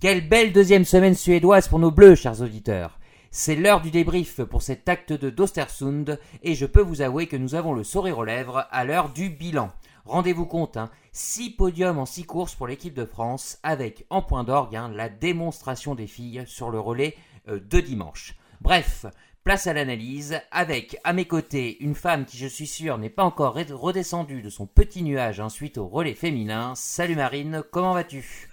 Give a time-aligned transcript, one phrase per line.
[0.00, 2.98] Quelle belle deuxième semaine suédoise pour nos bleus, chers auditeurs.
[3.30, 7.36] C'est l'heure du débrief pour cet acte de d'Ostersund et je peux vous avouer que
[7.36, 9.70] nous avons le sourire aux lèvres à l'heure du bilan.
[10.06, 14.42] Rendez-vous compte, hein, 6 podiums en 6 courses pour l'équipe de France avec en point
[14.42, 17.16] d'orgue hein, la démonstration des filles sur le relais
[17.48, 18.36] euh, de dimanche.
[18.62, 19.04] Bref,
[19.44, 23.24] place à l'analyse avec à mes côtés une femme qui je suis sûr n'est pas
[23.24, 26.74] encore redescendue de son petit nuage suite au relais féminin.
[26.76, 28.48] Salut Marine, comment vas-tu?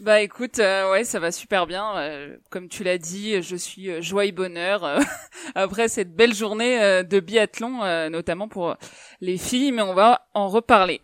[0.00, 1.96] Bah écoute, euh, ouais, ça va super bien.
[1.96, 4.98] Euh, comme tu l'as dit, je suis euh, joie et bonheur
[5.54, 8.76] après cette belle journée de biathlon, notamment pour
[9.20, 11.00] les filles, mais on va en reparler.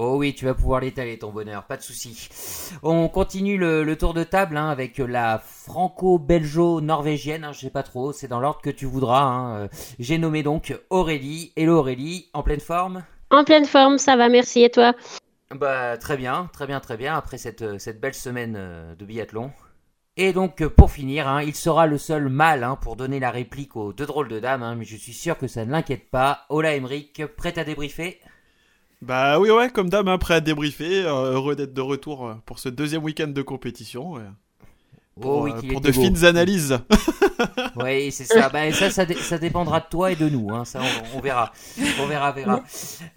[0.00, 2.28] Oh oui, tu vas pouvoir l'étaler ton bonheur, pas de souci.
[2.84, 7.82] On continue le, le tour de table hein, avec la franco-belgeo-norvégienne, hein, je sais pas
[7.82, 9.22] trop, c'est dans l'ordre que tu voudras.
[9.22, 9.56] hein.
[9.56, 11.52] Euh, J'ai nommé donc Aurélie.
[11.56, 13.02] Hello Aurélie, en pleine forme?
[13.30, 14.62] En pleine forme, ça va, merci.
[14.62, 14.94] Et toi?
[15.50, 19.04] Bah très bien, très bien, très bien, après cette, euh, cette belle semaine euh, de
[19.04, 19.50] biathlon.
[20.16, 23.74] Et donc pour finir, hein, il sera le seul mâle hein, pour donner la réplique
[23.74, 26.44] aux deux drôles de dames, hein, mais je suis sûr que ça ne l'inquiète pas.
[26.50, 28.20] Ola Emmerich, prêt à débriefer?
[29.00, 31.04] Bah oui, ouais, comme dame, hein, prêt à débriefer.
[31.04, 34.12] euh, heureux d'être de retour euh, pour ce deuxième week-end de compétition.
[34.12, 34.22] ouais.
[35.20, 36.02] Pour, Oh oui, euh, pour était de beau.
[36.02, 36.78] fines analyses.
[37.76, 38.48] Oui, c'est ça.
[38.48, 40.48] Bah, ça, ça, ça dépendra de toi et de nous.
[40.52, 40.64] Hein.
[40.64, 40.80] Ça,
[41.14, 41.52] on, on verra.
[42.02, 42.64] On verra, verra.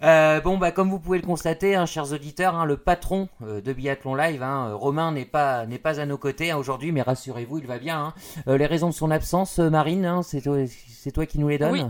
[0.04, 3.60] Euh, bon, bah, comme vous pouvez le constater, hein, chers auditeurs, hein, le patron euh,
[3.60, 6.92] de Biathlon Live, hein, euh, Romain, n'est pas, n'est pas à nos côtés hein, aujourd'hui,
[6.92, 7.98] mais rassurez-vous, il va bien.
[7.98, 8.14] hein.
[8.46, 10.56] Euh, les raisons de son absence, euh, Marine, hein, c'est toi,
[10.88, 11.72] c'est toi qui nous les donnes?
[11.72, 11.82] Oui.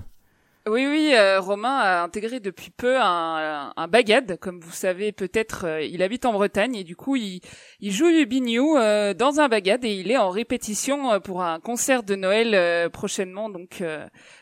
[0.65, 4.39] Oui, oui, euh, Romain a intégré depuis peu un, un bagad.
[4.39, 7.41] Comme vous savez, peut-être, euh, il habite en Bretagne et du coup, il,
[7.81, 11.43] il joue du bignou euh, dans un bagad et il est en répétition euh, pour
[11.43, 13.51] un concert de Noël euh, prochainement.
[13.51, 13.83] Donc,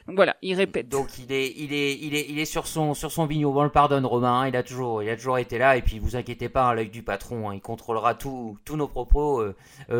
[0.06, 0.90] donc voilà, il répète.
[0.90, 3.52] Donc il est, il est, il est, il est sur son, sur son bignou.
[3.52, 4.42] Bon, on le pardonne, Romain.
[4.42, 5.78] hein, il a toujours, il a toujours été là.
[5.78, 8.88] Et puis, vous inquiétez pas, hein, l'œil du patron, hein, il contrôlera tout, tous nos
[8.88, 9.42] propos,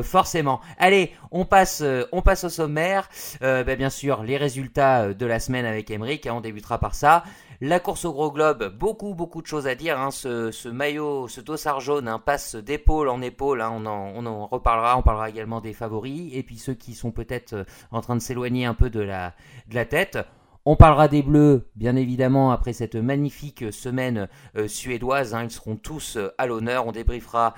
[0.03, 0.61] forcément.
[0.77, 1.83] Allez, on passe,
[2.13, 3.09] on passe au sommaire.
[3.41, 7.25] Bah, bien sûr, les résultats de la semaine avec Hein, on débutera par ça.
[7.62, 10.00] La course au gros globe, beaucoup, beaucoup de choses à dire.
[10.00, 13.60] hein, ce, maillot, ce dossard jaune, hein, passe d'épaule en épaule.
[13.60, 14.97] on, en, on en reparlera.
[14.97, 18.21] On parlera également des favoris et puis ceux qui sont peut-être euh, en train de
[18.22, 19.34] s'éloigner un peu de la,
[19.69, 20.19] de la tête.
[20.65, 25.37] On parlera des Bleus, bien évidemment, après cette magnifique semaine euh, suédoise.
[25.42, 26.87] ils seront tous euh, à l'honneur.
[26.87, 27.54] On débriefera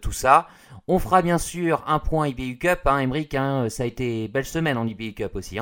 [0.00, 0.46] tout ça.
[0.88, 2.80] On fera bien sûr un point IBU Cup.
[2.86, 3.32] Hein, Emmerich,
[3.68, 5.58] ça a été belle semaine en IBU Cup aussi.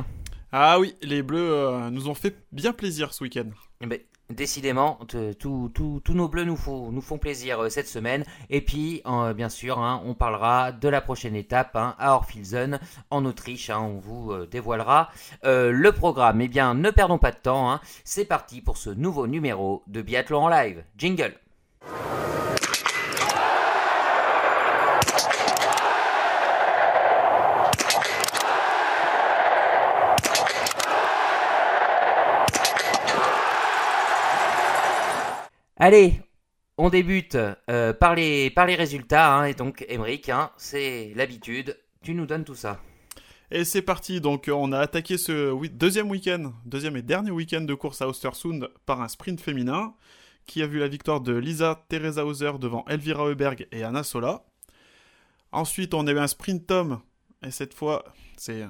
[0.52, 3.50] Ah oui, les Bleus euh, nous ont fait bien plaisir ce week-end.
[3.82, 3.98] Eh ben,
[4.30, 4.98] décidément,
[5.38, 8.24] tous nos bleus nous, font- nous font plaisir euh, cette semaine.
[8.48, 12.80] Et puis, euh, bien sûr, hein, on parlera de la prochaine étape hein, à Orfilsen,
[13.10, 13.68] en Autriche.
[13.70, 15.10] hein, on vous dévoilera
[15.44, 16.40] le programme.
[16.40, 17.78] Eh bien, ne perdons pas de temps.
[18.04, 20.82] C'est parti pour ce nouveau numéro de Biathlon live.
[20.96, 21.34] Jingle.
[35.80, 36.20] Allez,
[36.76, 37.36] on débute
[37.70, 39.36] euh, par, les, résultats.
[39.36, 41.78] hein, et donc, Emmerich, hein, c'est l'habitude.
[42.02, 42.80] Tu nous donnes tout ça.
[43.52, 47.74] Et c'est parti, donc on a attaqué ce deuxième week-end, deuxième et dernier week-end de
[47.74, 49.94] course à Ostersund par un sprint féminin,
[50.46, 54.44] qui a vu la victoire de Lisa Teresa Hauser devant Elvira Heuberg et Anna Sola.
[55.52, 57.00] Ensuite, on a eu un sprint homme,
[57.46, 58.04] et cette fois,
[58.36, 58.66] c'est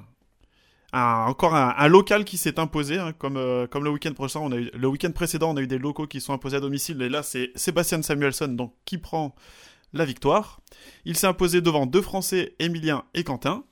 [0.93, 4.45] encore un, local qui s'est imposé, hein, comme, euh, comme le week-end précédent.
[4.45, 6.59] On a eu, le week-end précédent, on a eu des locaux qui sont imposés à
[6.59, 9.35] domicile, et là, c'est Sébastien Samuelson donc, qui prend
[9.93, 10.61] la victoire.
[11.05, 13.63] Il s'est imposé devant deux Français, Emilien et Quentin.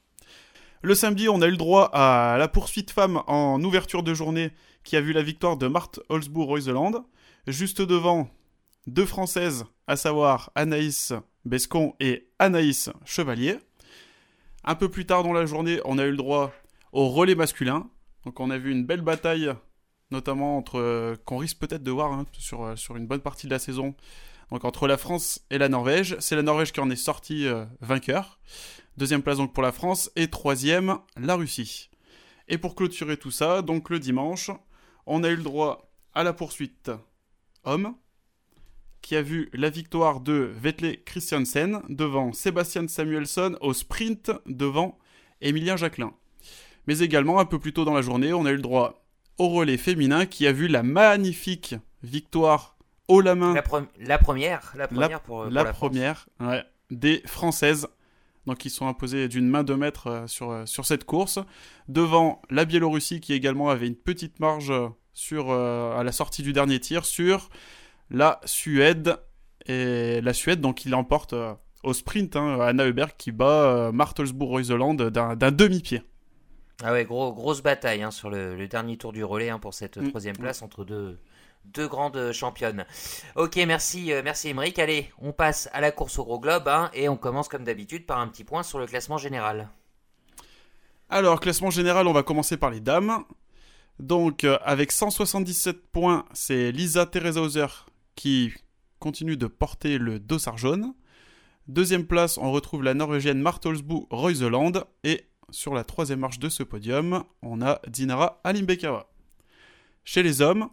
[0.82, 4.52] Le samedi, on a eu le droit à la poursuite femme en ouverture de journée
[4.84, 7.06] qui a vu la victoire de Marthe Holzbourg-Reuseland.
[7.48, 8.30] Juste devant,
[8.86, 11.14] deux Françaises, à savoir Anaïs
[11.46, 13.58] Bescon et Anaïs Chevalier.
[14.64, 16.54] Un peu plus tard dans la journée, on a eu le droit
[16.92, 17.90] au relais masculin.
[18.26, 19.52] Donc on a vu une belle bataille,
[20.12, 23.48] notamment entre euh, qu'on risque peut-être de voir hein, sur, euh, sur une bonne partie
[23.48, 23.96] de la saison.
[24.52, 26.16] Donc entre la France et la Norvège.
[26.20, 28.40] C'est la Norvège qui en est sortie euh, vainqueur.
[28.98, 31.90] Deuxième place donc pour la France et troisième la Russie.
[32.48, 34.52] Et pour clôturer tout ça, donc le dimanche,
[35.06, 36.90] on a eu le droit à la poursuite
[37.64, 37.94] homme,
[39.02, 44.98] qui a vu la victoire de Vetle Christiansen devant Sébastien Samuelson au sprint devant
[45.42, 46.14] Emilien Jacquelin.
[46.88, 49.06] Mais également, un peu plus tôt dans la journée, on a eu le droit
[49.38, 53.54] au relais féminin qui a vu la magnifique victoire haut la main.
[53.54, 53.64] La,
[54.00, 57.88] la première, la première pour, la, première ouais, des Françaises.
[58.46, 61.40] Donc ils sont imposés d'une main de maître euh, sur, euh, sur cette course.
[61.88, 64.74] Devant la Biélorussie qui également avait une petite marge
[65.14, 67.50] sur, euh, à la sortie du dernier tir sur
[68.10, 69.18] la Suède.
[69.66, 71.36] Et la Suède, donc il emporte
[71.84, 76.04] au sprint hein, Anna Heuberg qui bat Martelsbourg-Reuseland d'un demi-pied.
[76.84, 79.98] Ah ouais, gros, grosse bataille hein, sur le, dernier tour du relais hein, pour cette
[79.98, 80.10] mm.
[80.10, 81.18] troisième place entre deux,
[81.66, 82.86] deux grandes championnes.
[83.36, 84.78] Ok, merci, euh, merci Émeric.
[84.80, 88.06] Allez, on passe à la course au gros globe hein, et on commence comme d'habitude
[88.06, 89.70] par un petit point sur le classement général.
[91.10, 93.24] Alors, classement général, on va commencer par les dames.
[94.00, 97.68] Donc, euh, avec 177 points, c'est Lisa Teresa Hauser
[98.16, 98.54] qui
[99.00, 100.94] continue de porter le dossard jaune.
[101.68, 104.74] Deuxième place, on retrouve la norvégienne Martolsbu Reuseland.
[105.04, 109.10] Et sur la troisième marche de ce podium, on a Dinara Alimbekawa.
[110.04, 110.70] Chez les hommes,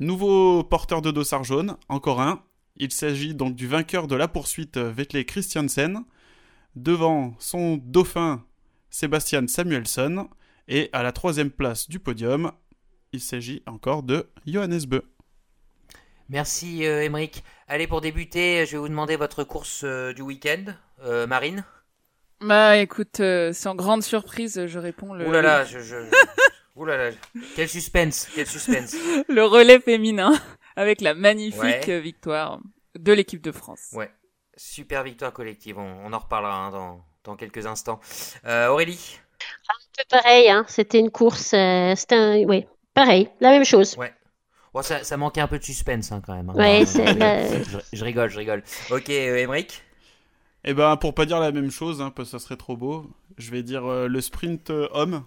[0.00, 2.42] Nouveau porteur de dossard jaune, encore un.
[2.76, 6.04] Il s'agit donc du vainqueur de la poursuite Vetle Christiansen,
[6.74, 8.44] devant son dauphin
[8.90, 10.28] Sébastien Samuelson,
[10.66, 12.50] et à la troisième place du podium,
[13.12, 15.02] il s'agit encore de Johannes Beu.
[16.28, 17.08] Merci euh,
[17.68, 20.64] Allez, pour débuter, je vais vous demander votre course euh, du week-end.
[21.04, 21.64] Euh, Marine
[22.40, 25.26] Bah écoute, euh, sans grande surprise, je réponds le...
[25.26, 25.78] Ouh là là, je...
[26.76, 27.16] Ouh là là,
[27.54, 28.96] quel suspense, quel suspense.
[29.28, 30.32] le relais féminin
[30.76, 32.60] avec la magnifique victoire
[32.98, 33.90] de l'équipe de France.
[33.92, 34.10] Ouais,
[34.56, 35.78] super victoire collective.
[35.78, 38.00] On, en reparlera hein, dans, dans, quelques instants.
[38.44, 39.20] Euh, Aurélie?
[39.68, 40.64] Un peu pareil, hein.
[40.68, 42.44] c'était une course, euh, c'était un...
[42.44, 43.96] oui, pareil, la même chose.
[43.96, 44.12] Ouais.
[44.72, 46.50] Bon, ça, ça manquait un peu de suspense hein, quand même.
[46.50, 46.54] Hein.
[46.54, 47.06] Ouais, c'est...
[47.92, 48.64] Je, rigole, je rigole.
[48.90, 49.46] Ok, euh,
[50.66, 53.10] Eh ben, pour pas dire la même chose, hein, parce que ça serait trop beau,
[53.36, 55.24] je vais dire euh, le sprint homme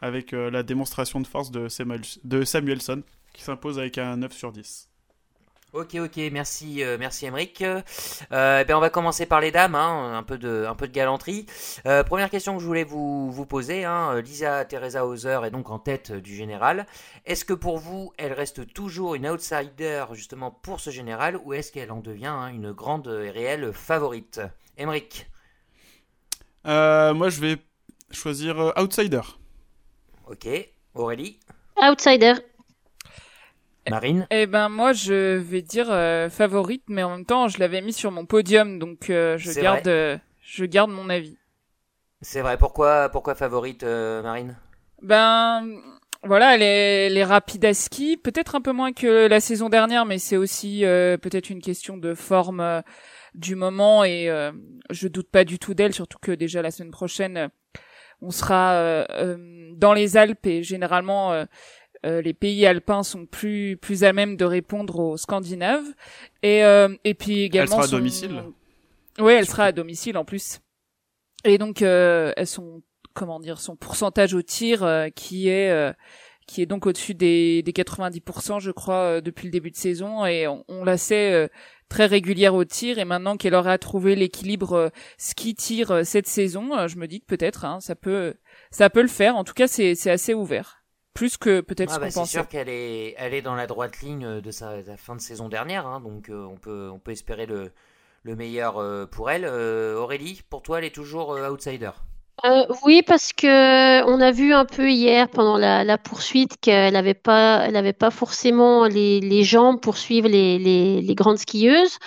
[0.00, 3.02] avec euh, la démonstration de force de, Samuelson,
[3.34, 4.90] qui s'impose avec un 9 sur 10.
[5.72, 7.62] Ok, ok, merci, euh, merci Emeric.
[7.62, 7.80] Euh,
[8.64, 11.46] ben on va commencer par les dames, hein, un peu de, galanterie.
[11.86, 15.78] Euh, première question que je voulais vous, poser, hein, Lisa Teresa Hauser est donc en
[15.78, 16.86] tête du général.
[17.24, 21.70] Est-ce que pour vous, elle reste toujours une outsider justement pour ce général, ou est-ce
[21.70, 24.40] qu'elle en devient une grande et réelle favorite?
[24.80, 25.26] Emeric
[26.64, 27.56] Moi, je vais
[28.10, 29.22] choisir outsider.
[30.26, 30.48] Ok.
[30.94, 31.38] Aurélie
[31.76, 32.34] Outsider.
[33.88, 37.80] Marine Eh ben moi je vais dire euh, favorite, mais en même temps je l'avais
[37.80, 41.36] mis sur mon podium, donc euh, je garde, euh, je garde mon avis.
[42.20, 42.58] C'est vrai.
[42.58, 44.56] Pourquoi, pourquoi favorite, Marine?
[45.02, 45.66] Ben
[46.22, 50.18] voilà, elle est, rapide à ski, peut-être un peu moins que la saison dernière, mais
[50.18, 52.82] c'est aussi peut-être une question de forme
[53.34, 54.28] du moment et
[54.90, 57.50] je doute pas du tout d'elle, surtout que déjà la semaine prochaine
[58.22, 63.76] on sera euh, euh, dans les Alpes et généralement euh, les pays alpins sont plus
[63.76, 65.86] plus à même de répondre aux Scandinaves
[66.42, 66.60] et
[67.04, 68.42] et puis également elle sera à domicile.
[69.18, 70.60] Oui, elle sera à domicile en plus.
[71.44, 72.82] Et donc elles sont
[73.12, 75.94] comment dire son pourcentage au tir qui est
[76.50, 80.48] qui est donc au-dessus des, des 90% je crois depuis le début de saison et
[80.48, 81.48] on, on la sait
[81.90, 84.88] très régulière au tir et maintenant qu'elle aura trouvé l'équilibre euh,
[85.18, 88.34] ski-tir euh, cette saison, euh, je me dis que peut-être hein, ça peut
[88.70, 89.36] ça peut le faire.
[89.36, 90.82] En tout cas, c'est c'est assez ouvert.
[91.12, 94.00] Plus que peut-être ah ce bah, C'est sûr qu'elle est elle est dans la droite
[94.00, 97.72] ligne de sa, fin de saison dernière, hein, donc on peut on peut espérer le
[98.22, 99.46] le meilleur pour elle.
[99.46, 101.90] Aurélie, pour toi, elle est toujours outsider.
[102.44, 107.12] Euh, oui, parce que on a vu un peu hier pendant la, poursuite qu'elle n'avait
[107.14, 111.98] pas, elle avait pas forcément les, les jambes pour suivre les, les, grandes skieuses,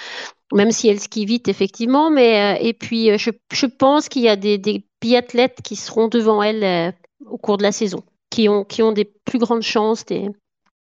[0.52, 2.10] même si elle skie vite effectivement.
[2.10, 5.75] Mais euh, et puis euh, je, je pense qu'il y a des, des biathlètes qui
[5.75, 6.96] seront devant elle
[7.28, 10.28] au cours de la saison, qui ont qui ont des plus grandes chances, des,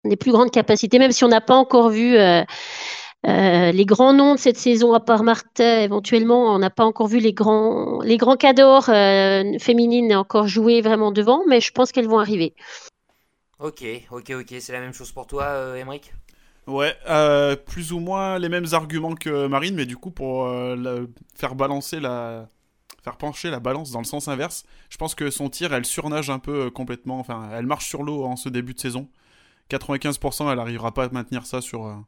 [0.04, 2.16] des plus grandes capacités, même si on n'a pas encore vu
[3.26, 7.06] euh, les grands noms de cette saison, à part Martha, éventuellement, on n'a pas encore
[7.06, 11.90] vu les grands, les grands cadors euh, féminines encore jouer vraiment devant, mais je pense
[11.90, 12.54] qu'elles vont arriver.
[13.58, 15.82] Ok, ok, ok, c'est la même chose pour toi, euh,
[16.66, 20.48] Ouais, euh, plus ou moins les mêmes arguments que Marine, mais du coup pour
[21.34, 22.48] faire balancer la,
[23.02, 26.30] faire pencher la balance dans le sens inverse, je pense que son tir, elle surnage
[26.30, 27.18] un peu complètement.
[27.20, 29.08] Enfin, elle marche sur l'eau en ce début de saison.
[29.70, 32.04] 95%, elle arrivera pas à maintenir ça sur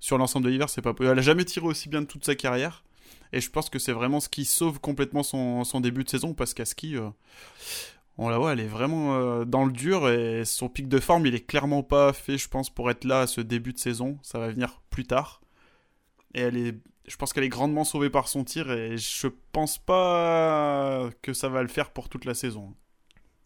[0.00, 2.34] sur l'ensemble de l'hiver, c'est pas Elle a jamais tiré aussi bien de toute sa
[2.34, 2.84] carrière.
[3.32, 6.54] Et je pense que c'est vraiment ce qui sauve complètement son, début de saison parce
[6.54, 7.10] qu'à ski, euh,
[8.16, 11.26] on la voit, elle est vraiment euh, dans le dur et son pic de forme,
[11.26, 14.18] il est clairement pas fait, je pense, pour être là à ce début de saison.
[14.22, 15.40] Ça va venir plus tard.
[16.34, 16.74] Et elle est,
[17.06, 21.48] je pense qu'elle est grandement sauvée par son tir et je pense pas que ça
[21.48, 22.74] va le faire pour toute la saison.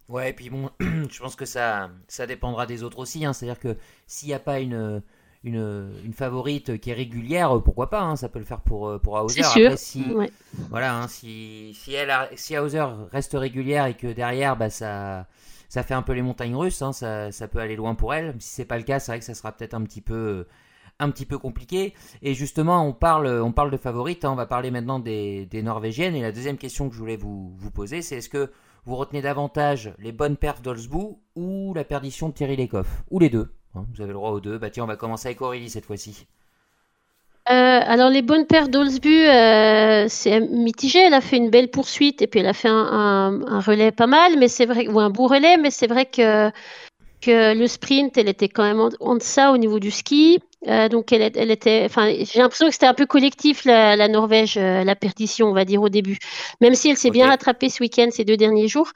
[0.09, 3.25] Ouais, et puis bon, je pense que ça, ça dépendra des autres aussi.
[3.25, 3.33] Hein.
[3.33, 5.03] C'est-à-dire que s'il n'y a pas une,
[5.45, 8.17] une, une, favorite qui est régulière, pourquoi pas hein.
[8.17, 9.43] Ça peut le faire pour, pour Hauser.
[9.43, 10.05] Après, si,
[10.71, 15.27] voilà, hein, si, si, elle si Hauser reste régulière et que derrière, bah, ça,
[15.69, 18.35] ça fait un peu les montagnes russes, hein, ça, ça, peut aller loin pour elle.
[18.39, 20.47] Si c'est pas le cas, c'est vrai que ça sera peut-être un petit peu
[20.99, 21.95] un petit peu compliqué.
[22.23, 24.25] Et justement, on parle, on parle de favorites.
[24.25, 26.15] On va parler maintenant des, des, Norvégiennes.
[26.15, 28.53] Et la deuxième question que je voulais vous, vous poser, c'est est-ce que
[28.85, 33.05] vous retenez davantage les bonnes perfs d'Olsbou ou la perdition de Thierry Lecoff?
[33.11, 33.53] Ou les deux?
[33.75, 33.85] Hein.
[33.95, 34.59] Vous avez le droit aux deux.
[34.59, 36.27] Bah tiens, on va commencer avec Aurélie cette fois-ci.
[37.51, 37.53] Euh,
[37.85, 41.01] alors les bonnes paires d'Olsbu, euh, c'est mitigé.
[41.01, 44.39] Elle a fait une belle poursuite et puis elle a fait un, relais pas mal,
[44.39, 46.51] mais c'est vrai ou un beau relais, mais c'est vrai que
[47.21, 50.41] que le sprint, elle était quand même en, deçà au niveau du ski.
[50.69, 54.57] Euh, donc elle, elle était, enfin j'ai l'impression que c'était un peu collectif la, Norvège,
[54.57, 56.19] la perdition, on va dire au début.
[56.61, 58.93] Même si elle s'est bien rattrapée ce week-end, ces deux derniers jours.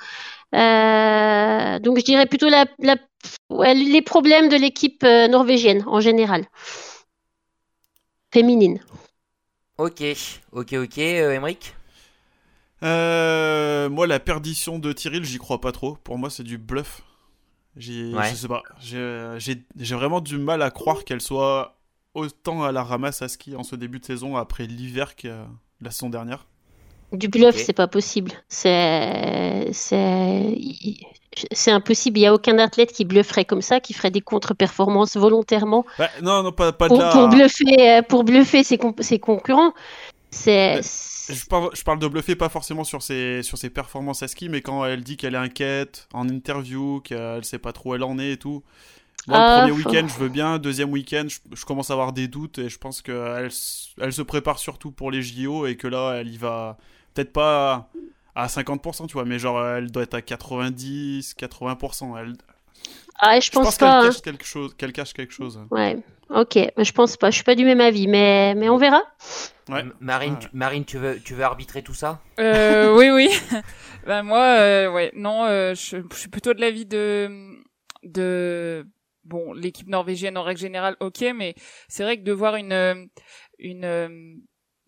[0.53, 2.67] Donc je dirais plutôt la,
[3.75, 6.47] les problèmes de l'équipe norvégienne en général
[8.33, 8.81] féminine.
[9.79, 10.03] Ok,
[10.53, 11.55] ok, ok, euh,
[12.83, 15.97] euh, Moi, la perdition de Tyrell, j'y crois pas trop.
[15.97, 17.03] Pour moi, c'est du bluff.
[17.77, 18.63] Je sais pas.
[18.81, 21.79] J'ai vraiment du mal à croire qu'elle soit
[22.15, 25.29] autant à la ramasse à ski en ce début de saison après l'hiver que
[25.81, 26.47] la saison dernière.
[27.17, 28.33] Du bluff, c'est pas possible.
[28.49, 29.71] C'est
[31.53, 32.19] c'est impossible.
[32.19, 35.85] Il n'y a aucun athlète qui blufferait comme ça, qui ferait des contre-performances volontairement.
[35.99, 37.13] Bah, non, non, pas, pas pour, de là.
[37.13, 39.73] Pour bluffer, euh, pour bluffer ses, ses concurrents.
[40.31, 40.81] C'est.
[41.29, 44.49] Je parle, je parle de bluffer pas forcément sur ses, sur ses performances à ski,
[44.49, 48.05] mais quand elle dit qu'elle est inquiète en interview, qu'elle sait pas trop où elle
[48.05, 48.63] en est et tout.
[49.27, 50.59] Moi, le ah, premier week-end, je veux bien.
[50.59, 53.51] Deuxième week-end, je, commence à avoir des doutes et je pense qu'elle
[54.01, 56.79] elle se prépare surtout pour les JO et que là, elle y va
[57.17, 57.89] peut-être pas
[58.35, 62.19] à 50%, tu vois, mais genre elle doit être à 90, 80%.
[62.19, 62.35] Elle...
[63.19, 64.03] Ah, je, pense, pas.
[64.03, 65.59] Qu'elle cache, quelque chose, qu'elle cache quelque chose.
[65.71, 65.97] Ouais,
[66.29, 67.31] ok, je pense pas.
[67.31, 69.03] Je suis pas du même avis, mais, mais on verra.
[69.71, 69.85] Ouais.
[70.01, 72.21] Marine, tu, Marine, tu veux, tu veux arbitrer tout ça?
[72.39, 73.31] Euh, Oui, oui.
[74.07, 77.57] ben moi, euh, ouais, non, euh, je, je, suis plutôt de l'avis de,
[78.03, 78.87] de,
[79.25, 81.55] bon, l'équipe norvégienne en règle générale, ok, mais
[81.89, 83.09] c'est vrai que de voir une,
[83.59, 84.43] une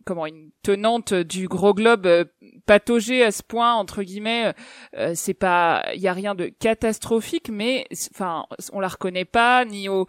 [0.08, 2.24] comment une tenante du gros globe euh,
[2.66, 4.54] à ce point entre guillemets
[4.96, 9.66] euh, c'est pas il y a rien de catastrophique mais enfin on la reconnaît pas
[9.66, 10.06] ni au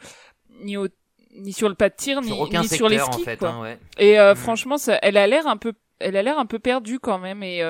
[0.64, 0.88] ni au
[1.36, 3.50] ni sur le pas de tir ni, ni sur les skis quoi.
[3.50, 4.38] Hein, et euh, mm.
[4.38, 7.44] franchement ça, elle a l'air un peu elle a l'air un peu perdue quand même
[7.44, 7.62] et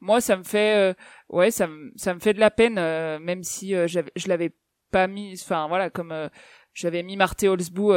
[0.00, 0.94] moi ça me fait
[1.30, 2.74] ouais ça me ça me fait de la peine
[3.18, 4.52] même si je l'avais
[4.92, 6.14] pas mis enfin voilà comme
[6.74, 7.92] j'avais mis Marthe Holzbou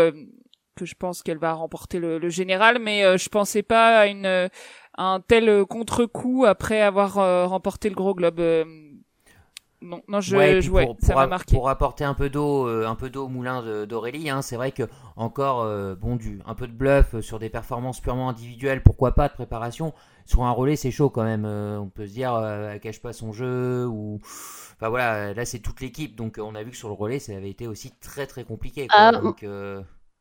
[0.75, 4.25] que je pense qu'elle va remporter le, général, mais euh, je pensais pas à une
[4.25, 4.48] euh,
[4.98, 8.39] un tel contre-coup après avoir euh, remporté le gros globe.
[9.82, 11.55] non, non, je, ouais, pour, ça m'a marqué.
[11.55, 14.84] Pour apporter un peu d'eau, un peu d'eau au moulin d'Aurélie, hein, c'est vrai que
[15.15, 15.65] encore
[15.98, 19.94] bon du un peu de bluff sur des performances purement individuelles, pourquoi pas de préparation.
[20.25, 21.46] Sur un relais, c'est chaud quand même.
[21.46, 24.20] on peut se dire, elle cache pas son jeu ou.
[24.77, 27.34] Enfin voilà, là c'est toute l'équipe, donc on a vu que sur le relais, ça
[27.34, 28.88] avait été aussi très très compliqué.
[28.88, 28.98] Quoi.
[28.98, 29.46] Ah, donc,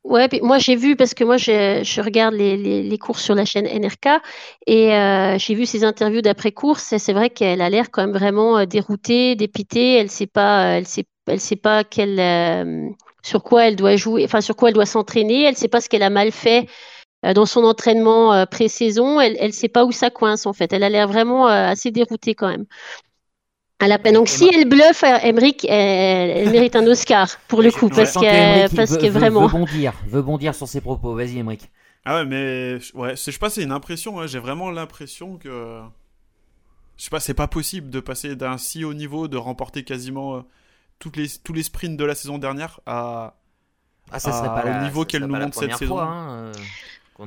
[0.05, 3.33] Ouais, moi j'ai vu parce que moi je, je regarde les, les, les, courses sur
[3.33, 4.21] la chaîne NRK
[4.67, 8.15] et euh, j'ai vu ses interviews d'après course c'est vrai qu'elle a l'air quand même
[8.15, 9.97] vraiment euh, déroutée, dépitée.
[9.97, 12.87] Elle sait pas, elle sait, elle sait pas quelle, euh,
[13.23, 15.43] sur quoi elle doit jouer, enfin sur quoi elle doit s'entraîner.
[15.45, 16.67] Elle sait pas ce qu'elle a mal fait
[17.35, 19.19] dans son entraînement pré-saison.
[19.19, 20.71] Elle, elle sait pas où ça coince en fait.
[20.73, 22.65] Elle a l'air vraiment assez déroutée quand même
[23.79, 24.15] à la peine.
[24.15, 28.97] Donc si elle bluffe, Emmerich, elle, mérite un Oscar pour le coup, parce que, parce
[28.97, 29.47] que vraiment.
[29.47, 31.15] Veut bondir, veut bondir sur ses propos.
[31.15, 31.69] Vas-y, Emmerich.
[32.05, 34.25] Ah ouais, mais ouais, je sais pas, c'est une impression.
[34.27, 35.81] J'ai vraiment l'impression que
[36.97, 40.37] je sais pas, c'est pas possible de passer d'un si haut niveau, de remporter quasiment
[40.37, 40.41] euh,
[40.99, 43.35] toutes les, tous les sprints de la saison dernière à,
[44.11, 45.95] ah, ça serait pas au niveau qu'elle nous montre cette saison.
[45.95, 46.53] Fois, hein, euh,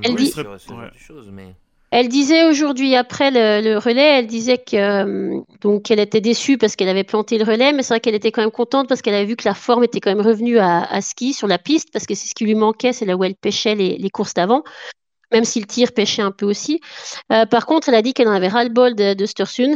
[0.02, 0.28] elle dit...
[0.28, 0.58] Sur,
[0.96, 1.54] chose, mais...
[1.90, 6.76] Elle disait aujourd'hui après le, relais, elle disait que euh, donc qu'elle était déçue parce
[6.76, 9.14] qu'elle avait planté le relais, mais c'est vrai qu'elle était quand même contente parce qu'elle
[9.14, 12.04] avait vu que la forme était quand même revenue à, ski sur la piste parce
[12.04, 14.64] que c'est ce qui lui manquait, c'est là où elle pêchait les, courses d'avant,
[15.32, 16.80] même si le tir pêchait un peu aussi.
[17.32, 19.26] Euh, par contre, elle a dit qu'elle en avait ras le bol de, de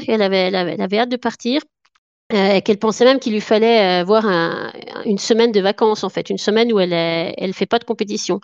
[0.05, 1.63] qu'elle elle avait hâte de partir
[2.33, 4.71] euh, qu'elle pensait même qu'il lui fallait avoir euh,
[5.05, 8.41] une semaine de vacances en fait, une semaine où elle elle fait pas de compétition.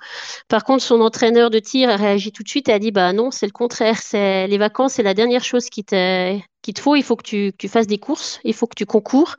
[0.49, 3.13] Par contre, son entraîneur de tir a réagi tout de suite et a dit bah
[3.13, 6.81] non, c'est le contraire, c'est les vacances, c'est la dernière chose qui te qu'il te
[6.81, 6.97] faut.
[6.97, 9.37] Il faut que tu, tu, fasses des courses, il faut que tu concours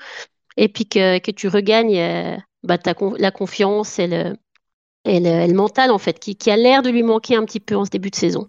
[0.58, 4.36] et puis que, que tu regagnes euh, bah, ta, la confiance et le
[5.06, 7.76] et le, mental en fait, qui, qui a l'air de lui manquer un petit peu
[7.76, 8.48] en ce début de saison.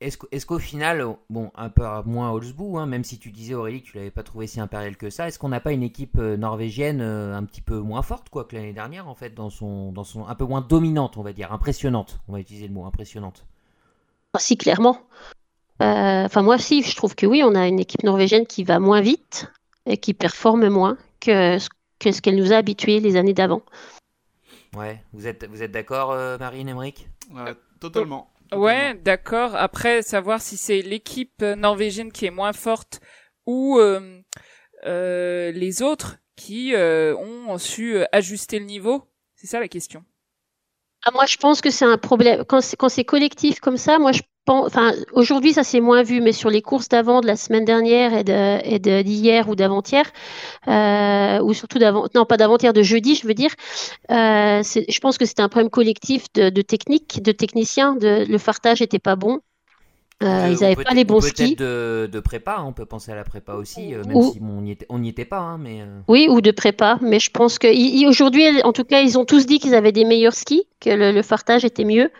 [0.00, 3.88] Est-ce qu'au final, bon, un peu moins Holzbou, hein, même si tu disais Aurélie que
[3.88, 6.38] tu l'avais pas trouvé si impérial que ça, est-ce qu'on n'a pas une équipe euh,
[6.38, 9.92] norvégienne euh, un petit peu moins forte quoi que l'année dernière en fait, dans son,
[9.92, 12.86] dans son, un peu moins dominante, on va dire, impressionnante, on va utiliser le mot
[12.86, 13.44] impressionnante?
[14.32, 14.98] Ah, si, clairement.
[15.82, 18.78] Euh, Enfin, moi, si, je trouve que oui, on a une équipe norvégienne qui va
[18.78, 19.52] moins vite
[19.84, 23.62] et qui performe moins que ce, que ce qu'elle nous a habitués les années d'avant.
[24.76, 28.30] Ouais, vous êtes, vous êtes d'accord, euh, Marine Emmerich Ouais, totalement.
[28.52, 29.54] Ouais, d'accord.
[29.54, 33.00] Après, savoir si c'est l'équipe norvégienne qui est moins forte
[33.46, 34.20] ou euh,
[34.86, 39.04] euh, les autres qui euh, ont su ajuster le niveau,
[39.34, 40.04] c'est ça la question.
[41.04, 42.44] Ah, moi, je pense que c'est un problème.
[42.46, 44.66] Quand c'est, collectif comme ça, moi, je pense.
[44.66, 48.12] Enfin, aujourd'hui, ça s'est moins vu, mais sur les courses d'avant, de la semaine dernière
[48.14, 50.04] et, de, et de- d'hier ou d'avant-hier,
[50.68, 52.06] euh, ou surtout d'avant.
[52.14, 53.52] Non, pas d'avant-hier, de jeudi, je veux dire.
[54.10, 57.96] Euh, je pense que c'était un problème collectif de, de technique, de technicien.
[57.96, 59.40] De, le fartage était pas bon.
[60.22, 61.56] Euh, Euh, ils n'avaient pas les bons skis.
[61.56, 64.38] de, de prépa, hein, on peut penser à la prépa aussi, euh, même Ou- si
[64.40, 64.58] bon,
[64.90, 65.82] on n'y était, pas, hein, mais.
[66.08, 69.18] Oui, ou de prépa, mais je pense que i- i- aujourd'hui, en tout cas, ils
[69.18, 72.10] ont tous dit qu'ils avaient des meilleurs skis, que le, le fartage était mieux.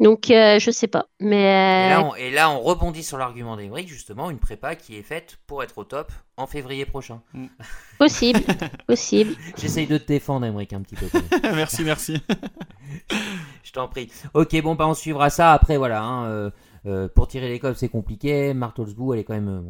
[0.00, 1.06] Donc, euh, je sais pas.
[1.20, 4.96] Et Mais là, on, et là, on rebondit sur l'argument d'Emeric, justement, une prépa qui
[4.96, 7.20] est faite pour être au top en février prochain.
[7.98, 8.40] possible,
[8.86, 9.34] possible.
[9.56, 11.06] J'essaye de te défendre, Emeric, un petit peu.
[11.54, 12.20] merci, merci.
[13.64, 14.10] Je t'en prie.
[14.34, 15.52] Ok, bon, bah, on suivra ça.
[15.52, 16.00] Après, voilà.
[16.02, 16.50] hein, euh,
[16.88, 18.54] euh, pour tirer les cols, c'est compliqué.
[18.54, 19.60] Marthe Holzbou, elle est quand même euh,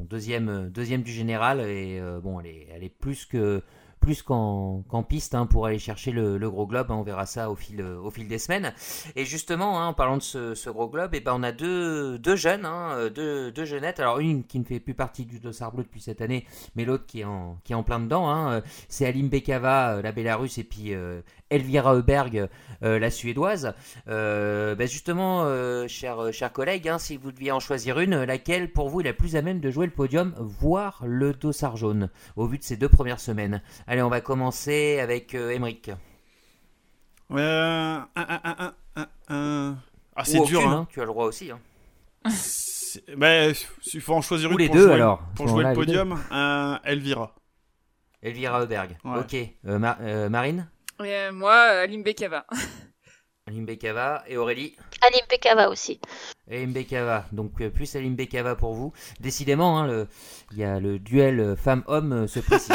[0.48, 1.60] euh, deuxième du général.
[1.60, 3.62] Et bon, elle est plus que
[4.00, 6.90] plus qu'en qu'en piste hein, pour aller chercher le, gros globe.
[6.90, 6.94] hein.
[6.94, 7.82] on verra ça au fil,
[8.28, 8.72] des semaines.
[9.16, 12.36] Et justement, hein, en parlant de ce, gros globe, et ben, on a deux, deux
[12.36, 12.68] jeunes,
[13.14, 14.00] deux, deux jeunettes.
[14.00, 17.06] Alors, une qui ne fait plus partie du Dossard Bleu depuis cette année, mais l'autre
[17.06, 18.60] qui, est en, qui est plein dedans.
[18.88, 22.48] C'est Alim Bekava, euh, la Bélarusse, et puis euh, Elvira Heuberg,
[22.82, 23.74] euh, la Suédoise.
[24.06, 25.46] Bah justement,
[25.88, 29.36] chers chers collègues, si vous deviez en choisir une, laquelle pour vous est la plus
[29.36, 32.88] à même de jouer le podium, voire le dossard jaune, au vu de ces deux
[32.88, 33.62] premières semaines?
[33.88, 35.90] Allez, on va commencer avec euh, Emeric.
[37.30, 39.76] Euh, un, un, un, un, un, un.
[40.14, 40.76] Ah, Ou c'est dur, aucune, hein.
[40.82, 41.50] hein, tu as le droit aussi.
[41.50, 41.60] hein.
[43.16, 45.22] Bah, il faut en choisir Ou une les pour deux, jouer, alors.
[45.36, 47.34] Pour jouer le podium, un Elvira.
[48.22, 48.96] Elvira Heuberg.
[49.04, 49.18] Ouais.
[49.20, 49.34] Ok.
[49.66, 50.68] Euh, Ma- euh, Marine
[51.04, 52.44] Et, euh, moi, Alim Bekava.
[53.46, 56.00] Alim Bekava et Aurélie Alim Bekava aussi.
[56.50, 57.26] Et Mbekava.
[57.32, 58.92] Donc euh, plus Alim Bekava pour vous.
[59.20, 60.06] Décidément, hein, le-
[60.52, 62.74] il y a le duel femme-homme euh, se précise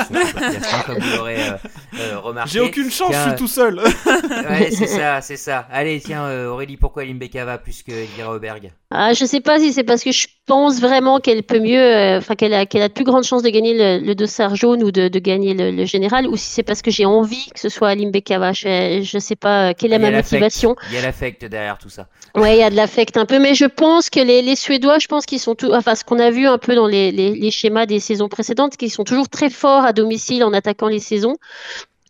[0.86, 1.58] comme vous l'aurez euh,
[2.00, 2.52] euh, remarqué.
[2.52, 3.80] J'ai aucune chance, Tiens, je suis tout seul.
[3.80, 5.68] Ouais, c'est ça, c'est ça.
[5.72, 8.72] Allez, tiens, Aurélie, pourquoi Alim Bekava plus que Elvira Auberg?
[8.92, 12.18] Ah, je sais pas si c'est parce que je pense vraiment qu'elle peut mieux, euh,
[12.20, 14.84] enfin qu'elle a, qu'elle a de plus grandes chances de gagner le, le dossard jaune
[14.84, 17.60] ou de, de gagner le, le général, ou si c'est parce que j'ai envie que
[17.60, 18.54] ce soit Alim Bekava.
[18.54, 20.76] Je, je sais pas quelle est Il y a ma motivation.
[20.90, 22.08] Il y a l'affect derrière tout ça.
[22.36, 25.00] Ouais, il y a de l'affect un peu, mais je pense que les, les Suédois,
[25.00, 27.34] je pense qu'ils sont tout, enfin ce qu'on a vu un peu dans les, les,
[27.34, 31.00] les schémas des saisons précédentes, qu'ils sont toujours très forts à domicile en attaquant les
[31.00, 31.38] saisons.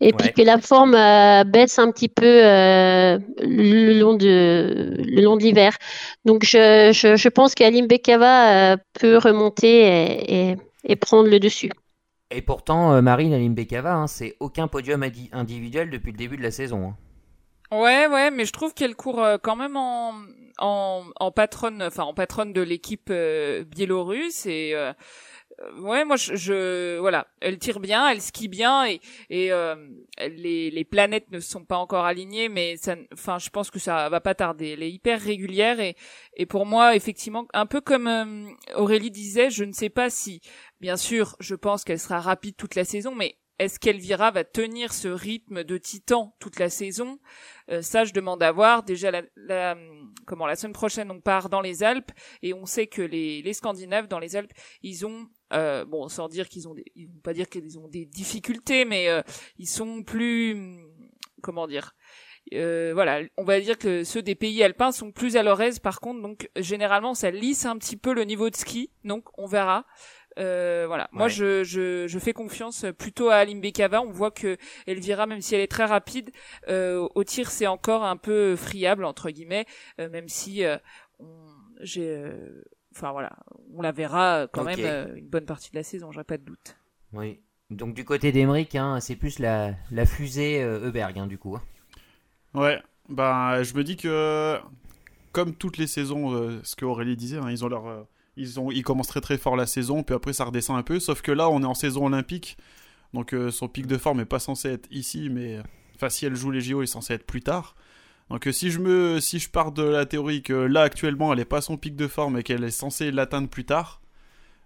[0.02, 5.22] Et puis que la forme euh, baisse un petit peu euh, le long de le
[5.22, 5.78] long de l'hiver.
[6.26, 11.40] Donc je, je, je pense qu'Alim Bekava euh, peut remonter et, et, et prendre le
[11.40, 11.72] dessus.
[12.32, 16.36] Et pourtant, euh, Marine Alim Bekava, hein, c'est aucun podium indi- individuel depuis le début
[16.36, 16.90] de la saison.
[16.90, 16.98] hein.
[17.72, 20.14] Ouais, ouais, mais je trouve qu'elle court quand même en,
[20.64, 24.94] en, en patronne, enfin en patronne de l'équipe euh, biélorusse et euh,
[25.60, 29.76] euh, ouais, moi je, je voilà, elle tire bien, elle skie bien et et euh,
[30.20, 34.10] les les planètes ne sont pas encore alignées, mais ça, enfin je pense que ça
[34.10, 34.70] va pas tarder.
[34.70, 35.96] Elle est hyper régulière et
[36.38, 40.42] et pour moi effectivement un peu comme euh, Aurélie disait, je ne sais pas si,
[40.80, 44.92] bien sûr, je pense qu'elle sera rapide toute la saison, mais est-ce qu'Elvira va tenir
[44.92, 47.20] ce rythme de titan toute la saison?
[47.70, 48.82] Euh, ça, je demande à voir.
[48.82, 49.78] Déjà, la, la,
[50.26, 53.54] comment la semaine prochaine, on part dans les Alpes et on sait que les, les
[53.54, 57.22] Scandinaves dans les Alpes, ils ont, euh, bon, sans dire qu'ils ont, des, ils vont
[57.24, 59.22] pas dire qu'ils ont des difficultés, mais euh,
[59.58, 60.80] ils sont plus,
[61.42, 61.94] comment dire.
[62.54, 65.80] Euh, voilà, on va dire que ceux des pays alpins sont plus à leur aise.
[65.80, 68.92] Par contre, donc généralement, ça lisse un petit peu le niveau de ski.
[69.04, 69.86] Donc, on verra.
[70.40, 74.02] Euh, voilà, moi je, je, je fais confiance plutôt à Alim Bekava.
[74.02, 76.32] On voit que Elvira, même si elle est très rapide,
[76.70, 79.66] euh, au tir c'est encore un peu friable entre guillemets,
[80.00, 80.78] euh, même si euh,
[81.20, 81.28] on,
[81.82, 82.64] j'ai, euh,
[82.96, 83.32] enfin voilà,
[83.76, 86.46] on la verra quand même euh, une bonne partie de la saison, j'aurais pas de
[86.46, 86.78] doute.
[87.12, 87.40] Oui.
[87.70, 91.56] Donc du côté d'Emeric, hein, c'est plus la, la fusée euh, Heuberg, hein, du coup.
[91.56, 91.62] hein.
[92.54, 94.60] Ouais, bah je me dis que
[95.32, 98.04] comme toutes les saisons, euh, ce que Aurélie disait, hein, ils ont leur, euh,
[98.38, 101.00] ils ont, ils commencent très très fort la saison, puis après ça redescend un peu.
[101.00, 102.58] Sauf que là, on est en saison olympique,
[103.14, 105.60] donc euh, son pic de forme est pas censé être ici, mais
[105.96, 107.76] enfin si elle joue les JO, il est censé être plus tard.
[108.30, 111.46] Donc si je me si je pars de la théorie que là actuellement elle est
[111.46, 114.02] pas à son pic de forme et qu'elle est censée l'atteindre plus tard,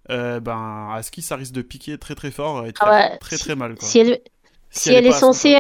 [0.10, 3.18] euh, ben à ski ça risque de piquer très très fort et très Ah ouais,
[3.18, 3.76] très, si- très mal.
[3.76, 3.88] Quoi.
[3.88, 4.22] Si elle,
[4.70, 5.60] si elle est censée euh,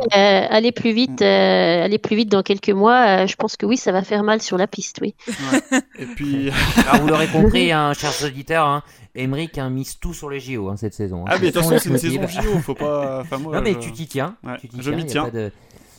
[0.49, 3.77] aller plus vite, euh, aller plus vite dans quelques mois, euh, je pense que oui,
[3.77, 5.15] ça va faire mal sur la piste, oui.
[5.99, 6.49] Et puis
[6.87, 8.83] Alors vous l'aurez compris, hein, chers auditeurs, hein,
[9.15, 11.21] Emmerich hein, mise tout sur les JO hein, cette saison.
[11.25, 11.29] hein.
[11.31, 13.21] ah mais attention c'est une saison JO, faut pas.
[13.21, 13.55] Enfin moi.
[13.55, 14.35] Non mais je- tu t'y tiens.
[14.43, 15.29] Ouais, tu t'y je m'y tiens.
[15.33, 15.51] de-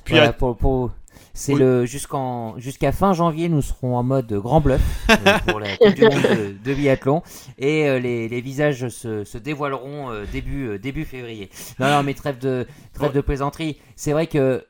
[0.04, 0.90] Puis Voilà, à- pour, pour-
[1.34, 1.60] C'est Oui.
[1.60, 5.14] le jusqu'en jusqu'à fin janvier, nous serons en mode grand bluff euh,
[5.46, 7.22] pour la Coupe du Monde de, de biathlon
[7.58, 11.50] et euh, les, les visages se, se dévoileront euh, début début février.
[11.78, 13.78] Non non mais trêve de trêve de plaisanterie.
[13.96, 14.64] C'est vrai que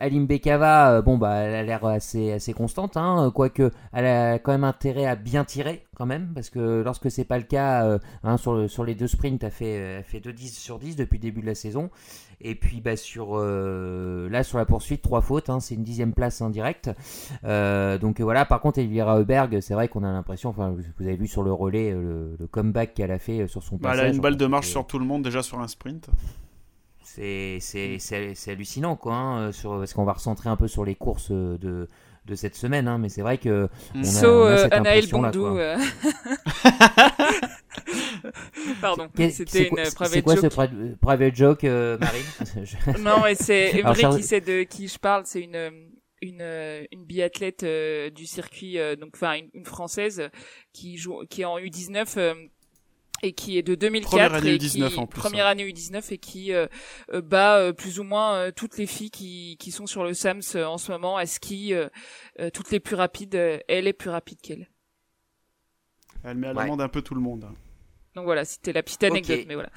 [0.00, 4.52] Alim Bekava, bon bah elle a l'air assez assez constante, hein, quoique elle a quand
[4.52, 8.36] même intérêt à bien tirer quand même parce que lorsque c'est pas le cas, hein,
[8.36, 11.16] sur le- sur les deux sprints, elle fait elle fait 2 10 sur 10 depuis
[11.18, 11.90] le début de la saison.
[12.42, 16.12] Et puis bah, sur euh, là sur la poursuite, trois fautes, hein, c'est une dixième
[16.12, 16.90] place en direct.
[17.44, 21.16] Euh, donc voilà, par contre Elvira Heuberg, c'est vrai qu'on a l'impression, enfin vous avez
[21.16, 24.04] vu sur le relais euh, le, le comeback qu'elle a fait sur son bah, passage.
[24.04, 26.08] elle a une balle de marche sur tout le monde déjà sur un sprint.
[27.02, 30.84] C'est c'est- c'est- c'est hallucinant quoi, hein, sur, parce qu'on va recentrer un peu sur
[30.84, 31.88] les courses de,
[32.26, 33.98] de cette semaine, hein, mais c'est vrai que Mm.
[33.98, 35.40] on a, So, on a euh, cette Anaël Bondou.
[35.54, 35.76] quoi.
[38.68, 38.74] euh.
[38.80, 40.52] Pardon, c'était c'est quoi- une c'est private quoi ce joke.
[40.52, 42.24] pri- private joke, euh, Marine
[42.64, 45.22] Je- Non, mais c'est Emery Charles- qui sait de qui je parle.
[45.26, 45.90] C'est une
[46.22, 50.28] une euh, une biathlète euh, du circuit, euh, donc enfin une, une française euh,
[50.72, 52.34] qui joue, qui est en U19 euh,
[53.22, 56.12] et qui est de 2004 Première année et U19 qui, en plus, première année U19
[56.12, 56.66] et qui euh,
[57.12, 60.14] euh, bat euh, plus ou moins euh, toutes les filles qui qui sont sur le
[60.14, 61.88] SAMS euh, en ce moment à ski, euh,
[62.40, 63.34] euh, toutes les plus rapides.
[63.34, 64.70] euh, elle est plus rapide qu'elle.
[66.24, 66.62] Elle met à Ouais.
[66.62, 67.46] l'amende un peu tout le monde.
[68.16, 69.44] Donc voilà, c'était la petite anecdote, Ok.
[69.46, 69.68] mais voilà.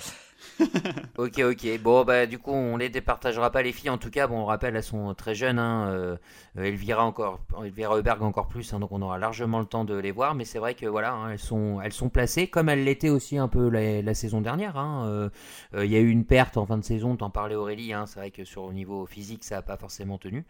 [1.17, 1.79] Ok, ok.
[1.81, 3.89] Bon, bah, du coup, on les départagera pas les filles.
[3.89, 5.59] En tout cas, bon, on rappelle, elles sont très jeunes.
[5.59, 5.89] Hein.
[5.89, 6.17] euh,
[6.57, 8.73] Elvira encore, Elvira Heuberg encore plus.
[8.73, 10.35] hein, donc, on aura largement le temps de les voir.
[10.35, 13.37] Mais c'est vrai que voilà, hein, elles sont, elles sont placées comme elles l'étaient aussi
[13.37, 14.77] un peu la, la saison dernière.
[14.77, 15.05] hein.
[15.09, 15.29] Euh,
[15.75, 17.17] euh, Il y a eu une perte en fin de saison.
[17.17, 17.91] T'en parlais Aurélie.
[18.07, 20.45] C'est vrai que sur le niveau physique, ça a pas forcément tenu.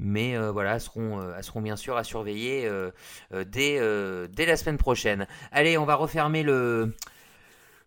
[0.00, 2.68] Mais euh, voilà, elles seront, elles seront bien sûr à surveiller
[3.46, 3.80] dès,
[4.28, 5.28] dès la semaine prochaine.
[5.52, 6.94] Allez, on va refermer le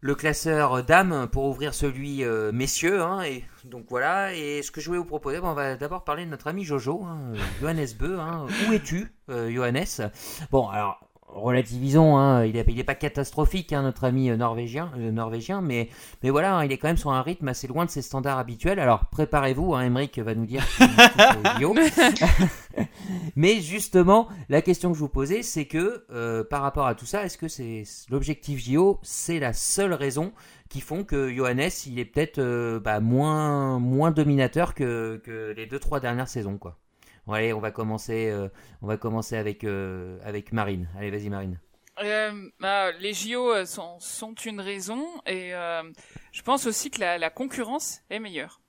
[0.03, 3.01] le classeur dames pour ouvrir celui euh, messieurs.
[3.01, 4.33] Hein, et donc voilà.
[4.35, 6.65] Et ce que je voulais vous proposer, bon, on va d'abord parler de notre ami
[6.65, 8.19] Jojo, hein, Johannes Beu.
[8.19, 8.45] Hein.
[8.67, 10.11] Où es-tu, euh, Johannes?
[10.51, 10.99] Bon, alors
[11.33, 12.17] relativisons.
[12.17, 15.89] Hein, il n'est pas catastrophique, hein, notre ami euh, norvégien, euh, norvégien, mais
[16.23, 18.37] mais voilà, hein, il est quand même sur un rythme assez loin de ses standards
[18.37, 18.79] habituels.
[18.79, 20.63] Alors préparez-vous, hein, Emmerich va nous dire.
[23.35, 27.05] Mais justement, la question que je vous posais, c'est que euh, par rapport à tout
[27.05, 30.33] ça, est-ce que c'est l'objectif JO, c'est la seule raison
[30.69, 35.65] qui font que Johannes, il est peut-être euh, bah, moins moins dominateur que, que les
[35.67, 36.77] deux trois dernières saisons, quoi?
[37.25, 38.49] Bon, allez, on va commencer, euh,
[38.81, 40.89] on va commencer avec euh, avec Marine.
[40.97, 41.59] Allez, vas-y Marine.
[41.99, 45.83] Euh, bah, les JO euh, sont, sont une raison et euh,
[46.31, 48.61] je pense aussi que la, la concurrence est meilleure.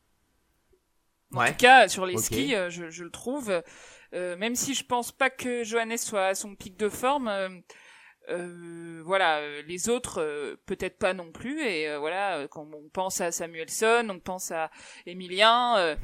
[1.34, 1.44] En Ouais.
[1.44, 3.62] tout cas, sur les skis, euh, je, je le trouve.
[4.14, 7.28] euh, même si je pense pas que Johannes soit à son pic de forme,
[8.30, 11.62] euh, voilà, les autres euh, peut-être pas non plus.
[11.62, 14.70] Et euh, voilà, quand on pense à Samuelson, on pense à
[15.06, 15.96] Emilien,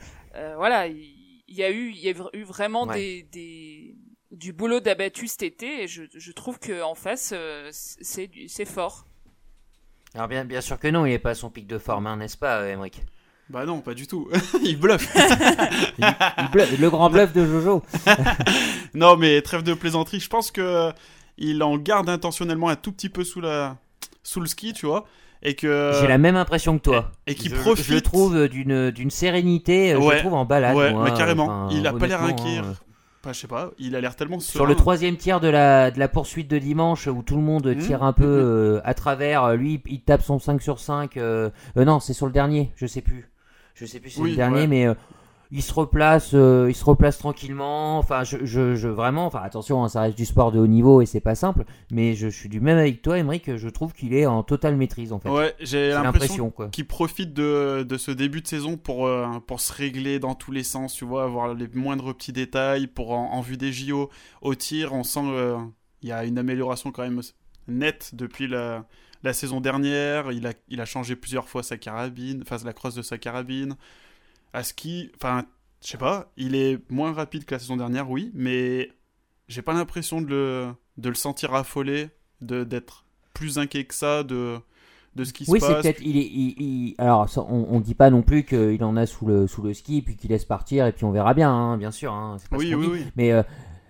[0.56, 1.19] voilà, il
[1.50, 2.94] il y, a eu, il y a eu vraiment Ouais.
[2.96, 3.96] des, des
[4.30, 9.06] du boulot d'abattu cet été et je, je trouve que en face euh, c'est fort.
[10.14, 12.16] Alors bien bien sûr que non, il est pas à son pic de forme, hein,
[12.16, 13.02] n'est-ce pas, euh, Emmerich
[13.48, 14.28] Bah non, pas du tout.
[14.62, 15.12] il bluffe.
[15.98, 17.82] Il bluffe- Le grand bluff de Jojo.
[18.94, 20.20] non, mais trêve de plaisanterie.
[20.20, 20.92] Je pense que
[21.36, 23.78] il en garde intentionnellement un tout petit peu sous la
[24.22, 25.06] sous le ski, tu vois,
[25.42, 27.12] et que J'ai la même impression que toi.
[27.26, 27.84] et qui je, profite.
[27.86, 30.14] Je le trouve d'une d'une sérénité, euh, je Ouais.
[30.16, 30.76] le trouve en balade.
[30.76, 31.44] Ouais, moi, mais carrément.
[31.44, 32.58] enfin, il a pas l'air inquiet.
[32.58, 32.74] hein.
[33.22, 33.70] Enfin, je sais pas.
[33.78, 37.06] Il a l'air tellement Sur le troisième tiers de la, de la poursuite de dimanche,
[37.06, 38.26] où tout le monde Mmh, tire un peu mmh.
[38.44, 41.16] euh, à travers, euh, lui il tape son 5 sur 5.
[41.18, 43.28] euh, euh, non, c'est sur le dernier, je sais plus.
[43.74, 44.66] Je sais plus si c'est Oui, le dernier, ouais.
[44.66, 44.94] mais euh,
[45.52, 47.98] il se replace, euh, il se replace tranquillement.
[47.98, 51.00] Enfin, je, je, je- vraiment, enfin attention, hein, ça reste du sport de haut niveau
[51.00, 54.14] et c'est pas simple, mais je suis du même avec toi, Emmerich, je trouve qu'il
[54.14, 55.28] est en totale maîtrise en fait.
[55.28, 59.72] Ouais, j'ai l'impression qu'il profite de, de ce début de saison pour, euh, pour se
[59.72, 63.40] régler dans tous les sens, tu vois, avoir les moindres petits détails, pour en, en
[63.40, 64.08] vue des JO,
[64.42, 65.58] au tir, on sent euh,
[66.02, 67.20] il y a une amélioration quand même
[67.68, 68.84] nette depuis la,
[69.22, 72.94] la saison dernière, il a, il a changé plusieurs fois sa carabine, enfin la crosse
[72.94, 73.76] de sa carabine,
[74.52, 75.44] à ski, enfin,
[75.82, 78.90] je sais pas, il est moins rapide que la saison dernière, oui, mais
[79.48, 82.08] j'ai pas l'impression de le, de le sentir affolé,
[82.40, 84.58] de- d'être plus inquiet que ça, de
[85.16, 85.82] de ce qui se Oui, c'est passe.
[85.82, 86.00] peut-être.
[86.02, 89.48] Il, il- il- alors, on, on dit pas non plus qu'il en a sous le
[89.48, 92.12] sous le ski, puis qu'il laisse partir, et puis on verra bien, hein, bien sûr.
[92.12, 93.04] hein, pas ce Oui, oui, oui.
[93.16, 93.42] Mais euh,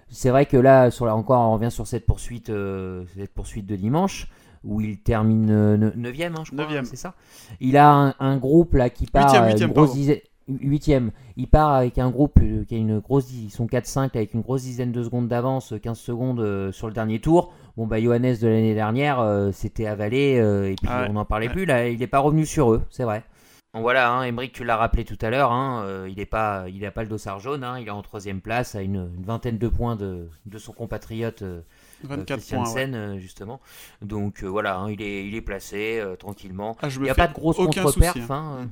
[0.08, 3.66] c'est vrai que là, sur la, encore, on revient sur cette poursuite, euh, cette poursuite
[3.66, 4.28] de dimanche
[4.64, 6.84] où il termine 9ème, je crois, Neuvième.
[6.86, 7.14] c'est ça.
[7.60, 11.11] Il a un, un groupe là qui part, Huitième, euh, une huitième, grosse dizaine, huitième.
[11.37, 14.40] Il part avec un groupe euh, qui a une grosse, ils sont 4-5 avec une
[14.40, 17.53] grosse dizaine de secondes d'avance, 15 secondes euh, sur le dernier tour.
[17.76, 21.12] Bon bah Johannes de l'année dernière, euh, c'était avalé euh, et puis Ah ouais, on
[21.14, 21.53] n'en parlait ouais.
[21.53, 21.64] plus.
[21.66, 23.22] Là, il n'est pas revenu sur eux, c'est vrai.
[23.72, 26.64] Bon, voilà, hein, Emmerich, tu l'as rappelé tout à l'heure, hein, euh, il n'est pas,
[26.68, 29.22] il a pas le dossard jaune, hein, il est en troisième place à une, une
[29.24, 31.61] vingtaine de points de, de son compatriote euh,
[32.03, 32.72] 24 Christian points.
[32.74, 32.81] ouais.
[32.81, 33.61] Sen, euh, justement.
[34.03, 36.76] Donc euh, voilà, hein, il, est, il est placé euh, tranquillement.
[36.83, 37.92] Ah, je Il n'y a pas de grosse contre-perf.
[38.14, 38.26] souci, hein.
[38.31, 38.66] hein, euh.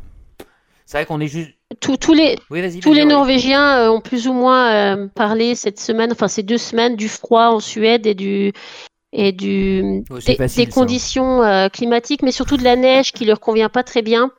[0.88, 1.50] C'est vrai qu'on est juste.
[1.80, 2.94] Tous, tous les, Oui, tous.
[3.04, 7.10] Norvégiens euh, ont plus ou moins euh, parlé cette semaine, enfin ces deux semaines, du
[7.10, 8.54] froid en Suède et du
[9.12, 10.80] et du Oh, des, facile, des ça.
[10.80, 14.30] conditions euh, climatiques, mais surtout de la neige qui leur convient pas très bien.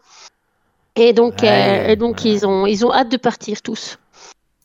[0.95, 2.31] Et donc, Ouais, et donc ouais.
[2.31, 3.99] ils ont ils ont hâte de partir tous.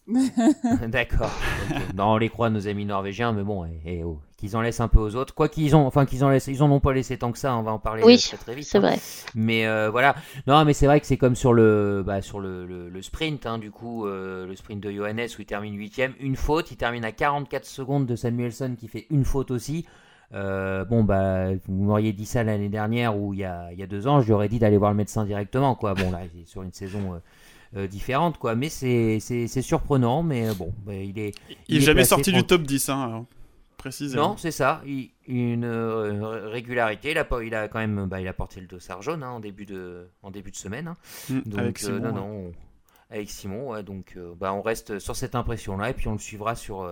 [0.88, 1.30] D'accord.
[1.94, 4.80] Non, on les croit, nos amis norvégiens, mais bon, eh, eh, oh, qu'ils en laissent
[4.80, 5.34] un peu aux autres.
[5.34, 7.56] Quoi qu'ils ont, enfin qu'ils en laissent, ils en ont pas laissé tant que ça.
[7.56, 8.66] On va en parler Oui, très très vite.
[8.66, 8.82] C'est hein.
[8.82, 8.98] vrai.
[9.34, 10.14] Mais euh, voilà.
[10.46, 13.46] Non, mais c'est vrai que c'est comme sur le, bah, sur le, le, le sprint,
[13.46, 16.76] hein, du coup, euh, le sprint de Johannes où il termine 8 Une faute, il
[16.76, 19.86] termine à 44 secondes de Samuelson qui fait une faute aussi.
[20.32, 23.82] Euh, bon, bah, vous m'auriez dit ça l'année dernière ou il y a, il y
[23.82, 25.94] a deux ans, je lui aurais dit d'aller voir le médecin directement, quoi.
[25.94, 27.20] Bon, là, il est sur une saison.
[27.76, 29.18] Euh, euh, différente quoi mais c'est
[29.62, 31.34] surprenant mais euh, bon bah, il est
[31.68, 33.26] Il est jamais sorti du top 10, hein,
[33.76, 34.30] précisément.
[34.30, 34.80] Non, c'est ça.
[34.86, 37.10] Il- une euh, régularité.
[37.12, 39.40] Il a, il a quand même, bah, il a porté le dossard jaune hein, en
[39.40, 40.88] début de, en début de semaine.
[40.88, 40.96] hein.
[41.30, 41.98] Mm, Donc, avec euh, Simon.
[42.00, 42.12] non, ouais.
[42.12, 42.52] non, on-
[43.10, 43.70] avec Simon.
[43.70, 46.82] ouais, donc, bah, on reste sur cette impression-là et puis on le suivra sur,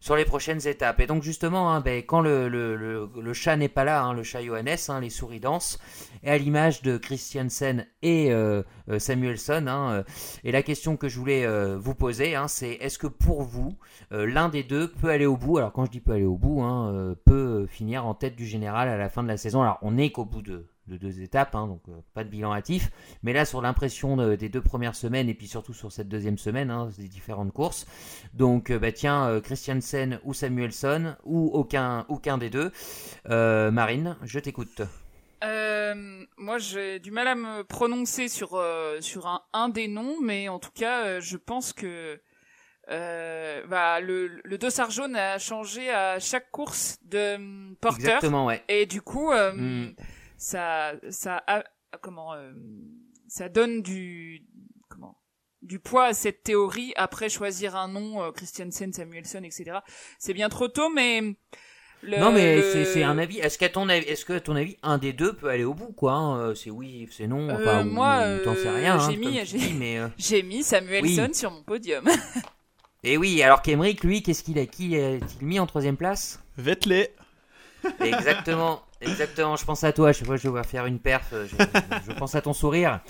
[0.00, 1.00] sur les prochaines étapes.
[1.00, 4.76] Et donc, justement, hein, ben, quand le, chat n'est pas là, hein, le chat Johannes,
[4.88, 5.78] hein, les souris dansent,
[6.22, 9.66] et à l'image de Christiansen et euh, euh, Samuelson.
[9.68, 10.02] euh,
[10.44, 13.76] et la question que je voulais vous poser, c'est est-ce que pour vous,
[14.10, 15.58] l'un des deux peut aller au bout?
[15.58, 16.62] Alors quand je dis peut aller au bout,
[17.24, 19.62] peut finir en tête du général à la fin de la saison.
[19.62, 22.52] Alors on n'est qu'au bout de, de deux étapes, hein, donc euh, pas de bilan
[22.52, 22.90] hâtif.
[23.22, 26.38] Mais là sur l'impression de- des deux premières semaines et puis surtout sur cette deuxième
[26.38, 27.86] semaine, hein, des différentes courses.
[28.34, 32.72] Donc euh, bah tiens, euh, Christiansen ou Samuelson ou aucun aucun des deux.
[33.28, 34.82] Euh, Marine, je t'écoute.
[36.38, 38.62] Moi, j'ai du mal à me prononcer sur
[39.00, 42.20] sur un, un des noms, mais en tout cas, je pense que
[42.90, 48.46] euh, bah, le, le dossard jaune a changé à chaque course de hum, porteur, Exactement,
[48.46, 48.62] ouais.
[48.68, 49.94] et du coup, euh, Mm.
[50.36, 51.64] Ça ça a-
[52.02, 52.52] comment euh,
[53.28, 54.44] ça donne du
[54.88, 55.16] comment
[55.62, 59.78] du poids à cette théorie après choisir un nom euh, Christiansen, Samuelson, etc.
[60.18, 61.20] C'est bien trop tôt, mais
[62.02, 63.38] le- non mais le- c'est- c'est un avis.
[63.38, 65.74] Est-ce qu'à ton avis, est-ce que à ton avis, un des deux peut aller au
[65.74, 67.48] bout, quoi hein, euh, C'est oui, c'est non.
[67.48, 68.96] Euh, Enfin, ou- moi, ou t'en sais euh, rien.
[69.00, 71.34] hein, j'ai mis- dis, mais euh, J'ai mis Samuelson Oui.
[71.34, 72.04] sur mon podium.
[73.02, 76.42] Et oui, alors qu'Emeric, lui, qu'est-ce qu'il a Qui a-t-il mis en troisième place?
[76.58, 77.08] Vettel.
[78.00, 79.56] Exactement, exactement.
[79.56, 80.12] Je pense à toi.
[80.12, 81.28] Je vois, je vais faire une perf.
[81.32, 81.56] euh, Je,
[82.08, 83.00] je pense à ton sourire.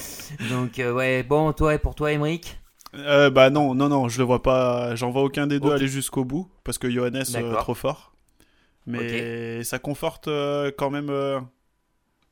[0.51, 2.59] Donc euh, ouais, bon, toi et pour toi, Emeric.
[2.95, 4.95] Euh, bah non, non, non, je le vois pas.
[4.95, 7.59] J'en vois aucun des deux aller jusqu'au bout parce que Johannes D'accord.
[7.59, 8.13] trop fort.
[8.87, 11.11] Mais ça conforte euh, quand même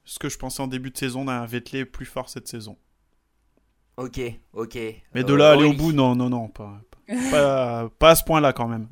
[0.05, 2.77] ce que je pensais en début de saison d'un Vettel plus fort cette saison.
[3.97, 4.21] Ok,
[4.53, 4.79] ok.
[5.14, 6.81] Mais de là aller au bout, non, non, non, pas,
[7.31, 8.88] pas, pas à ce point-là quand même.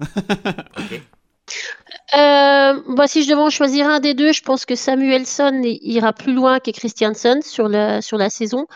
[0.78, 1.00] Ok.
[2.14, 6.12] Euh, bah, si je devais en choisir un des deux, je pense que Samuelson ira
[6.12, 8.66] plus loin que Christiansen sur la, sur la saison.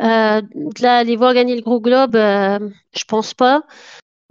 [0.00, 0.40] Euh,
[0.80, 2.58] là, aller voir gagner le gros globe, euh,
[2.96, 3.62] je pense pas.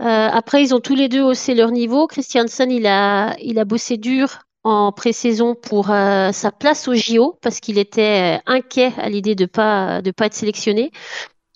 [0.01, 2.07] Euh, après, ils ont tous les deux haussé leur niveau.
[2.07, 7.37] Christiansen, il a, il a bossé dur en pré-saison pour euh, sa place au JO
[7.41, 10.91] parce qu'il était inquiet à l'idée de pas, de pas être sélectionné.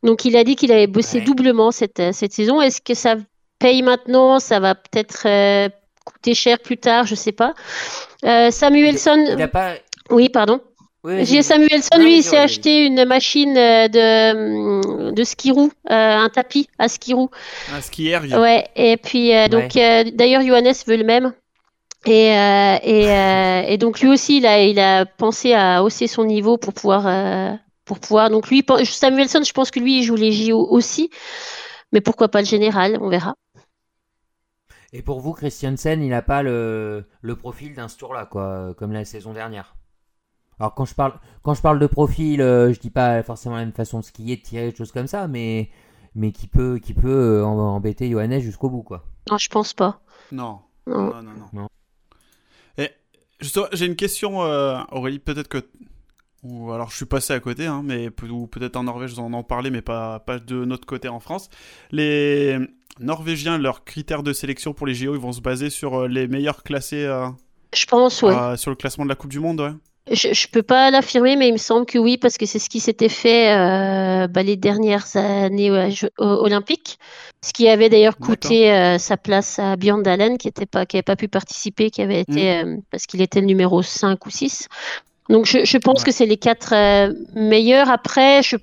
[0.03, 1.25] Donc, il a dit qu'il avait bossé Ouais.
[1.25, 2.61] doublement cette, cette saison.
[2.61, 3.15] Est-ce que ça
[3.59, 4.39] paye maintenant?
[4.39, 5.69] Ça va peut-être euh,
[6.05, 7.53] coûter cher plus tard, je sais pas.
[8.25, 9.73] Euh, Samuelson, Il a pas.
[10.09, 10.59] oui, pardon.
[11.03, 11.25] Oui.
[11.43, 14.31] Samuelson, Non, lui, il s'est acheté une machine euh, de,
[15.07, 17.31] hum, de ski roue, euh, un tapis à ski roue.
[17.73, 21.33] Un skieur, il- Ouais, et puis euh, donc euh, d'ailleurs Johannes veut le même.
[22.05, 26.07] Et, euh, et, euh, et donc lui aussi il a, il a pensé à hausser
[26.07, 27.51] son niveau pour pouvoir euh,
[27.85, 31.11] pour pouvoir donc lui Samuelson je pense que lui il joue les JO aussi
[31.91, 33.35] mais pourquoi pas le général on verra.
[34.93, 38.91] Et pour vous, Christiansen, il n'a pas le, le profil d'un ce tour-là, quoi, comme
[38.91, 39.75] la saison dernière.
[40.59, 43.65] Alors quand je parle, quand je parle de profil, euh, je dis pas forcément la
[43.65, 45.71] même façon de skier, de tirer, des choses comme ça, mais,
[46.13, 49.05] mais qui peut, qui peut euh, embêter Johannes jusqu'au bout, quoi.
[49.29, 50.01] Non je pense pas.
[50.31, 50.59] Non.
[50.85, 51.05] Non.
[51.05, 51.45] Non, non, non.
[51.53, 51.67] Non.
[52.77, 52.91] Et
[53.71, 55.65] j'ai une question, euh, Aurélie, peut-être que
[56.43, 59.43] Ou alors je suis passé à côté, hein, mais ou peut-être en Norvège, on en
[59.43, 61.49] parlait, mais pas, pas de notre côté en France.
[61.91, 62.57] Les
[62.99, 66.63] Norvégiens, leurs critères de sélection pour les JO, ils vont se baser sur les meilleurs
[66.63, 67.07] classés.
[67.73, 68.57] je pense, ouais.
[68.57, 69.71] sur le classement de la Coupe du Monde, ouais.
[70.09, 72.69] Je, ne peux pas l'affirmer, mais il me semble que oui, parce que c'est ce
[72.69, 75.71] qui s'était fait euh, bah, les dernières années
[76.17, 76.97] olympiques,
[77.43, 81.15] ce qui avait d'ailleurs coûté euh, sa place à Björn Dalen, qui n'avait pas, pas
[81.15, 82.67] pu participer, qui avait été mm.
[82.67, 84.67] euh, parce qu'il était le numéro 5 ou 6.
[85.31, 86.73] Donc je, pense que c'est les quatre
[87.33, 87.89] meilleurs.
[87.89, 88.57] Après, je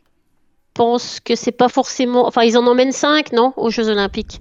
[0.74, 2.26] pense que c'est pas forcément.
[2.26, 4.40] Enfin, ils en emmènent 5, non, aux Jeux Olympiques.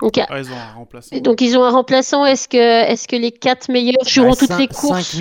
[0.00, 1.16] Donc, ah, ils ont un remplaçant.
[1.18, 2.24] Donc ils ont un remplaçant.
[2.24, 5.20] Est-ce que, est-ce que les quatre meilleurs joueront bah, toutes les courses?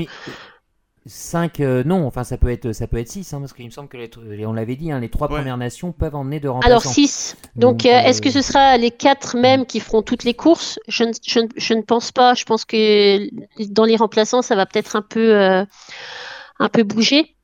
[1.09, 3.71] 5 euh, non enfin ça peut être ça peut être 6 hein, parce qu'il me
[3.71, 6.69] semble que les, on l'avait dit hein, les trois premières nations peuvent emmener de remplaçants.
[6.69, 7.37] Alors 6.
[7.55, 10.79] Donc, euh, est-ce que ce sera les 4 mêmes qui feront toutes les courses?
[10.89, 13.29] Je ne, je, je ne, pense pas, je pense que
[13.69, 15.65] dans les remplaçants ça va peut-être un peu euh,
[16.59, 17.35] un peu bouger.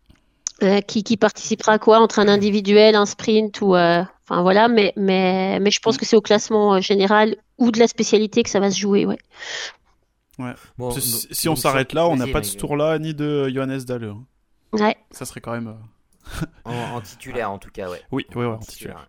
[0.88, 5.60] qui, qui participera à quoi entre un individuel, un sprint ou enfin voilà mais mais
[5.60, 8.72] mais je pense que c'est au classement général ou de la spécialité que ça va
[8.72, 9.18] se jouer ouais.
[10.40, 10.54] Ouais.
[11.32, 14.16] si, on s'arrête là, on n'a pas de ce tour-là ni de Johannes Dalle.
[14.72, 14.98] Ouais.
[15.12, 15.68] Ça serait quand même.
[15.68, 18.02] Euh, en, titulaire en tout cas, ouais.
[18.12, 19.08] Oui, oui, en titulaire.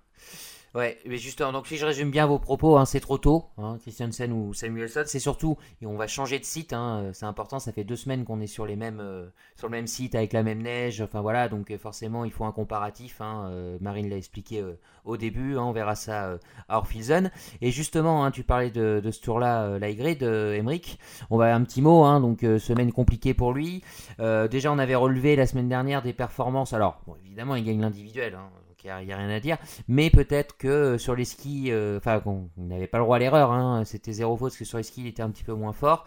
[0.74, 3.78] Ouais, mais justement, donc si je résume bien vos propos, hein, c'est trop tôt, hein,
[3.80, 7.60] Christiansen ou Samuelson, c'est surtout, et on va changer de site, hein, euh, c'est important,
[7.60, 10.32] ça fait deux semaines qu'on est sur les mêmes, euh, sur le même site avec
[10.32, 14.16] la même neige, enfin voilà, donc euh, forcément il faut un comparatif, hein, Marine l'a
[14.16, 14.64] expliqué
[15.04, 20.16] au début, on verra ça à Orphilson, et justement, tu parlais de, ce tour-là, Laigré,
[20.16, 20.98] de Emmerich,
[21.30, 23.84] on va un petit mot, donc semaine compliquée pour lui,
[24.18, 28.36] déjà on avait relevé la semaine dernière des performances, alors évidemment il gagne l'individuel,
[28.84, 29.56] il n'y a, rien à dire.
[29.88, 33.18] Mais peut-être que euh, sur les skis, euh, enfin, on n'avait pas le droit à
[33.18, 35.54] l'erreur, hein, c'était zéro faute parce que sur les skis, il était un petit peu
[35.54, 36.04] moins fort.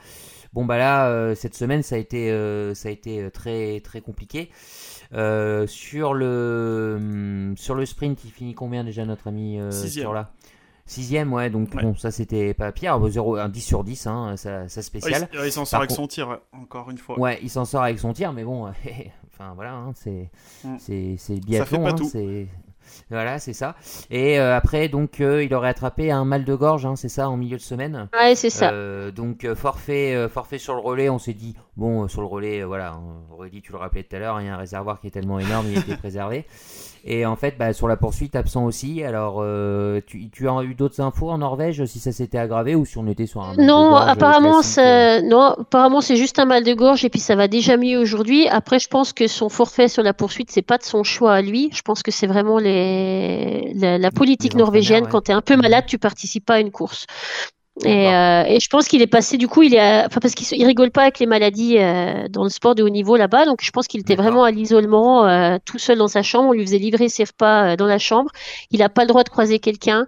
[0.53, 2.29] Bon, bah là, euh, cette semaine, ça a été,
[2.75, 4.49] ça a été très, très compliqué.
[5.11, 10.31] sur, le, hum, sur le sprint, il finit combien déjà, notre ami sur là?
[10.89, 12.97] Sixième, ouais, donc bon, ça c'était pas pire.
[13.05, 15.27] 0, un 10 sur 10, hein, ça, ça spécial.
[15.33, 17.19] il, s'en sort avec son tir, encore une fois.
[17.19, 18.71] Ouais, il s'en sort avec son tir, mais bon,
[19.27, 20.31] enfin voilà, hein, c'est
[20.63, 21.17] mm.
[21.17, 21.57] c'est biathlon.
[21.57, 22.09] Ça fait pas hein, tout.
[23.09, 23.75] Voilà, c'est ça.
[24.09, 27.29] Et euh, après, donc, euh, il aurait attrapé un mal de gorge, hein, c'est ça,
[27.29, 28.09] en milieu de semaine.
[28.13, 28.71] Ouais, c'est ça.
[28.71, 32.97] Euh, donc, forfait, forfait sur le relais, on s'est dit, bon, sur le relais, voilà,
[32.97, 35.07] on aurait dit, tu le rappelais tout à l'heure, il y a un réservoir qui
[35.07, 36.45] est tellement énorme, il était préservé.
[37.09, 39.03] Et en fait, bah, sur la poursuite, absent aussi.
[39.03, 39.43] Alors,
[40.05, 43.07] tu, tu, as eu d'autres infos en Norvège si ça s'était aggravé ou si on
[43.07, 43.55] était sur un.
[43.55, 45.21] non, apparemment, c'est...
[45.21, 48.47] non, apparemment, c'est juste un mal de gorge et puis ça va déjà mieux aujourd'hui.
[48.49, 51.41] Après, je pense que son forfait sur la poursuite, c'est pas de son choix à
[51.41, 51.69] lui.
[51.73, 55.07] Je pense que c'est vraiment les la, politique norvégienne.
[55.07, 55.61] Quand tu es un peu mhm.
[55.61, 57.05] malade, tu participes pas à une course.
[57.85, 60.65] Et, euh, et, je pense qu'il est passé, du coup, il est, enfin, parce qu'il
[60.65, 63.69] rigole pas avec les maladies euh, dans le sport de haut niveau là-bas, donc je
[63.69, 66.49] pense qu'il était vraiment à l'isolement, euh, tout seul dans sa chambre.
[66.49, 68.31] On lui faisait livrer ses repas dans la chambre.
[68.71, 70.07] Il n'a pas le droit de croiser quelqu'un.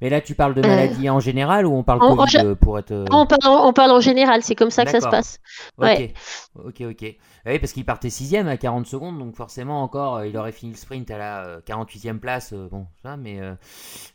[0.00, 3.26] Mais là, tu parles de maladie en général ou on parle COVID pour être on
[3.26, 4.42] parle, on parle en général.
[4.42, 5.38] C'est comme ça que ça se passe.
[5.78, 6.12] Ouais.
[6.64, 7.16] Ok, ok.
[7.46, 10.50] Ah oui, parce qu'il partait 6 à 40 secondes, donc forcément encore, euh, il aurait
[10.50, 12.52] fini le sprint à la 48e euh, place.
[12.52, 13.40] Euh, bon, ça, mais,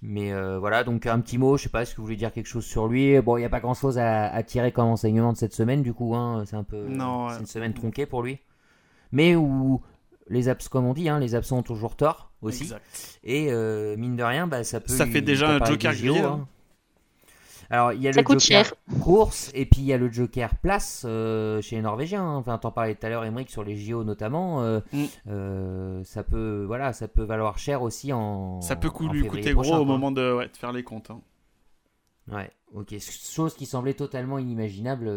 [0.02, 2.48] mais voilà, donc un petit mot, je sais pas, est-ce que vous voulez dire quelque
[2.48, 3.22] chose sur lui?
[3.22, 6.14] Bon, il n'y a pas grand-chose à, tirer comme enseignement de cette semaine, du coup,
[6.14, 6.86] hein, c'est un peu...
[6.90, 8.40] C'est une semaine tronquée pour lui.
[9.14, 9.82] Mais où
[10.32, 12.72] les abs, comme on dit, hein, les absents ont toujours tort aussi.
[13.24, 13.52] Et
[13.98, 14.94] mine de rien, bah, ça peut...
[14.94, 16.20] Ça fait déjà un joker grillé.
[16.20, 16.48] Hein.
[17.72, 21.04] Alors, il y a le Joker course et puis il y a le Joker place
[21.06, 22.22] euh, chez les Norvégiens.
[22.22, 22.36] Hein.
[22.36, 24.62] Enfin, t'en parlais tout à l'heure, Emmerich, sur les JO notamment.
[24.62, 25.06] Euh, mm.
[25.30, 28.60] euh, ça peut, voilà, ça peut valoir cher aussi en.
[28.60, 31.12] Ça peut lui coûter gros au moment de, ouais, de, faire les comptes.
[31.12, 31.22] Hein.
[32.30, 32.96] Ouais, ok.
[33.00, 35.08] Chose qui semblait totalement inimaginable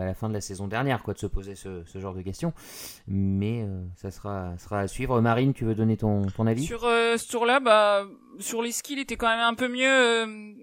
[0.00, 2.52] à la fin de la saison dernière, quoi, de se poser ce, genre de questions.
[3.06, 3.66] Mais
[3.96, 5.20] ça sera, sera à suivre.
[5.20, 6.64] Marine, tu veux donner ton, ton avis?
[6.64, 8.06] Sur ce tour-là, bah,
[8.38, 10.56] sur les skis, il était quand même un peu mieux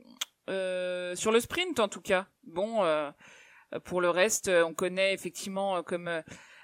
[0.49, 2.27] euh, sur le sprint en tout cas.
[2.43, 3.11] Bon, euh,
[3.85, 6.09] pour le reste, euh, on connaît effectivement, comme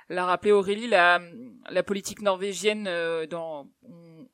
[0.09, 1.21] l'a rappelé Aurélie, la,
[1.69, 2.89] la politique norvégienne.
[3.29, 3.67] dans,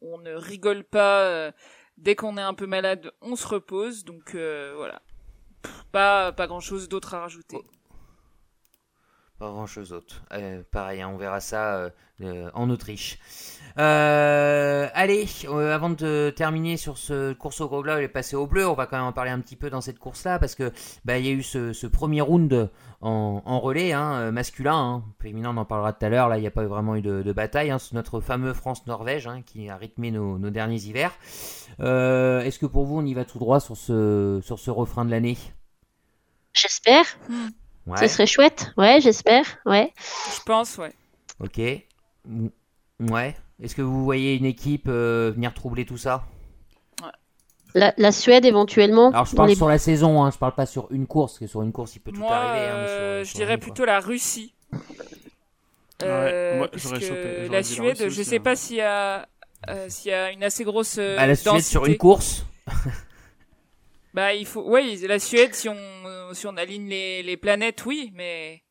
[0.02, 1.52] on, ne rigole pas.
[1.98, 4.04] dès qu'on est un peu malade, on se repose.
[4.04, 5.02] Donc voilà,
[5.92, 7.58] pas pas grand chose d'autre à rajouter.
[9.46, 10.24] Pas grand chose d'autre.
[10.72, 11.92] pareil, hein, on verra ça
[12.54, 13.20] en Autriche.
[13.78, 18.48] Euh, allez, euh, avant de terminer sur ce course au gros globe et passer au
[18.48, 20.72] bleu, on va quand même en parler un petit peu dans cette course-là parce que
[21.04, 22.70] bah il y a eu ce, premier round
[23.02, 25.04] en, relais hein, euh, masculin, hein.
[25.22, 26.30] féminin on en parlera tout à l'heure.
[26.30, 27.70] Là, il n'y a pas vraiment eu de, bataille.
[27.70, 27.80] Hein.
[27.80, 31.12] C'est notre fameux France-Norvège hein, qui a rythmé nos, derniers hivers.
[31.80, 35.12] Est-ce que pour vous, on y va tout droit sur ce sur ce refrain de
[35.12, 35.38] l'année?
[36.54, 37.06] J'espère.
[38.00, 38.72] Ce serait chouette.
[38.78, 39.46] Ouais, j'espère.
[39.66, 39.94] Ouais.
[40.36, 40.92] Je pense, ouais.
[41.40, 41.58] Ok.
[43.00, 43.36] Ouais.
[43.62, 46.24] Est-ce que vous voyez une équipe euh, venir troubler tout ça?
[47.74, 49.10] La, la Suède éventuellement.
[49.10, 51.40] Alors je parle les- sur la saison, hein, je parle pas sur une course, parce
[51.40, 52.66] que sur une course il peut tout Moi, arriver.
[52.68, 54.54] hein, euh, sur- je sur dirais une, plutôt la Russie.
[54.72, 54.80] Ouais,
[56.04, 58.42] Euh, chopé- la dit la Suède, Russie je sais hein.
[58.42, 59.28] pas s'il y a
[59.70, 62.46] euh, s'il y a une assez grosse euh, Bah, la Suède sur une course.
[64.16, 67.86] Bah il faut, ouais, la Suède si on euh, si on aligne les, les planètes,
[67.86, 68.64] oui, mais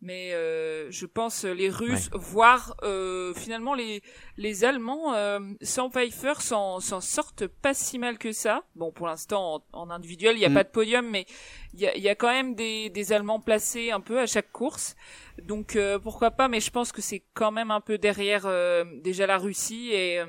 [0.00, 4.02] mais euh, je pense les Russes, voire euh, finalement les
[4.36, 8.64] les Allemands, euh, sans Pfeiffer, s'en sortent pas si mal que ça.
[8.74, 10.54] Bon, pour l'instant en, en individuel, il y a Mm.
[10.54, 11.26] pas de podium, mais
[11.74, 14.50] il y a, y a quand même des des Allemands placés un peu à chaque
[14.50, 14.96] course.
[15.44, 18.84] Donc euh, pourquoi pas, mais je pense que c'est quand même un peu derrière euh,
[19.04, 20.26] déjà la Russie et euh,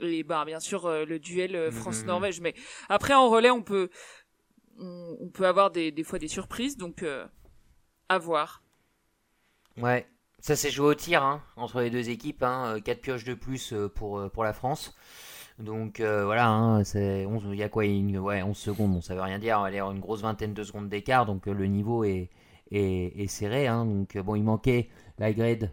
[0.00, 1.72] et bah bien sûr euh, le duel euh, Mhm.
[1.72, 2.40] France-Norvège.
[2.40, 2.54] Mais
[2.88, 3.90] après en relais on peut
[4.78, 7.26] on, on peut avoir des des fois des surprises, donc euh,
[8.08, 8.62] à voir.
[9.76, 10.06] Ouais.
[10.40, 12.42] Ça s'est joué au tir hein, entre les deux équipes.
[12.42, 14.94] Hein, 4 pioches de plus pour, pour la France.
[15.58, 19.00] Donc euh, voilà, hein, c'est 11 il y a quoi une, ouais, 11 secondes, bon,
[19.00, 19.64] ça veut rien dire.
[19.68, 22.30] Il y a une grosse vingtaine de secondes d'écart, donc euh, le niveau est,
[22.70, 23.66] est, est serré.
[23.68, 24.88] Hein, donc euh, bon, il manquait
[25.18, 25.72] la grade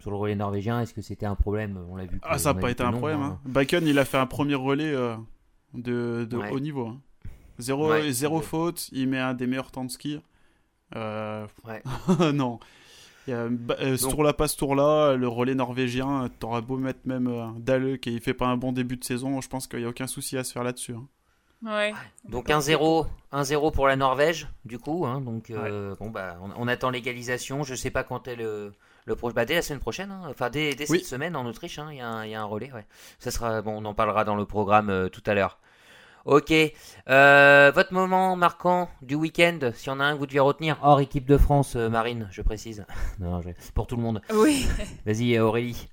[0.00, 0.80] sur le relais norvégien.
[0.80, 1.78] Est-ce que c'était un problème?
[1.90, 2.18] On l'a vu.
[2.22, 3.22] Ah, ça n'a pas été un non, problème.
[3.22, 3.38] hein.
[3.44, 3.48] Hein.
[3.50, 5.16] Bacon, il a fait un premier relais euh,
[5.74, 6.50] de, de Ouais.
[6.50, 6.86] haut niveau.
[6.88, 7.00] hein.
[7.58, 8.12] Zéro, Ouais.
[8.12, 10.20] zéro faute, il met un des meilleurs temps de ski.
[10.94, 11.82] Euh, Ouais.
[12.32, 12.58] non.
[13.26, 16.76] Il y a, bah, euh, ce tour-là, pas ce tour-là, le relais norvégien, t'auras beau
[16.76, 19.80] mettre même euh, Dalle qui fait pas un bon début de saison, je pense qu'il
[19.80, 20.94] n'y a aucun souci à se faire là-dessus.
[20.94, 21.06] hein.
[21.64, 21.92] Ouais.
[22.28, 25.06] Donc 1-0, 1-0 pour la Norvège, du coup.
[25.06, 27.64] Hein, donc euh, bon bah, on, on attend l'égalisation.
[27.64, 28.36] Je sais pas quand est
[29.06, 29.32] le proche.
[29.34, 30.10] Bah, dès la semaine prochaine.
[30.10, 30.22] hein.
[30.28, 30.98] Enfin dès, dès Oui.
[30.98, 32.70] cette semaine en Autriche, hein, il y, a un- il y a un relais.
[32.72, 32.84] Ouais.
[33.18, 33.72] Ça sera bon.
[33.82, 35.58] On en parlera dans le programme euh, tout à l'heure.
[36.24, 36.52] Ok.
[37.08, 40.98] Euh, votre moment marquant du week-end, si on a un que vous deviez retenir, hors
[41.00, 42.84] équipe de France, euh, Marine, je précise.
[43.20, 44.20] non, je- pour tout le monde.
[44.34, 44.66] Oui.
[45.06, 45.88] Vas-y, Aurélie.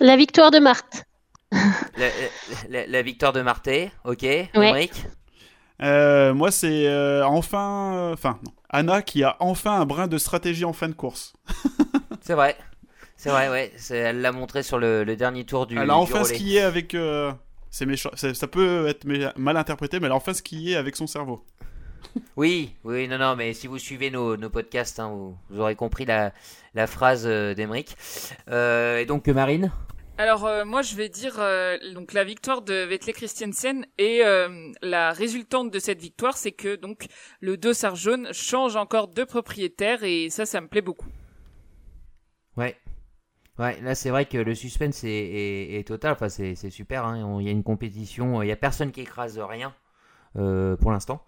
[0.00, 1.04] La victoire de Marthe.
[1.96, 2.08] La,
[2.68, 3.90] la- la victoire de Marté.
[4.04, 4.24] Ok.
[5.82, 8.12] Euh, moi, c'est euh, enfin.
[8.12, 8.52] Enfin, non.
[8.68, 11.32] Anna qui a enfin un brin de stratégie en fin de course.
[12.30, 12.56] C'est vrai.
[13.16, 13.72] C'est vrai, ouais.
[13.76, 15.76] C'est- Elle l'a montré sur le, le dernier tour du.
[15.76, 16.32] elle a enfin relais.
[16.36, 16.94] skié avec.
[16.94, 17.32] euh,
[17.70, 18.10] c'est méchant.
[18.14, 19.04] Ça, ça peut être
[19.36, 21.44] mal interprété, mais elle a enfin skié avec son cerveau.
[22.36, 25.74] Oui, oui, non, non, mais si vous suivez nos, nos podcasts, hein, vous, vous aurez
[25.74, 26.32] compris la,
[26.74, 27.96] la phrase euh, d'Emeric.
[28.48, 29.72] Euh, et donc, Marine?
[30.16, 34.70] Alors euh, moi je vais dire euh, donc la victoire de Vettel Christiansen et euh,
[34.82, 37.06] la résultante de cette victoire c'est que donc
[37.40, 41.08] le dossard jaune change encore de propriétaire et ça ça me plaît beaucoup.
[42.56, 42.76] Ouais.
[43.58, 47.38] Ouais, là c'est vrai que le suspense est, total, enfin c'est super, hein.
[47.40, 49.74] Il y a une compétition, il y a personne qui écrase rien
[50.36, 51.22] euh, pour l'instant.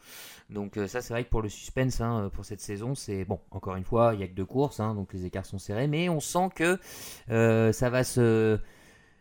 [0.49, 3.39] Donc euh, ça c'est vrai que pour le suspense, hein, pour cette saison, c'est bon,
[3.51, 5.89] encore une fois, il y a que deux courses, hein, donc les écarts sont serrés,
[5.89, 6.79] mais on sent que
[7.31, 8.59] euh, ça va se...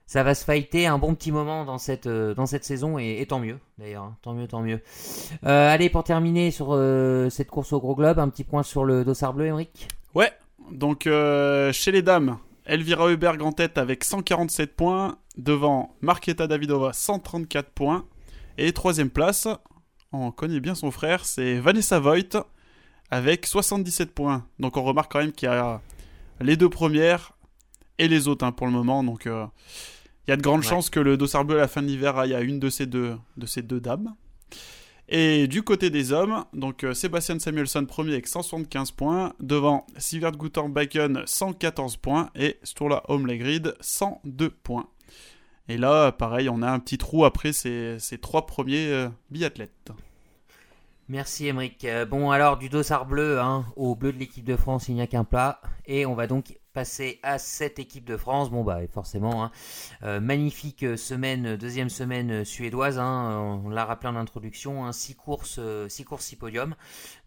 [0.07, 3.25] Ça va se fighter un bon petit moment dans cette, euh, dans cette saison et,
[3.29, 4.81] tant mieux d'ailleurs, tant mieux, tant mieux.
[5.45, 8.83] Euh, allez, pour terminer sur euh, cette course au gros globe, un petit point sur
[8.83, 9.87] le dossard bleu, Emric.
[10.13, 10.33] Ouais,
[10.71, 16.93] donc euh, chez les dames, Elvira Heuberg en tête avec 147 points, devant Marketa Davidova
[16.93, 18.05] 134 points,
[18.57, 19.47] et troisième place,
[20.11, 22.45] on connaît bien son frère, c'est Vanessa Voigt
[23.09, 24.45] avec 77 points.
[24.59, 25.81] Donc on remarque quand même qu'il y a
[26.39, 27.33] les deux premières
[27.97, 29.45] et les autres hein, pour le moment, donc euh,
[30.27, 30.67] il y a de grandes Ouais.
[30.67, 32.85] chances que le dossard bleu à la fin de l'hiver aille à une de ces
[32.85, 34.15] deux, de ces deux dames.
[35.13, 40.31] Et du côté des hommes, donc euh, Sébastien Samuelsson premier avec 175 points, devant Sivert
[40.31, 44.87] Gutter-Bacon 114 points et Sturla Holmlegrid 102 points.
[45.67, 49.91] Et là, pareil, on a un petit trou après ces, trois premiers euh, biathlètes.
[51.09, 51.83] Merci Emeric.
[51.83, 55.01] Euh, bon alors du dossard bleu hein, au bleu de l'équipe de France, il n'y
[55.01, 55.59] a qu'un plat.
[55.87, 58.49] Et on va donc passer à cette équipe de France.
[58.49, 59.51] Bon bah forcément, hein,
[60.03, 62.97] euh, magnifique euh, semaine, deuxième semaine euh, suédoise.
[62.99, 66.75] hein, on l'a rappelé en introduction, hein, six courses, euh, six courses, six podiums.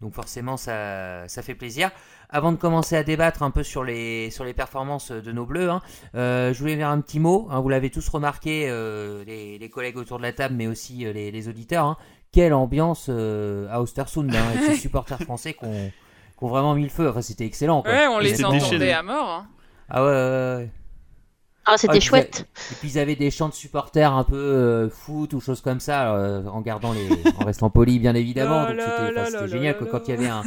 [0.01, 1.91] Donc forcément ça, ça fait plaisir.
[2.29, 5.69] Avant de commencer à débattre un peu sur les, sur les performances de nos bleus,
[6.15, 7.47] euh, je voulais faire un petit mot.
[7.51, 11.13] vous l'avez tous remarqué, euh, les, les collègues autour de la table, mais aussi euh,
[11.13, 11.97] les, les auditeurs.
[12.31, 15.91] quelle ambiance euh, à Ostersund hein, avec ces supporters français qui ont,
[16.37, 17.09] qui ont vraiment mis le feu.
[17.09, 17.81] Enfin, c'était excellent.
[17.81, 17.91] Quoi.
[17.91, 19.29] Ouais, on les entendait à mort.
[19.29, 19.47] hein.
[19.89, 20.69] Ah ouais, ouais, ouais.
[21.67, 22.47] Ah, c'était Ah, chouette.
[22.71, 25.79] Et puis ils avaient des chants de supporters un peu euh, foot ou choses comme
[25.79, 27.09] ça, euh, en gardant les,
[27.39, 28.67] en restant poli bien évidemment.
[28.67, 29.91] Donc c'était, génial la, quoi, la.
[29.91, 30.43] quand il y avait un.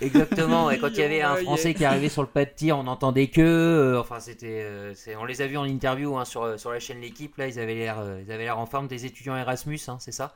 [0.00, 2.78] Exactement, et quand il y avait un Français qui arrivait sur le pas de tir,
[2.78, 3.40] on n'entendait que.
[3.40, 7.00] euh, enfin, c'était, euh, on les a vus en interview hein, sur sur la chaîne
[7.00, 7.36] l'équipe.
[7.36, 10.12] Là, ils avaient l'air, euh, ils avaient l'air en forme des étudiants Erasmus, hein, c'est
[10.12, 10.34] ça,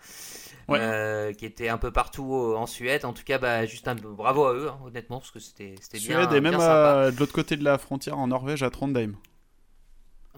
[0.73, 0.79] Ouais.
[0.81, 3.05] Euh, qui étaient un peu partout euh, en Suède.
[3.05, 5.99] En tout cas, bah, juste un bravo à eux, hein, honnêtement, parce que c'était, c'était
[5.99, 6.21] bien.
[6.21, 9.15] Suède et même à- de l'autre côté de la frontière en Norvège à Trondheim.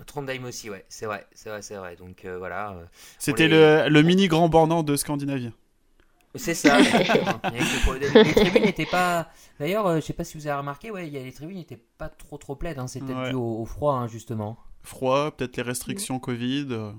[0.07, 1.97] Trondheim aussi, ouais, c'est vrai, c'est vrai, c'est vrai.
[1.97, 2.73] Donc euh, voilà.
[2.73, 2.85] euh,
[3.19, 5.53] C'était les- le, le mini grand bornant de Scandinavie.
[6.37, 6.79] C'est ça.
[7.53, 9.29] les tribunes n'étaient pas.
[9.61, 11.59] D'ailleurs, euh, je sais pas si vous avez remarqué, ouais, il y a- les tribunes
[11.59, 12.79] n'étaient pas trop trop plaides.
[12.81, 12.87] Hein.
[13.03, 13.31] Ouais.
[13.31, 14.59] dû au, au froid, hein, justement.
[14.83, 16.91] Froid, peut-être les restrictions Covid, euh,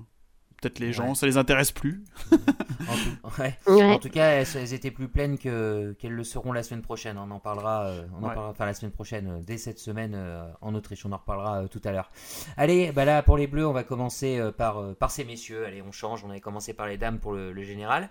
[0.68, 1.14] peut-être les gens, Ouais.
[1.14, 2.02] ça les intéresse plus.
[2.32, 3.58] En tout, ouais.
[3.66, 3.82] Ouais.
[3.84, 7.18] En tout cas, elles, elles étaient plus pleines que qu'elles le seront la semaine prochaine.
[7.18, 10.14] On en parlera, euh, on en parlera, enfin la semaine prochaine, euh, dès cette semaine
[10.16, 11.06] euh, en Autriche.
[11.06, 12.10] On en reparlera euh, tout à l'heure.
[12.56, 15.64] Allez, bah là pour les Bleus, on va commencer euh, par euh, par ces messieurs.
[15.66, 16.24] Allez, on change.
[16.24, 18.08] On avait commencé par les dames pour le, le général.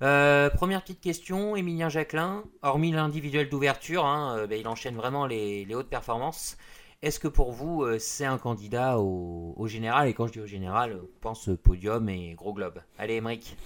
[0.00, 2.44] Euh, première petite question, Emilien Jacquelin.
[2.62, 6.56] Hormis l'individuel d'ouverture, hein, euh, bah, il enchaîne vraiment les, les hautes performances.
[7.00, 10.08] Est-ce que pour vous, euh, c'est un candidat au, au général?
[10.08, 12.80] Et quand je dis au général, euh, je pense euh, podium et gros globe.
[12.98, 13.56] Allez, Emmerich,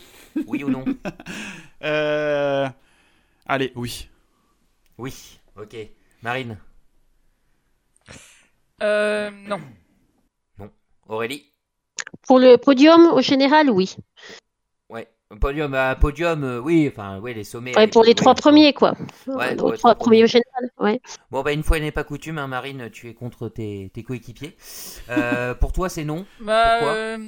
[0.47, 0.85] oui ou non?
[1.85, 2.68] Euh,
[3.47, 4.09] Allez, oui.
[4.99, 5.74] Oui, ok.
[6.22, 6.57] Marine,
[8.80, 9.61] Euh, non.
[11.09, 11.53] Aurélie
[12.28, 13.97] Pour le podium, au général, oui.
[15.33, 15.39] Ouais.
[15.39, 17.76] Podium, euh, podium, euh, oui, enfin, ouais, les sommets.
[17.76, 18.95] Ouais, pour les trois premiers, quoi.
[19.26, 21.01] Ouais, pour les trois premiers au général, ouais.
[21.30, 24.57] Bon, bah, une fois n'est pas coutume, hein, Marine, tu es contre tes, tes coéquipiers.
[25.09, 26.93] Euh, pour toi, c'est non Bah, Pourquoi?
[26.95, 27.18] euh,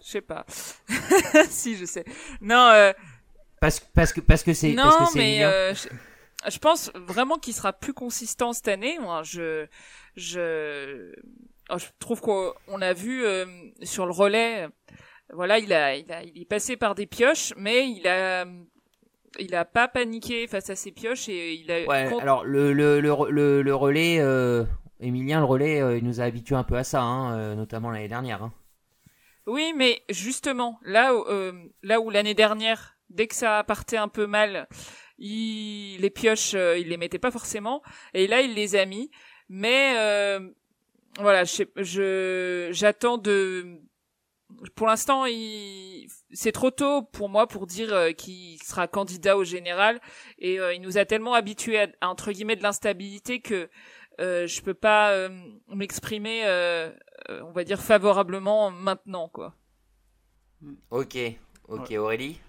[0.00, 0.44] je sais pas.
[1.50, 2.04] si, je sais.
[2.40, 2.92] Non, euh,
[3.60, 5.88] Parce, parce que parce que c'est parce non, que c'est mais euh, je,
[6.48, 8.98] je pense vraiment qu'il sera plus consistant cette année.
[9.00, 9.66] Moi, je,
[10.16, 11.12] je,
[11.70, 13.46] oh, je trouve qu'on on a vu euh,
[13.82, 14.68] sur le relais,
[15.32, 18.46] voilà, il a, il a, il est passé par des pioches, mais il a,
[19.38, 21.84] il a pas paniqué face à ces pioches et il a.
[21.86, 24.64] Ouais, alors le, le, le, le, relais, euh,
[25.00, 27.90] Emilien, le relais, euh, il nous a habitués un peu à ça, hein, euh, notamment
[27.90, 28.42] l'année dernière.
[28.42, 28.52] Hein.
[29.46, 31.52] Oui, mais justement, là, où, euh,
[31.82, 34.68] là où l'année dernière, dès que ça partait un peu mal,
[35.18, 39.10] il, les pioches, euh, il les mettait pas forcément, et là, il les a mis.
[39.48, 40.50] Mais euh,
[41.18, 43.80] voilà, je, j'attends de.
[44.74, 49.44] Pour l'instant, il, c'est trop tôt pour moi pour dire euh, qu'il sera candidat au
[49.44, 50.00] général,
[50.38, 53.68] et euh, il nous a tellement habitués à, à, entre guillemets de l'instabilité que
[54.20, 55.28] euh, je peux pas euh,
[55.68, 56.44] m'exprimer,
[57.28, 59.54] on va dire favorablement maintenant, quoi.
[60.90, 61.16] Ok,
[61.68, 62.40] ok, Aurélie?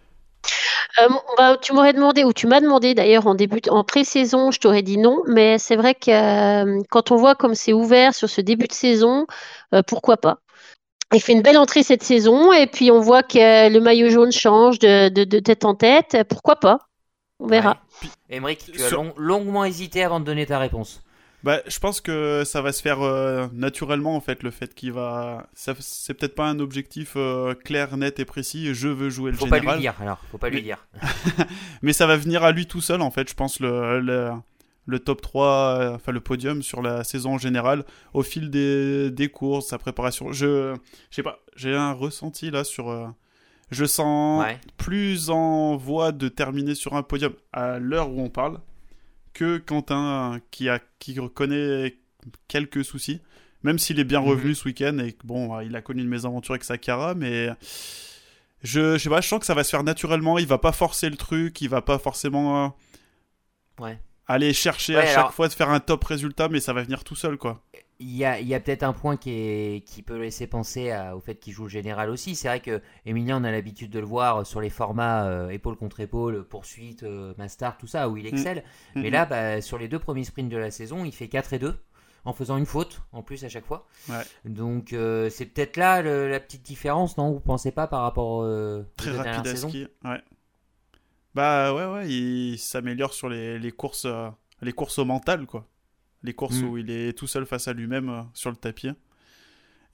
[1.00, 4.60] Euh, bah, tu m'aurais demandé, ou tu m'as demandé d'ailleurs en début, en pré-saison, je
[4.60, 8.30] t'aurais dit non, mais c'est vrai que euh, quand on voit comme c'est ouvert sur
[8.30, 9.28] ce début de saison,
[9.74, 10.39] euh, pourquoi pas?
[11.14, 14.32] Il fait une belle entrée cette saison, et puis on voit que le maillot jaune
[14.32, 16.80] change de, de, de tête en tête, pourquoi pas?
[17.39, 17.78] On verra.
[18.03, 18.10] Ouais.
[18.38, 21.01] Emmerich, tu as long- longuement hésité avant de donner ta réponse.
[21.41, 24.91] Bah, je pense que ça va se faire euh, naturellement en fait, le fait qu'il
[24.91, 25.47] va.
[25.53, 28.74] ça- C'est peut-être pas un objectif euh, clair, net et précis.
[28.74, 30.86] Je veux jouer le Faut pas général, lui dire, alors, faut pas lui Mais- dire.
[31.82, 33.30] mais ça va venir à lui tout seul en fait.
[33.30, 34.32] Je pense le le,
[34.89, 39.11] le top 3, euh, enfin le podium sur la saison en général au fil des,
[39.11, 40.31] des courses, sa préparation.
[40.33, 40.75] Je,
[41.09, 42.89] je sais pas, j'ai un ressenti là sur.
[42.89, 43.07] euh,
[43.71, 44.59] je sens Ouais.
[44.77, 48.59] plus en voie de terminer sur un podium à l'heure où on parle
[49.33, 51.95] que Quentin qui, a, qui connaît
[52.47, 53.21] quelques soucis,
[53.61, 54.27] même s'il est bien Mhm.
[54.27, 57.49] revenu ce week-end et bon, il a connu une mésaventure avec Sakara, mais
[58.63, 60.71] je, je sais pas, je sens que ça va se faire naturellement, il va pas
[60.71, 62.69] forcer le truc, il va pas forcément euh,
[63.83, 63.99] Ouais.
[64.30, 67.03] Aller chercher Ouais, à chaque fois de faire un top résultat, mais ça va venir
[67.03, 67.61] tout seul quoi.
[68.01, 71.19] Il y a, a peut-être un point qui, est, qui peut laisser penser à- au
[71.19, 72.34] fait qu'il joue le général aussi.
[72.34, 75.75] C'est vrai que Emilien, on a l'habitude de le voir sur les formats euh, épaule
[75.75, 78.63] contre épaule, poursuite, euh, master, tout ça, où il excelle.
[78.95, 79.11] Mais Mhm.
[79.11, 81.75] là, bah, sur les deux premiers sprints de la saison, il fait 4 et 2
[82.23, 83.86] en faisant une faute en plus à chaque fois.
[84.07, 84.23] Ouais.
[84.45, 87.32] Donc euh, c'est peut-être là le- la petite différence, non?
[87.34, 90.21] Vous pensez pas par rapport euh, Très rapide à ski, ouais.
[91.36, 94.30] Bah ouais, ouais, il s'améliore sur les, les courses, euh,
[94.61, 95.65] les courses au mental quoi.
[96.23, 96.65] Les courses Mm.
[96.67, 98.89] où il est tout seul face à lui-même euh, sur le tapis.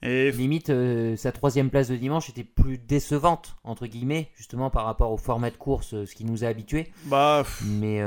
[0.02, 4.84] Et Limite, euh, sa troisième place de dimanche était plus décevante, entre guillemets, justement par
[4.84, 6.92] rapport au format de course, ce qui nous a habitués.
[7.06, 8.00] bah Mais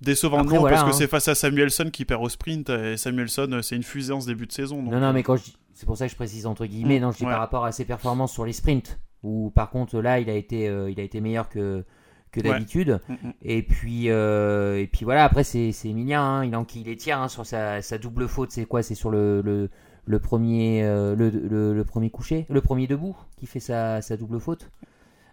[0.00, 0.98] décevant non voilà, parce que hein.
[0.98, 4.26] c'est face à Samuelson qui perd au sprint et Samuelson c'est une fusée en ce
[4.28, 4.82] début de saison.
[4.82, 6.98] donc, non, non, mais quand je dis, c'est pour ça que je précise entre guillemets,
[6.98, 7.30] Mm, non, je dis ouais.
[7.30, 10.64] par rapport à ses performances sur les sprints, où par contre là, il a été,
[10.66, 11.84] il a été meilleur que,
[12.30, 13.00] que d'habitude.
[13.08, 13.32] mm, mm.
[13.42, 17.18] Et puis, euh, et puis voilà, après c'est c'est Emilien, hein, il enquille les tirs
[17.20, 18.82] hein, sur sa, sa double faute, c'est quoi?
[18.82, 19.70] C'est sur le, le,
[20.04, 24.16] le premier, euh, le, le, le premier couché, le premier debout qui fait sa, sa
[24.16, 24.70] double faute?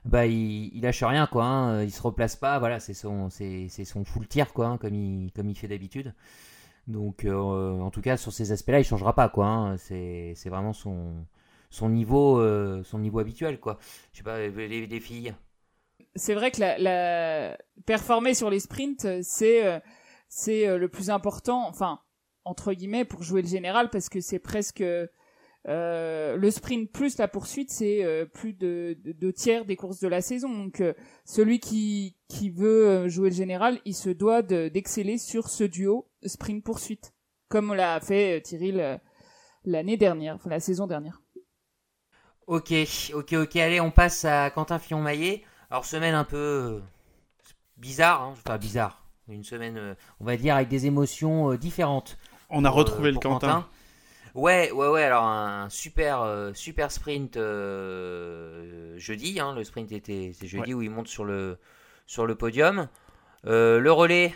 [0.05, 3.67] Bah il, il lâche rien quoi, hein, il se replace pas, voilà, c'est son, c'est
[3.69, 6.13] c'est son full tir quoi, hein, comme il, comme il fait d'habitude.
[6.87, 10.73] Donc euh, en tout cas sur ces aspects-là, il changera pas quoi, c'est c'est vraiment
[10.73, 11.13] son,
[11.69, 13.79] son niveau, euh, son niveau habituel quoi.
[14.13, 15.33] Je sais pas les, les filles?
[16.17, 19.79] C'est vrai que la, la performer sur les sprints, euh, c'est euh,
[20.27, 21.99] c'est euh, le plus important, enfin
[22.43, 27.27] entre guillemets pour jouer le général parce que c'est presque euh, le sprint plus la
[27.27, 30.49] poursuite, c'est euh, plus de deux tiers des courses de la saison.
[30.49, 30.93] Donc euh,
[31.25, 36.63] celui qui, qui veut jouer le général, il se doit d'exceller sur ce duo sprint
[36.63, 37.13] poursuite,
[37.49, 38.73] comme l'a fait Thierry
[39.65, 41.21] l'année dernière, enfin la saison dernière.
[42.47, 42.71] Ok,
[43.13, 43.55] ok, ok.
[43.57, 45.43] Allez, on passe à Quentin Fillon-Maillet.
[45.69, 46.81] Alors semaine un peu
[47.77, 49.03] bizarre, hein, enfin bizarre.
[49.29, 52.17] Une semaine, on va dire, avec des émotions différentes.
[52.49, 53.67] On a retrouvé le Quentin.
[54.37, 55.03] Ouais, ouais, ouais.
[55.03, 59.39] Alors un super, euh, super sprint euh, jeudi.
[59.39, 61.57] Hein, le sprint était c'est jeudi où il monte sur le
[62.05, 62.87] sur le podium.
[63.45, 64.35] Euh, le relais.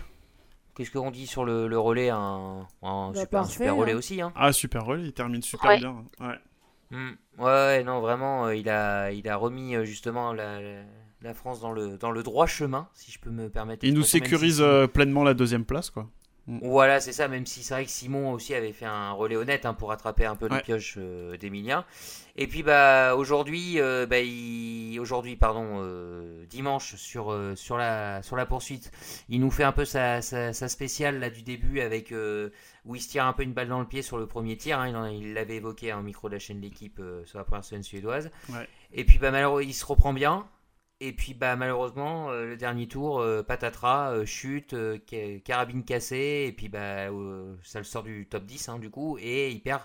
[0.75, 2.09] Qu'est-ce qu'on dit sur le, le relais?
[2.09, 3.97] Un, un, bah, super, relais hein.
[3.97, 4.21] aussi.
[4.21, 4.33] Hein.
[4.35, 6.03] Ah super relais, il termine super bien.
[6.19, 6.39] Ouais.
[6.89, 7.11] Hmm.
[7.37, 7.83] ouais.
[7.83, 10.81] non vraiment, il a il a remis justement la, la,
[11.33, 13.85] France dans le dans le droit chemin, si je peux me permettre.
[13.85, 14.63] Il nous sécurise
[14.93, 16.07] pleinement la deuxième place, quoi.
[16.47, 16.59] Mm.
[16.63, 19.65] Voilà, c'est ça, même si c'est vrai que Simon aussi avait fait un relais honnête
[19.65, 21.85] hein, pour attraper un peu les pioches euh, d'Emilien.
[22.35, 24.17] Et puis bah aujourd'hui, euh, bah,
[24.99, 28.91] aujourd'hui pardon, euh, dimanche sur sur la sur la poursuite,
[29.29, 32.13] il nous fait un peu sa, sa, spéciale là du début avec
[32.85, 34.79] où il se tire un peu une balle dans le pied sur le premier tir.
[34.79, 37.83] Hein, il l'avait évoqué en micro de la chaîne de l'équipe sur la première semaine
[37.83, 38.31] suédoise.
[38.93, 40.47] Et puis bah malheureusement il se reprend bien.
[41.03, 44.75] Et puis bah malheureusement euh, le dernier tour euh, patatras euh, chute
[45.43, 47.07] carabine cassée et puis bah
[47.63, 49.81] ça le sort du top 10 hein, du coup et il perd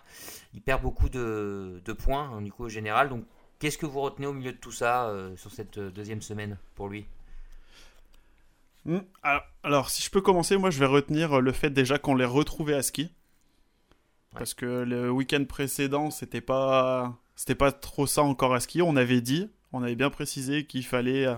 [0.52, 3.08] il perd beaucoup de, points hein, du coup au général.
[3.08, 3.24] Donc
[3.58, 7.06] qu'est-ce que vous retenez au milieu de tout ça sur cette deuxième semaine pour lui?
[8.84, 8.98] Hmm,
[9.64, 12.74] alors, si je peux commencer moi je vais retenir le fait déjà qu'on l'ait retrouvé
[12.74, 13.10] à ski.
[14.32, 18.96] Parce que le week-end précédent c'était pas c'était pas trop ça encore à ski on
[18.96, 21.34] avait dit on avait bien précisé qu'il fallait euh,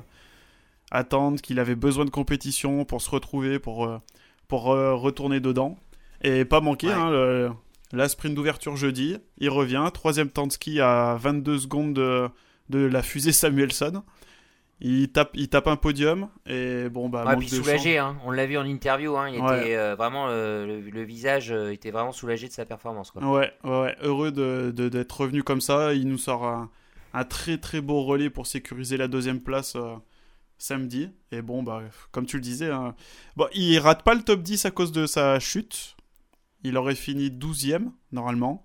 [0.91, 3.99] attendre, qu'il avait besoin de compétition pour se retrouver, pour, euh,
[4.47, 5.77] pour euh, retourner dedans.
[6.23, 7.55] Et pas manquer, hein,
[7.93, 12.31] la sprint d'ouverture jeudi, il revient, troisième temps de ski à 22 secondes de,
[12.79, 14.03] la fusée Samuelson.
[14.81, 17.35] Il tape, il tape un podium et bon bah.
[17.37, 18.17] puis soulagé, hein.
[18.25, 19.29] on l'a vu en interview, hein.
[19.29, 23.11] il était vraiment le, visage était vraiment soulagé de sa performance.
[23.13, 23.23] Quoi.
[23.25, 25.95] Ouais, ouais, heureux d'être de, revenu comme ça.
[25.95, 26.69] Il nous sort un,
[27.13, 29.95] un très très beau relais pour sécuriser la deuxième place euh,
[30.59, 31.11] samedi.
[31.33, 32.95] Et bon, bah, comme tu le disais, hein,
[33.37, 35.97] bon, il rate pas le top 10 à cause de sa chute.
[36.65, 38.65] Il aurait fini 12ème normalement.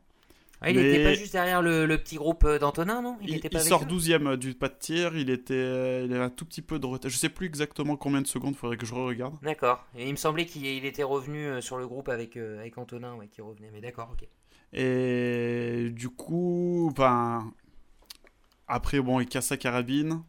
[0.65, 3.17] Ah, il n'était pas juste derrière le, petit groupe euh, d'Antonin, non?
[3.21, 6.61] Il, sort 12ème euh, du pas de tir, il était il avait un tout petit
[6.61, 7.11] peu de retard.
[7.11, 9.35] Je sais plus exactement combien de secondes, il faudrait que je re-regarde.
[9.41, 9.85] D'accord.
[9.97, 13.71] Et il me semblait qu'il était revenu sur le groupe avec, avec Antonin, qui revenait,
[13.73, 14.25] mais d'accord, ok.
[14.73, 17.51] Et du coup, ben,
[18.67, 20.23] après, bon, il casse sa carabine.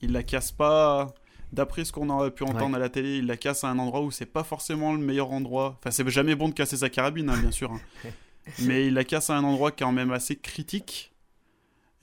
[0.00, 1.14] Il la casse pas.
[1.52, 4.02] D'après ce qu'on a pu entendre à la télé, il la casse à un endroit
[4.02, 5.76] où c'est pas forcément le meilleur endroit.
[5.78, 7.72] Enfin, c'est jamais bon de casser sa carabine, hein, bien sûr.
[7.72, 7.80] Hein.
[8.62, 11.12] Mais il la casse à un endroit quand même assez critique.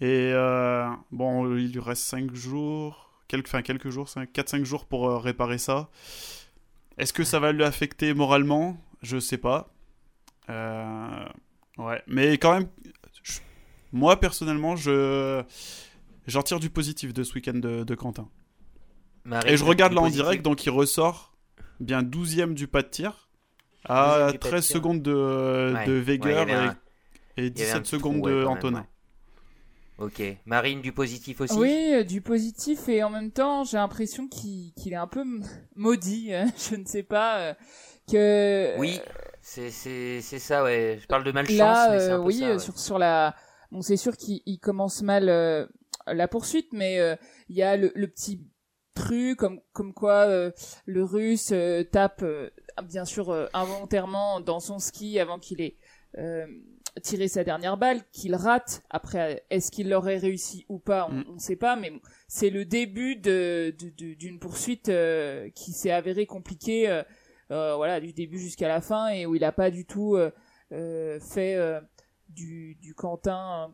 [0.01, 5.09] Et euh, bon, il lui reste 5 jours, quelques, enfin quelques jours, 4-5 jours pour
[5.09, 5.89] euh, réparer ça.
[6.97, 8.77] Est-ce que ça va lui affecter moralement?
[9.01, 9.73] Je sais pas.
[10.49, 11.25] Euh,
[11.77, 12.67] ouais, mais quand même,
[13.95, 15.41] moi personnellement, je
[16.27, 18.27] j'en tire du positif de ce week-end de, Quentin.
[19.45, 21.33] et je regarde là en direct, donc il ressort
[21.79, 23.29] bien 12ème du pas de tir
[23.85, 26.73] à 13 secondes de, de
[27.37, 28.85] et, 17 secondes de Antonin.
[29.97, 30.21] Ok.
[30.45, 34.73] Marine, du positif aussi Oui, euh, du positif et en même temps, j'ai l'impression qu'il
[34.91, 35.23] est un peu
[35.77, 36.33] maudit.
[36.33, 36.47] Hein.
[36.69, 37.37] je ne sais pas.
[37.37, 37.53] Euh,
[38.11, 38.77] que...
[38.77, 38.99] Oui,
[39.41, 40.99] c'est ça, ouais.
[41.01, 41.57] Je parle de malchance.
[41.57, 43.35] Là, mais un peu oui, ça, sur, sur la
[43.75, 45.67] Bon, c'est sûr qu'il commence mal euh,
[46.07, 47.17] la poursuite, mais euh,
[47.49, 48.39] il y a le, petit
[48.93, 50.51] truc comme comme quoi euh,
[50.85, 51.53] le Russe
[51.91, 52.23] tape
[52.85, 55.77] bien sûr involontairement dans son ski avant qu'il ait
[57.03, 58.81] tiré sa dernière balle, qu'il rate.
[58.89, 61.39] Après, est-ce qu'il l'aurait réussi ou pas On ne mm.
[61.39, 61.91] sait pas, mais
[62.29, 64.89] c'est le début de d'une poursuite
[65.53, 67.01] qui s'est avérée compliquée.
[67.49, 70.17] voilà, du début jusqu'à la fin et où il n'a pas du tout
[70.69, 71.81] fait
[72.29, 73.73] du, du Quentin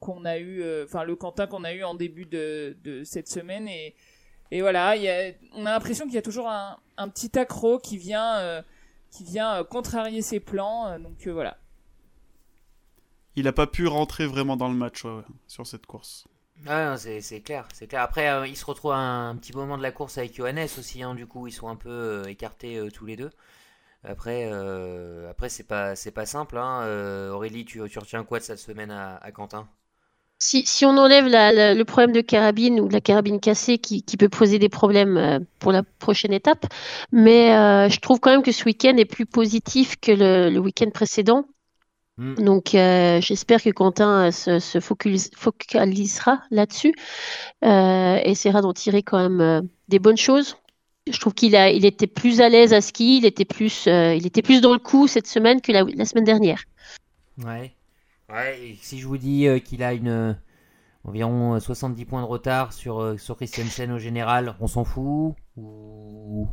[0.00, 3.28] qu'on a eu, euh, enfin le Quentin qu'on a eu en début de, de cette
[3.28, 3.94] semaine et,
[4.50, 7.78] et voilà, y a, on a l'impression qu'il y a toujours un, un petit accro
[7.78, 8.62] qui vient, euh,
[9.10, 11.58] qui vient euh, contrarier ses plans, donc voilà.
[13.36, 15.04] Il n'a pas pu rentrer vraiment dans le match
[15.46, 16.26] sur cette course.
[16.66, 18.02] Ah, c'est clair, c'est clair.
[18.02, 21.14] Après, il se retrouve à un, petit moment de la course avec Johannes aussi, hein,
[21.14, 23.30] du coup, ils sont un peu écartés tous les deux.
[24.02, 26.56] Après, euh, après c'est pas c'est pas simple.
[26.56, 26.82] Hein.
[26.84, 29.68] Euh, Aurélie, tu, tu, retiens quoi de cette semaine à, à Quentin?
[30.42, 34.02] Si, si, on enlève la, le problème de carabine ou de la carabine cassée qui,
[34.02, 36.64] qui peut poser des problèmes euh, pour la prochaine étape,
[37.12, 37.48] mais
[37.90, 41.44] je trouve quand même que ce week-end est plus positif que le, le week-end précédent.
[42.20, 42.34] Mm.
[42.34, 46.94] Donc, euh, j'espère que Quentin euh, se, se focalisera là-dessus,
[47.64, 50.58] euh, essaiera d'en tirer quand même euh, des bonnes choses.
[51.08, 54.14] Je trouve qu'il a, il était plus à l'aise à ski, il était plus, euh,
[54.14, 56.62] il était plus dans le coup cette semaine que la, la semaine dernière.
[57.42, 57.74] Ouais.
[58.30, 60.32] Ouais, et si je vous dis euh, qu'il a une euh,
[61.04, 65.34] environ euh, 70 points de retard sur, euh, sur Christiansen au général, on s'en fout
[65.56, 66.46] ou,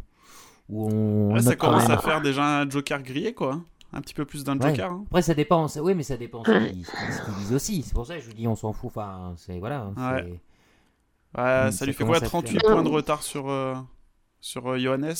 [0.69, 3.53] ou on Ouais, ça commence à faire déjà un Joker grillé, quoi.
[3.53, 3.65] hein.
[3.93, 4.69] Un petit peu plus d'un Ouais.
[4.69, 4.91] Joker.
[4.91, 5.03] hein.
[5.07, 5.67] Après, ça dépend.
[5.67, 6.91] ça- Oui, mais ça dépend ce qu'ils ce
[7.25, 7.83] qu'ils disent aussi.
[7.83, 8.89] C'est pour ça que je vous dis, on s'en fout.
[8.95, 9.91] Enfin, c'est voilà.
[9.95, 10.39] c'est- Ouais.
[11.37, 12.71] Ouais, Mm, ça ça lui fait quoi à 38 faire.
[12.71, 13.75] points de retard sur, euh,
[14.47, 15.13] sur euh, Johannes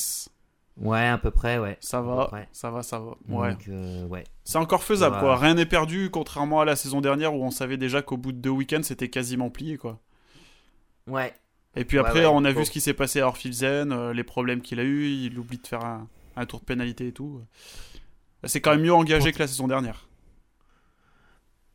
[0.80, 1.76] Ouais, à peu près, ouais.
[1.80, 3.16] Ça va, ça va, ça va.
[3.28, 3.56] Ouais.
[3.68, 4.22] Euh, ouais.
[4.44, 5.20] C'est encore faisable, Ouais.
[5.22, 5.36] quoi.
[5.36, 8.38] Rien n'est perdu, contrairement à la saison dernière où on savait déjà qu'au bout de
[8.38, 9.98] deux week-ends, c'était quasiment plié, quoi.
[11.08, 11.34] Ouais.
[11.74, 14.24] Et puis après, ouais, on a vu ce qui s'est passé à Orfilzen, euh, les
[14.24, 16.06] problèmes qu'il a eu, il oublie de faire un,
[16.36, 17.42] un tour de pénalité et tout.
[18.44, 20.07] C'est quand même mieux engagé que la saison dernière.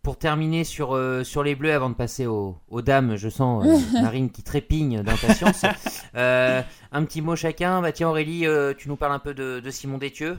[0.03, 3.65] Pour terminer sur, euh, sur les bleus, avant de passer aux, aux dames, je sens
[3.65, 5.61] euh, Marine qui trépigne d'impatience.
[6.15, 7.81] Euh, un petit mot chacun.
[7.81, 10.37] Bah, tiens, Aurélie, euh, tu nous parles un peu de, de Simon Détieux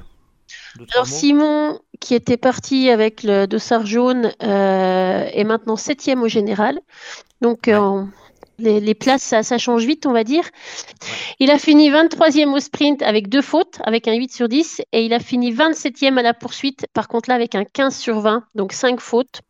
[0.92, 6.78] Alors Simon, qui était parti avec le dossard jaune, euh, est maintenant septième au général.
[7.40, 7.72] Donc Ouais.
[7.72, 8.08] euh, on-
[8.58, 10.44] les, les places, ça, ça change vite, on va dire.
[11.40, 15.04] Il a fini 23e au sprint avec deux fautes, avec un 8 sur 10, et
[15.04, 18.44] il a fini 27e à la poursuite, par contre là avec un 15 sur 20,
[18.54, 19.40] donc 5 fautes,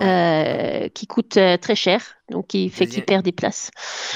[0.00, 0.84] Ouais.
[0.84, 3.70] euh, qui coûtent euh, très cher, donc qui fait qu'il perd des places.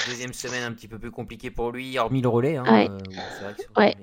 [0.09, 2.57] Deuxième semaine un petit peu plus compliquée pour lui, hormis le relais.
[2.57, 2.89] Hein, Ouais.
[2.89, 3.95] euh, vrai que Ouais.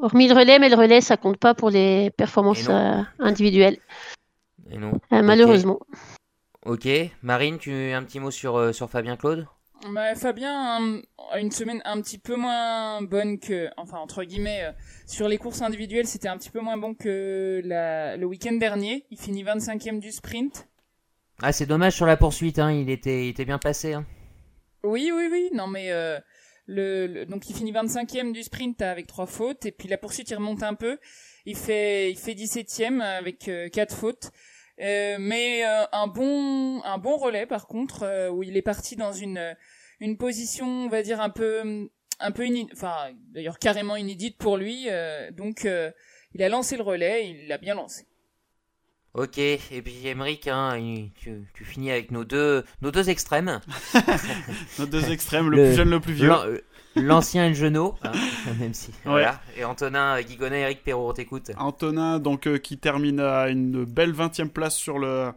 [0.00, 3.78] Hormis le relais, mais le relais, ça compte pas pour les performances euh, individuelles,
[4.70, 4.92] et non.
[5.12, 5.80] euh, malheureusement.
[6.66, 6.86] Ok.
[7.22, 9.46] Marine, tu un petit mot sur, euh, sur Fabien Claude?
[9.92, 11.00] Bah, Fabien
[11.32, 14.72] a une semaine un petit peu moins bonne que, enfin entre guillemets, euh,
[15.06, 19.06] sur les courses individuelles, c'était un petit peu moins bon que la, le week-end dernier.
[19.10, 20.68] Il finit 25e du sprint.
[21.42, 22.58] Ah, c'est dommage sur la poursuite.
[22.58, 23.94] Hein, il, était, il était bien placé.
[23.94, 24.04] Hein.
[24.82, 25.50] Oui, oui, oui.
[25.54, 26.18] Non, mais euh,
[26.66, 30.30] le, le- donc il finit 25e du sprint avec trois fautes et puis la poursuite
[30.30, 30.98] il remonte un peu.
[31.46, 34.30] Il fait il fait 17e avec euh, quatre fautes.
[34.80, 38.94] Euh, mais euh, un bon un bon relais par contre euh, où il est parti
[38.94, 39.56] dans une
[39.98, 41.88] une position on va dire un peu
[42.20, 44.86] un peu inédite enfin d'ailleurs carrément inédite pour lui
[45.32, 45.66] donc
[46.34, 48.06] il a lancé le relais il l'a bien lancé
[49.18, 49.38] Ok.
[49.38, 50.78] Et puis Emeric, hein,
[51.20, 53.60] tu, tu finis avec nos deux, nos deux extrêmes.
[54.78, 56.32] Nos deux extrêmes, le, Le- plus jeune, le plus vieux.
[56.32, 56.58] Euh,
[56.96, 58.12] L'ancien et le genou, hein,
[58.58, 58.88] même si.
[58.88, 58.94] Ouais.
[59.04, 59.40] Voilà.
[59.56, 61.50] Et Antonin euh, Guigonnet, Eric Perrault, on t'écoute.
[61.58, 65.30] Antonin, donc, euh, qui termine à une belle 20e place sur le,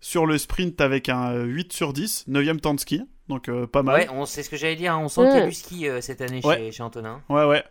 [0.00, 3.02] sur le sprint avec un euh, 8 sur 10, 9e temps de ski.
[3.28, 4.00] Donc, euh, pas mal.
[4.02, 4.92] Ouais, on sait ce que j'allais dire.
[4.94, 6.56] hein, On sent qu'il y a du ski euh, cette année Ouais.
[6.58, 7.20] chez, chez Antonin.
[7.28, 7.64] Ouais, ouais.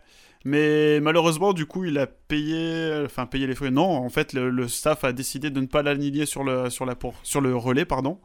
[0.44, 3.70] Mais malheureusement, du coup, il a payé, enfin payé les frais.
[3.70, 6.84] Non, en fait, le, le staff a décidé de ne pas l'aligner sur le sur
[6.86, 8.20] la pour, sur le relais, pardon.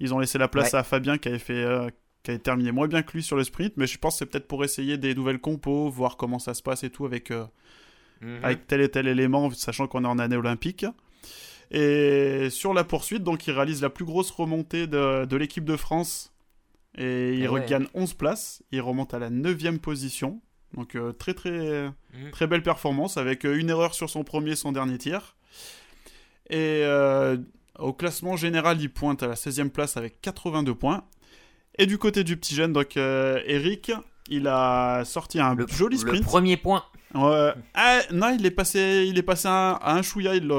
[0.00, 0.78] Ils ont laissé la place Ouais.
[0.80, 1.88] à Fabien qui avait fait, euh,
[2.24, 3.74] qui avait terminé moins bien que lui sur le sprint.
[3.76, 6.62] Mais je pense que c'est peut-être pour essayer des nouvelles compos, voir comment ça se
[6.62, 7.44] passe et tout avec euh,
[8.20, 8.38] Mhm.
[8.44, 10.86] avec tel et tel élément, sachant qu'on est en année olympique.
[11.70, 15.76] Et sur la poursuite, donc, il réalise la plus grosse remontée de, de l'équipe de
[15.76, 16.32] France.
[16.96, 17.60] Et il ouais.
[17.62, 18.62] regagne 11 places.
[18.70, 20.40] Il remonte à la 9 position.
[20.74, 21.50] Donc, euh, très, très,
[22.14, 22.30] Mhm.
[22.32, 25.36] très belle performance avec euh, une erreur sur son premier, son dernier tir.
[26.50, 27.36] Et euh,
[27.78, 31.04] au classement général, il pointe à la 16e place avec 82 points.
[31.78, 33.92] Et du côté du petit jeune, donc euh, Eric,
[34.28, 36.24] il a sorti un Le, joli le sprint.
[36.24, 36.84] premier point.
[37.14, 40.34] Ah, non, il est passé, il est passé à un, à un chouïa.
[40.34, 40.50] il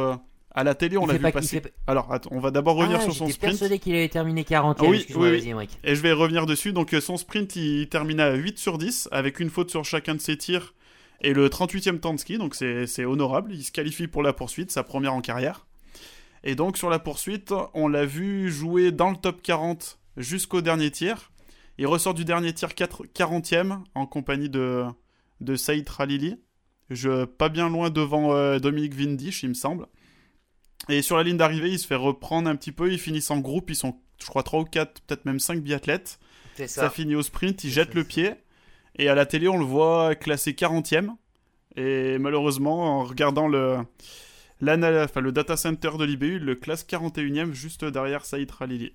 [0.56, 1.62] à la télé, on l'a vu pas- passer.
[1.62, 3.40] fait Alors, attends, on va d'abord revenir Ah, sur son sprint.
[3.52, 5.68] persuadé qu'il avait terminé 40 Ah oui, oui.
[5.84, 6.74] Et je vais revenir dessus.
[6.74, 10.16] Donc, euh, son sprint, il termine à 8 sur 10, avec une faute sur chacun
[10.16, 10.74] de ses tirs
[11.22, 12.38] et le 38e temps de ski.
[12.38, 13.54] Donc, c'est honorable.
[13.54, 15.66] Il se qualifie pour la poursuite, sa première en carrière.
[16.44, 20.92] Et donc, sur la poursuite, on l'a vu jouer dans le top 40 jusqu'au dernier
[20.92, 21.32] tir.
[21.80, 24.84] Il ressort du dernier tir 4 40e en compagnie de,
[25.42, 26.36] de Saïd Khalili.
[26.90, 29.88] Je, pas bien loin devant euh, Dominique Vindisch, il me semble.
[30.90, 32.92] Et sur la ligne d'arrivée, il se fait reprendre un petit peu.
[32.92, 33.70] Ils finissent en groupe.
[33.70, 36.20] Ils sont, je crois, 3 ou 4, peut-être même 5 biathlètes.
[36.58, 36.68] Ça.
[36.68, 36.90] ça.
[36.90, 37.64] finit au sprint.
[37.64, 38.34] Il jette le pied.
[38.98, 41.10] Et à la télé, on le voit classé 40e.
[41.76, 43.78] Et malheureusement, en regardant le,
[44.62, 48.94] enfin, le data center de l'IBU, il le classe 41e juste derrière Saïd Khalili.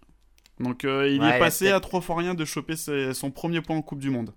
[0.61, 3.61] Donc euh, il Ouais, est passé à 3 fois rien de choper ses- son premier
[3.61, 4.33] point en Coupe du Monde.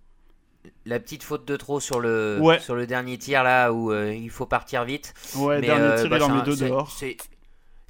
[0.86, 2.60] La petite faute de trop sur le, Ouais.
[2.60, 5.14] sur le dernier tir là où euh, il faut partir vite.
[5.36, 6.92] Ouais, Mais, dernier euh, tir, bah, il en c'est met deux dehors.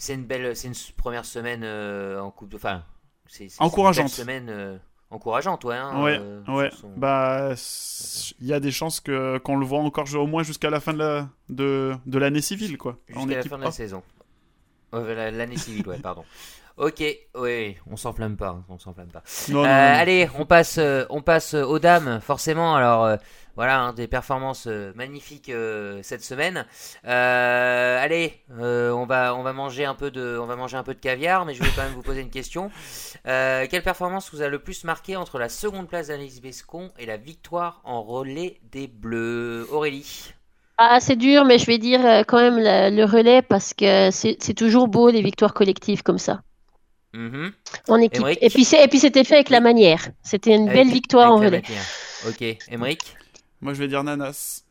[0.02, 2.84] C'est une belle, c'est une première semaine euh, en coupe de, enfin,
[3.28, 4.06] c'est Encourageante.
[4.06, 4.78] une belle semaine euh,
[5.12, 5.76] encourageante, ouais.
[5.76, 6.72] hein, Ouais, euh, ouais.
[6.72, 7.52] son- Bah,
[8.40, 10.80] il y a des chances que qu'on le voit encore jouer au moins jusqu'à la
[10.80, 12.98] fin de la de, de l'année civile, quoi.
[13.10, 14.02] Jusqu'à la équipe fin de la saison.
[14.92, 16.26] La- L'année civile, ouais, pardon.
[16.78, 17.04] Ok,
[17.36, 19.22] oui, on s'enflamme pas, hein, on s'enflamme pas.
[19.50, 19.70] Non, non, non.
[19.70, 20.80] allez, on passe,
[21.10, 22.76] on passe aux dames, forcément.
[22.76, 23.18] Alors
[23.56, 26.66] voilà, hein, des performances euh, magnifiques euh, cette semaine.
[27.06, 30.94] Euh, allez, on va, on va manger un peu de, on va manger un peu
[30.94, 32.72] de caviar, mais je vais quand même vous poser une question.
[33.24, 37.18] Quelle performance vous a le plus marqué entre la seconde place d'Anaïs Bescon et la
[37.18, 40.34] victoire en relais des Bleus, Aurélie
[40.78, 44.88] Ah, c'est dur, mais je vais dire quand même le relais parce que c'est toujours
[44.88, 46.42] beau les victoires collectives comme ça,
[47.88, 48.22] en équipe.
[48.22, 48.40] Émeric?
[48.42, 48.64] Et puis
[49.00, 50.08] c'était fait avec la manière.
[50.24, 51.64] C'était une Avec- belle victoire en relais.
[52.28, 53.02] Ok, Emeric,
[53.62, 54.64] Moi, je vais dire Nanas.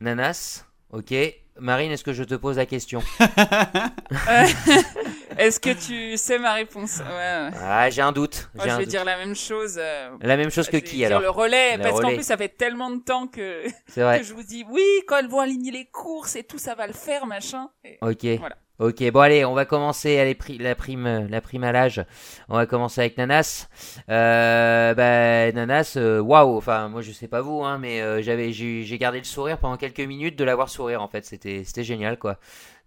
[0.00, 1.14] Nanas, ok.
[1.58, 4.44] Marine, est-ce que je te pose la question Euh,
[5.38, 7.50] Est-ce que tu sais ma réponse Ouais, ouais.
[7.62, 8.50] Ah, j'ai un doute.
[8.54, 8.88] Moi, je vais doute.
[8.88, 9.76] dire la même chose.
[9.78, 12.08] euh, La même chose je que vais qui dire alors Le relais, Le parce qu'en
[12.14, 14.18] plus, ça fait tellement de temps que, C'est vrai.
[14.20, 16.86] que je vous dis, oui, quand elles vont aligner les courses et tout, ça va
[16.86, 17.68] le faire, machin.
[17.84, 18.24] Et- Ok.
[18.38, 18.56] Voilà.
[18.82, 19.08] Ok.
[19.12, 20.18] Bon allez, on va commencer.
[20.18, 22.04] Allez, pri- la prime, la prime à l'âge.
[22.48, 23.68] On va commencer avec Nanas.
[24.08, 26.56] Euh, bah, Nanas, euh, waouh.
[26.56, 29.76] Enfin, moi je sais pas vous, hein, mais euh, j'avais, j'ai gardé le sourire pendant
[29.76, 31.00] quelques minutes de la voir sourire.
[31.00, 32.38] En fait, c'était, génial quoi.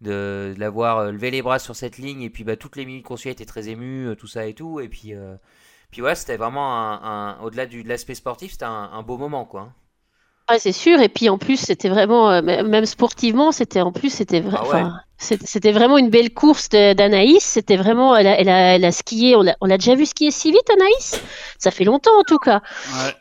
[0.02, 2.76] De, de la voir euh, lever les bras sur cette ligne et puis bah toutes
[2.76, 4.82] les minutes qu'on suit elle était très émue, euh, tout ça et tout.
[4.82, 5.14] Et puis,
[5.92, 6.76] puis voilà, c'était vraiment
[7.06, 9.72] un, au-delà de l'aspect sportif, c'était un beau moment quoi.
[10.50, 11.00] Ouais, c'est sûr.
[11.02, 14.58] Et puis en plus, c'était vraiment, euh, même sportivement, c'était en plus, c'était vrai.
[14.62, 14.84] Ah ouais.
[15.18, 17.44] c'était vraiment une belle course de- d'Anaïs.
[17.44, 19.36] C'était vraiment, elle a, elle a, elle a skié.
[19.36, 21.20] On l'a déjà vu skier si vite, Anaïs?
[21.58, 22.62] Ça fait longtemps en tout cas.
[22.94, 23.16] Ouais.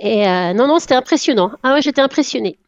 [0.00, 1.50] Et euh, non, non, c'était impressionnant.
[1.62, 2.58] Ah ouais, j'étais impressionnée.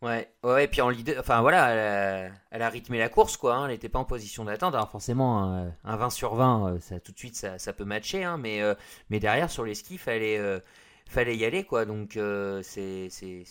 [0.00, 3.38] Ouais, ouais, et puis en leader, enfin voilà, elle a, elle a rythmé la course
[3.38, 4.74] quoi, hein, elle n'était pas en position d'attente.
[4.74, 7.86] Alors forcément, un, un 20 sur 20, euh, ça, tout de suite ça, ça peut
[7.86, 8.74] matcher, hein, mais, euh,
[9.08, 10.58] mais derrière sur les skis, fallait, euh,
[11.08, 13.08] fallait y aller quoi, donc euh, c'est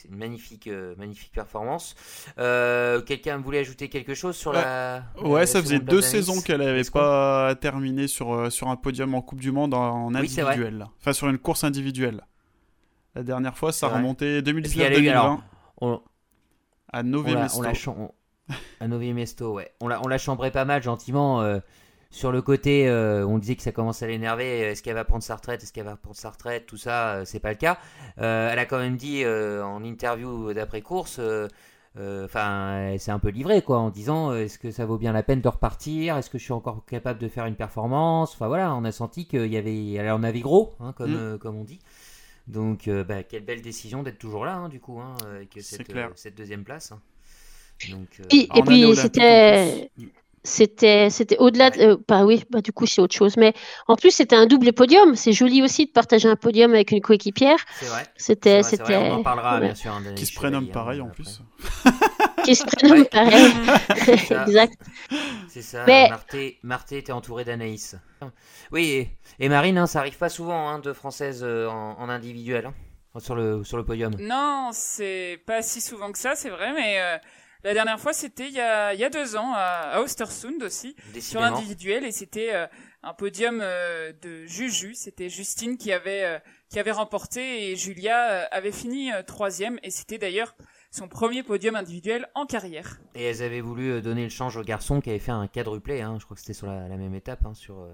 [0.10, 1.95] une magnifique, euh, magnifique performance.
[2.38, 5.04] Euh, Quelqu'un voulait ajouter quelque chose sur la.
[5.22, 8.76] Ouais, la ça faisait deux saisons qu'elle avait Est-ce qu'on- pas terminé sur, sur un
[8.76, 10.86] podium en Coupe du Monde en, individuel.
[10.99, 12.22] Enfin, sur une course individuelle.
[13.16, 15.43] La dernière fois, ça remontait Et puis, elle a eu, 2019-2020 alors,
[15.82, 16.01] on,
[16.91, 17.62] à Nové Mesto.
[17.91, 18.12] on on-
[18.80, 19.72] à Novi Mesto, ouais.
[19.82, 21.41] On l'a, on l'a chambré pas mal gentiment.
[22.14, 24.59] Euh, sur le côté, euh, on disait que ça commence à l'énerver.
[24.61, 27.26] Est-ce qu'elle va prendre sa retraite Est-ce qu'elle va prendre sa retraite Tout ça, euh,
[27.26, 27.80] c'est pas le cas.
[28.20, 31.18] Euh, elle a quand même dit euh, en interview d'après course.
[31.20, 31.47] euh,
[31.97, 34.97] euh, Enfin, elle s'est un peu livrée quoi, en disant euh, est-ce que ça vaut
[34.97, 38.34] bien la peine de repartir Est-ce que je suis encore capable de faire une performance
[38.34, 41.16] Enfin voilà, on a senti qu'il y avait, elle en avait gros, hein, comme, Mm.
[41.18, 41.80] euh, comme on dit.
[42.47, 45.78] Donc, euh, bah, quelle belle décision d'être toujours là, hein, du coup, hein, avec C'est
[45.78, 46.07] cette, clair.
[46.09, 46.91] euh, cette deuxième place.
[46.91, 46.99] hein.
[47.91, 49.89] Donc, euh, Et, puis c'était.
[50.44, 51.70] C'était, c'était au-delà.
[51.70, 53.38] De, euh, bah oui, bah du coup c'est autre chose.
[53.38, 53.54] Mais
[53.88, 55.16] en plus c'était un double podium.
[55.16, 57.58] C'est joli aussi de partager un podium avec une coéquipière.
[57.80, 58.04] c'est vrai.
[58.18, 58.96] C'était, c'était.
[58.98, 59.66] on en parlera ouais.
[59.68, 59.91] bien sûr.
[59.94, 61.24] hein, Qui se prénomme hein, pareil en après.
[61.24, 61.41] plus.
[62.44, 63.52] Qui se prénomme pareil.
[64.48, 64.74] exact.
[65.48, 67.96] C'est ça, Mais- Marté, Marté était entourée d'Anaïs.
[68.72, 68.89] Oui,
[69.39, 72.66] et, et Marine, hein, ça arrive pas souvent, hein, deux françaises euh, en, en individuel,
[73.16, 74.14] hein, sur, le, sur le podium.
[74.20, 77.18] Non, c'est pas si souvent que ça, c'est vrai, mais euh,
[77.64, 80.61] la dernière fois, c'était il y a, il y a deux ans à, à Ostersund
[80.64, 82.68] aussi, sur l'individuel, et c'était euh,
[83.03, 84.93] un podium euh, de Juju.
[84.95, 86.39] C'était Justine qui avait euh,
[86.70, 90.55] qui avait remporté et Julia euh, avait fini euh, troisième, et c'était d'ailleurs
[90.91, 92.99] son premier podium individuel en carrière.
[93.16, 96.18] Et elles avaient voulu donner le change au garçon qui avait fait un quadruplé, hein,
[96.20, 97.93] je crois que c'était sur la, la même étape, hein, sur, euh,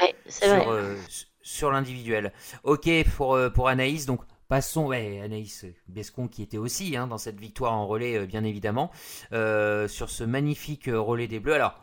[0.00, 0.60] Ouais, c'est vrai.
[0.62, 0.96] sur, euh,
[1.42, 2.32] sur l'individuel.
[2.64, 7.38] Ok pour, pour Anaïs, donc passons, ouais, Anaïs Bescon qui était aussi hein, dans cette
[7.38, 8.90] victoire en relais, euh, bien évidemment,
[9.32, 11.54] euh, sur ce magnifique euh, relais des Bleus.
[11.54, 11.80] Alors,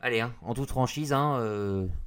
[0.00, 1.38] allez, hein, en toute franchise, hein,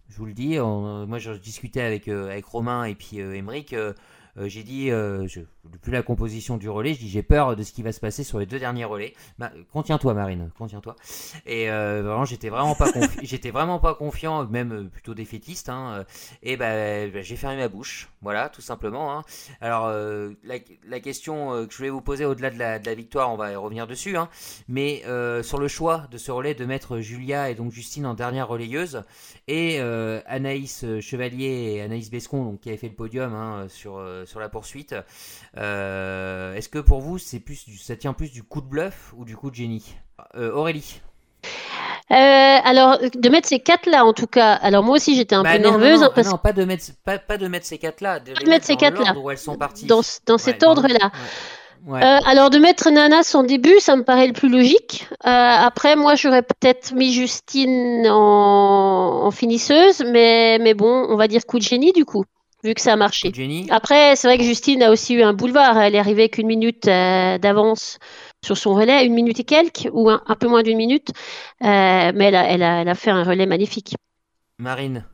[0.09, 4.89] je vous le dis, moi je discutais avec, avec Romain et puis euh, j'ai dit,
[5.71, 8.23] depuis la composition du relais, je dis j'ai peur de ce qui va se passer
[8.23, 9.13] sur les deux derniers relais.
[9.37, 10.95] Ma- contiens-toi Marine, contiens-toi.
[11.45, 12.89] Et euh, vraiment, j'étais vraiment pas
[13.21, 15.69] j'étais vraiment pas confiant, même euh, plutôt défaitiste.
[15.69, 16.03] Hein, euh,
[16.43, 19.17] et ben, bah, j'ai fermé ma bouche, voilà, tout simplement.
[19.17, 19.23] Hein.
[19.61, 19.89] Alors,
[20.43, 23.51] la, question que je voulais vous poser au-delà de la, de la victoire, on va
[23.51, 24.17] y revenir dessus.
[24.17, 24.29] Hein,
[24.67, 25.03] mais
[25.43, 29.03] sur le choix de ce relais de mettre Julia et donc Justine en dernière relayeuse
[29.47, 29.79] et
[30.25, 34.95] Anaïs Chevalier et Anaïs Bescon, qui avait fait le podium sur sur la poursuite.
[35.57, 39.13] Euh, Est-ce que pour vous, c'est plus du, ça tient plus du coup de bluff
[39.17, 39.95] ou du coup de génie?
[40.35, 41.01] Euh, Aurélie.
[42.11, 44.53] Euh, alors, de mettre ces quatre-là, en tout cas.
[44.53, 46.01] Alors, moi aussi, j'étais un Bah peu non, nerveuse.
[46.01, 48.49] non, hein, parce non, pas de mettre, pas, pas de mettre ces quatre-là, de, de
[48.49, 49.15] mettre ces quatre-là.
[49.17, 49.85] où elles sont parties.
[49.85, 51.11] dans, dans cet Ouais, ordre-là.
[51.87, 52.03] Ouais.
[52.03, 55.07] Euh, alors, de mettre Nanas en début, ça me paraît le plus logique.
[55.11, 61.27] Euh, après, moi, j'aurais peut-être mis Justine en, en finisseuse, mais, mais bon, on va
[61.27, 62.23] dire coup de génie, du coup,
[62.65, 63.31] vu que ça a marché.
[63.33, 63.67] Jenny.
[63.69, 65.77] Après, c'est vrai que Justine a aussi eu un boulevard.
[65.77, 67.99] Elle est arrivée avec une minute euh, d'avance
[68.43, 71.09] sur son relais, une minute et quelques, ou un, peu moins d'une minute.
[71.61, 73.95] Euh, mais elle a, elle, a, elle a fait un relais magnifique.
[74.57, 75.05] Marine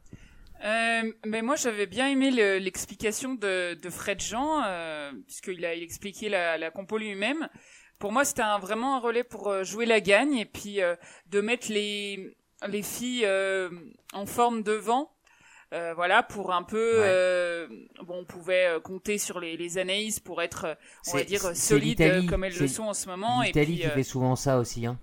[0.63, 2.29] euh, mais moi j'avais bien aimé
[2.59, 7.49] l'explication de, de, Fred Jean euh, puisqu'il a il expliqué la, la compo lui-même.
[7.97, 10.95] Pour moi c'était un, vraiment un relais pour jouer la gagne et puis euh,
[11.27, 12.37] de mettre les
[12.67, 13.27] les filles
[14.13, 15.09] en forme devant
[15.73, 17.67] euh, voilà, pour un peu, euh,
[18.05, 22.27] bon, on pouvait euh, compter sur les, les Anaïs pour être, on va dire, solides
[22.29, 23.41] comme elles le sont en ce moment.
[23.41, 24.97] L'Italie qui fait souvent ça aussi, hein.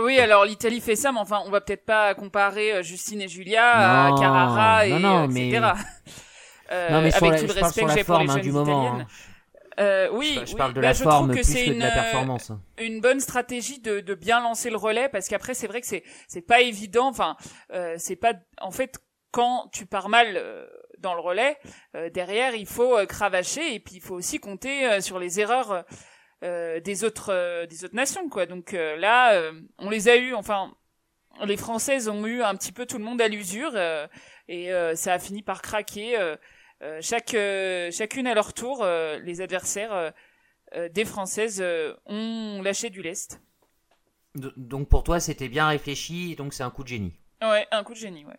[0.00, 4.06] Oui, alors l'Italie fait ça, mais enfin, on va peut-être pas comparer Justine et Julia
[4.06, 5.34] à Carrara et non, etc.
[5.34, 5.60] Mais...
[6.90, 9.06] non, mais avec tout le respect que j'ai pour les hein, jeunes du moment, hein.
[9.78, 11.90] Euh, oui, je, parle de bah, la je forme trouve que c'est une, de la
[11.90, 12.50] performance.
[12.78, 16.02] une bonne stratégie de, de bien lancer le relais parce qu'après c'est vrai que c'est
[16.26, 17.06] c'est pas évident.
[17.06, 17.36] Enfin,
[17.72, 18.98] euh, c'est pas en fait
[19.30, 20.66] quand tu pars mal euh,
[20.98, 21.58] dans le relais,
[21.94, 25.84] euh, derrière il faut euh, cravacher et puis il faut aussi compter sur les erreurs
[26.40, 28.46] des autres des autres nations quoi.
[28.46, 30.72] Donc là, on les a eu, enfin
[31.44, 33.76] les Françaises ont eu un petit peu tout le monde à l'usure
[34.46, 36.16] et ça a fini par craquer.
[37.00, 37.36] chaque
[37.90, 40.12] chacune à leur tour, les adversaires
[40.76, 41.60] des Françaises
[42.06, 43.40] ont lâché du lest.
[44.36, 47.14] Donc pour toi, c'était bien réfléchi, donc c'est un coup de génie.
[47.42, 48.38] Ouais, un coup de génie, ouais.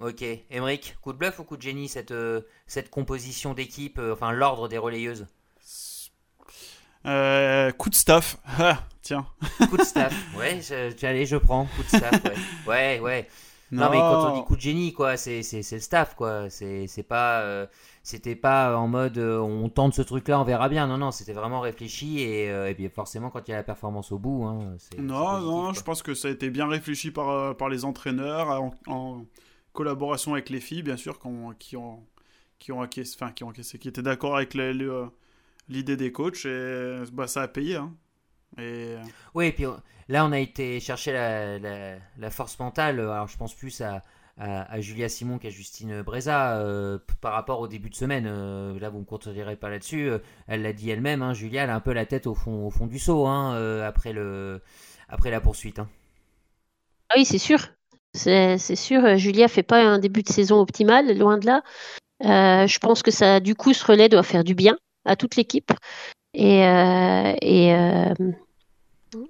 [0.00, 4.12] Ok, Emric, coup de bluff ou coup de génie cette, euh, cette composition d'équipe, euh,
[4.12, 5.26] enfin l'ordre des relayeuses
[7.06, 9.24] euh, Coup de staff, ah, tiens.
[9.70, 12.24] Coup de staff, ouais, je, allez, je prends, coup de staff,
[12.66, 13.00] ouais, ouais.
[13.00, 13.28] ouais.
[13.70, 13.88] Non.
[13.90, 16.48] mais quand on dit coup de génie, quoi, c'est le staff, quoi.
[16.48, 17.66] C'est pas,
[18.04, 20.86] c'était pas en mode on tente ce truc-là, on verra bien.
[20.86, 24.12] Non, non, c'était vraiment réfléchi et, et puis forcément quand il y a la performance
[24.12, 24.44] au bout.
[24.44, 28.62] Hein, non, non, je pense que ça a été bien réfléchi par, par les entraîneurs
[28.86, 29.24] en
[29.74, 32.02] collaboration avec les filles, bien sûr, qui ont, qui ont,
[32.58, 35.06] qui ont encaissé, enfin, qui ont encaissé, qui étaient d'accord avec euh,
[35.68, 37.76] l'idée des coachs, et bah, ça a payé.
[37.76, 37.92] Hein.
[38.56, 38.96] Et...
[39.34, 39.64] Oui, et puis
[40.08, 43.00] là, on a été chercher la, la, force mentale.
[43.00, 44.02] Alors, je pense plus à,
[44.38, 48.26] à, Julia Simon qu'à Justine Breza euh, par rapport au début de semaine.
[48.28, 50.08] Euh, là, vous ne me pas là-dessus.
[50.46, 51.20] elle l'a dit elle-même.
[51.20, 53.82] Hein, Julia, elle a un peu la tête au fond, au fond du seau hein,
[53.82, 54.62] après, le,
[55.08, 55.80] après la poursuite.
[55.80, 55.88] Hein.
[57.08, 57.58] Ah oui, c'est sûr.
[58.14, 61.62] C'est sûr, euh, Julia fait pas un début de saison optimal, loin de là.
[62.24, 65.34] Euh, je pense que ça, du coup, ce relais doit faire du bien à toute
[65.34, 65.72] l'équipe.
[66.32, 67.72] Et, euh, et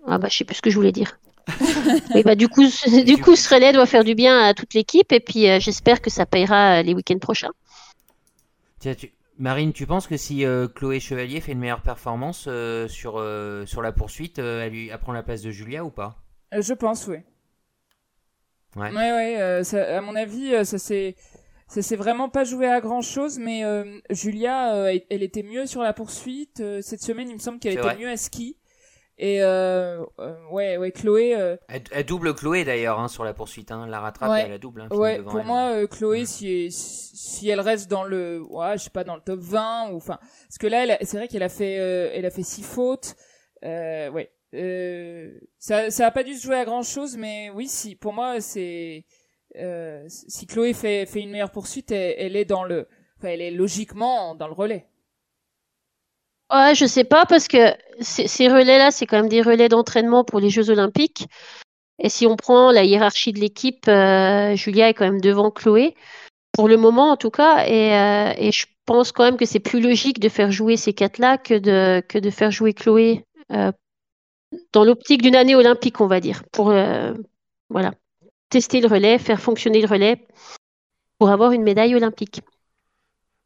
[0.07, 1.18] ah bah, je sais plus ce que je voulais dire.
[2.24, 2.64] bah, du coup,
[3.05, 5.11] du coup, ce relais doit faire du bien à toute l'équipe.
[5.12, 7.53] Et puis, j'espère que ça payera les week-ends prochains.
[8.80, 8.95] Tiens,
[9.39, 12.49] Marine, tu penses que si Chloé Chevalier fait une meilleure performance
[12.89, 13.26] sur,
[13.66, 16.16] sur la poursuite, elle, lui, elle prend la place de Julia ou pas?
[16.53, 17.16] Je pense, oui.
[18.77, 21.16] Ouais, ouais, euh, ça, à mon avis, euh, ça s'est
[21.66, 25.83] ça s'est vraiment pas joué à grand chose, mais euh, Julia, elle était mieux sur
[25.83, 26.62] la poursuite.
[26.83, 28.59] cette semaine, il me semble qu'elle était mieux à ski.
[29.16, 31.57] Et ouais, ouais, Chloé.
[31.68, 34.83] Elle, double Chloé d'ailleurs hein, sur la poursuite, hein, la rattrape et elle la double.
[34.83, 39.05] Hein, ouais, pour moi, Chloé, si, si elle reste dans le, ouais, je sais pas,
[39.05, 42.27] dans le top 20 ou enfin, parce que là, c'est vrai qu'elle a fait, elle
[42.27, 43.16] a fait six fautes.
[43.62, 47.96] ouais, euh, ça, ça a pas dû se jouer à grand chose, mais oui, si
[47.96, 49.05] pour moi c'est
[49.57, 52.88] euh, si Chloé fait, une meilleure poursuite, elle, est dans le,
[53.18, 54.86] enfin, elle est logiquement dans le relais.
[56.52, 60.40] Ouais, je sais pas parce que ces relais-là, c'est quand même des relais d'entraînement pour
[60.40, 61.26] les Jeux Olympiques.
[61.98, 65.94] Et si on prend la hiérarchie de l'équipe, euh, Julia est quand même devant Chloé
[66.52, 67.66] pour le moment en tout cas.
[67.66, 71.55] Et, je pense quand même que c'est plus logique de faire jouer ces quatre-là que
[71.55, 73.24] de que de faire jouer Chloé
[74.72, 77.14] dans l'optique d'une année olympique, on va dire, pour euh,
[77.68, 77.92] voilà,
[78.50, 80.26] tester le relais, faire fonctionner le relais
[81.18, 82.40] pour avoir une médaille olympique.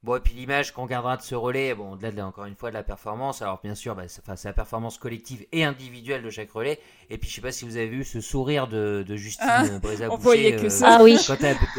[0.04, 2.74] Bon, et puis l'image qu'on gardera de ce relais, bon, au-delà encore une fois de
[2.74, 6.78] la performance, alors bien sûr, bah, c'est la performance collective et individuelle de chaque relais.
[7.10, 9.64] Et puis je sais pas si vous avez vu ce sourire de, Justine ah,
[10.08, 10.98] On voyait que euh, ça.
[11.00, 11.18] Ah oui.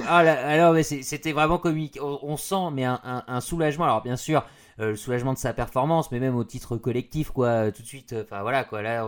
[0.05, 1.97] ah, alors, mais c'était vraiment comique.
[2.01, 3.85] On, sent, mais un, soulagement.
[3.85, 4.43] Alors bien sûr, euh,
[4.87, 8.15] le soulagement de sa performance, mais même au titre collectif, quoi, tout de suite.
[8.23, 8.81] Enfin voilà, quoi.
[8.81, 9.05] Là,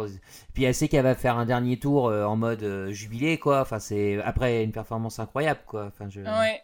[0.53, 3.61] puis elle sait qu'elle va faire un dernier tour euh, en mode euh, jubilé, quoi.
[3.61, 5.85] Enfin c'est après une performance incroyable, quoi.
[5.87, 6.21] Enfin je.
[6.21, 6.61] Ouais.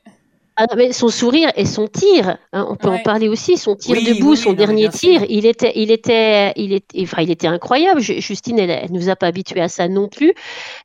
[0.60, 3.58] Ah mais son sourire et son tir, hein, on peut en parler aussi.
[3.58, 7.46] Son tir debout, son dernier tir, il était, il était, il était, enfin, il était
[7.46, 8.02] incroyable.
[8.02, 10.34] Justine, elle, elle nous a pas habitués à ça non plus.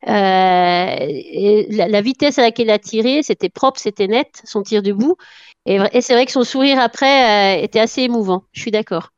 [0.09, 4.43] Euh, la, la, vitesse à laquelle elle a tiré, c'était propre, c'était net.
[4.45, 5.17] Son tir debout,
[5.67, 8.45] et, c'est vrai que son sourire après euh, était assez émouvant.
[8.53, 9.13] Je suis d'accord.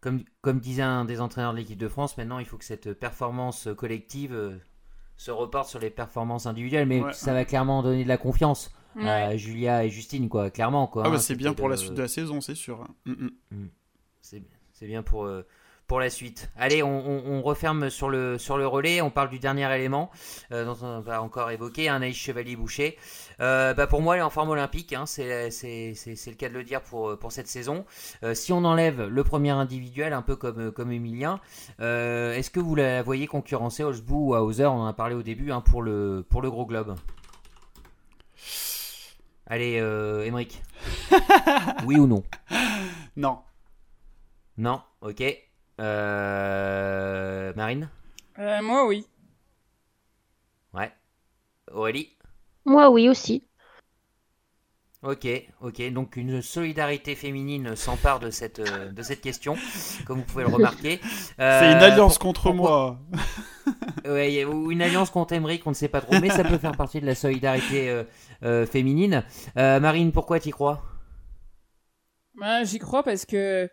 [0.00, 2.92] Comme, comme disait un des entraîneurs de l'équipe de France, maintenant il faut que cette
[2.92, 4.56] performance collective euh,
[5.16, 9.36] se reporte sur les performances individuelles, mais ça va clairement donner de la confiance à
[9.36, 10.86] Julia et Justine, quoi, clairement.
[10.86, 12.86] Quoi, ah bah, c'est bien pour la suite de la saison, c'est sûr.
[13.06, 13.30] Mm, mm.
[13.50, 13.68] Mm.
[14.20, 15.46] C'est bien pour, euh,
[15.92, 16.50] pour la suite.
[16.56, 19.02] Allez, on, on- on referme sur le, sur le relais.
[19.02, 20.10] On parle du dernier élément
[20.50, 22.96] euh, dont on va encore évoquer, un Aïs Chevalier-Boucher.
[23.40, 24.94] Euh, bah pour moi, elle est en forme olympique.
[24.94, 27.84] Hein, c'est, le cas de le dire pour, pour cette saison.
[28.22, 31.40] Euh, si on enlève le premier individuel, un peu comme, comme Emilien,
[31.78, 34.64] est-ce que vous la voyez concurrencer Holzbou ou Hauser?
[34.64, 36.94] On en a parlé au début hein, pour, le, pour le gros globe.
[39.46, 40.62] Allez, euh, Emeric.
[41.86, 42.22] oui ou non?
[43.14, 43.40] Non.
[44.56, 44.80] Non?
[45.02, 45.22] Ok.
[45.82, 47.88] Euh, Marine
[48.38, 49.06] Euh, moi, oui.
[50.74, 50.92] Ouais.
[51.72, 52.16] Aurélie
[52.64, 53.42] Moi, oui aussi.
[55.02, 55.26] Ok,
[55.60, 55.92] ok.
[55.92, 59.56] Donc une solidarité féminine s'empare de cette, euh, de cette question,
[60.06, 61.00] comme vous pouvez le remarquer.
[61.40, 62.98] Euh, C'est une alliance pour- contre pourquoi- moi.
[64.04, 66.76] Ouais, ou une alliance contre Emmerich, on ne sait pas trop, mais ça peut faire
[66.76, 68.02] partie de la solidarité euh,
[68.42, 69.22] euh, féminine.
[69.56, 70.82] Euh, Marine, pourquoi t'y crois?
[72.40, 73.68] Ouais, J'y crois parce que euh,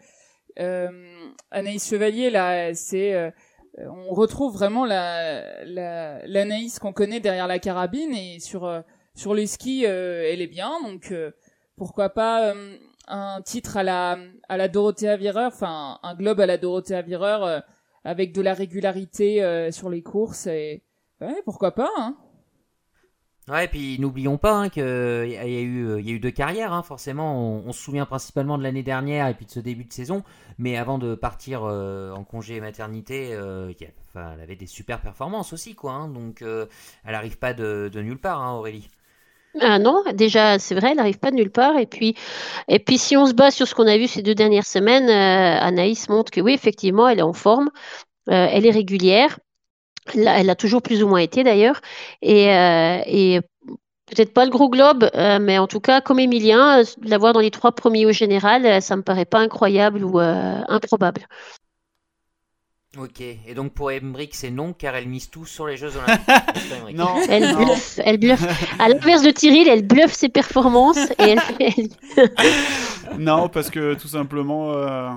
[1.52, 3.32] Anaïs Chevalier, là, c'est, euh,
[3.78, 8.82] on retrouve vraiment la, la, l'Anaïs qu'on connaît derrière la carabine et sur euh,
[9.16, 10.72] sur les skis, euh, elle est bien.
[10.84, 11.32] Donc euh,
[11.76, 12.78] pourquoi pas euh,
[13.08, 17.38] un titre à la à la Dorothea Virer, enfin un globe à la Dorothea Virer
[17.44, 17.62] euh,
[18.04, 20.84] avec de la régularité euh, sur les courses et
[21.22, 21.90] ouais, pourquoi pas.
[21.98, 22.18] Hein.
[23.58, 27.64] Et puis n'oublions pas hein, qu'il y, a eu, deux carrières, hein, forcément.
[27.66, 30.24] On, se souvient principalement de l'année dernière et puis de ce début de saison.
[30.60, 33.72] Mais avant de partir euh, en congé maternité, euh,
[34.16, 35.94] elle avait des super performances aussi, quoi.
[35.94, 36.08] hein.
[36.10, 36.68] donc, euh,
[37.06, 38.88] elle arrive pas de, nulle part, Aurélie.
[39.60, 41.76] Ah non, déjà, c'est vrai, elle n'arrive pas de nulle part.
[41.78, 42.16] Et puis,
[42.68, 45.10] et puis, si on se base sur ce qu'on a vu ces deux dernières semaines,
[45.10, 47.72] Anaïs montre que oui, effectivement, elle est en forme,
[48.28, 49.40] elle est régulière.
[50.16, 51.82] Là, elle a toujours plus ou moins été d'ailleurs.
[52.22, 53.42] Et, euh, et
[54.08, 57.40] peut-être pas le gros globe, euh, mais en tout cas, comme Emilien, euh, l'avoir dans
[57.42, 61.28] les trois premiers au général, euh, ça me paraît pas incroyable ou euh, improbable.
[62.98, 66.96] Ok, et donc pour Emmerich, c'est non, car elle mise tout sur les Jeux Olympiques.
[66.96, 67.18] Non.
[67.30, 67.64] Elle non.
[67.66, 68.80] bluffe, elle bluffe.
[68.80, 72.30] À l'inverse de Tyril, elle bluffe ses performances et elle, elle-
[73.20, 75.10] Non, parce que tout simplement, euh,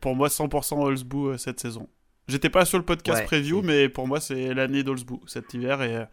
[0.00, 1.86] pour moi, 100% Holzbou euh, cette saison.
[2.28, 5.82] J'étais pas sur le podcast Ouais, preview, mais pour moi, c'est l'année d'Holzbou cet hiver.
[5.82, 6.06] Et,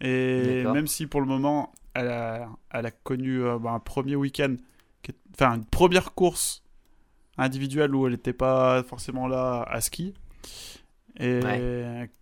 [0.00, 4.16] et même si pour le moment, elle a, elle a connu euh, bah, un premier
[4.16, 4.56] week-end,
[5.34, 6.62] enfin une première course
[7.36, 10.14] individuelle où elle n'était pas forcément là à ski.
[11.20, 11.40] Et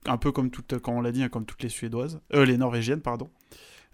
[0.07, 2.57] un peu comme toutes, comme on l'a dit, hein, comme toutes les Suédoises, euh, les
[2.57, 3.31] Norvégiennes, pardon.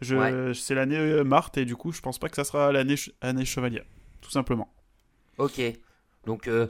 [0.00, 0.54] Je, Ouais.
[0.54, 3.44] C'est l'année euh, Marthe et du coup, je pense pas que ça sera l'année année
[3.44, 3.82] Chevalier,
[4.20, 4.72] tout simplement.
[5.38, 5.60] Ok,
[6.26, 6.66] donc euh,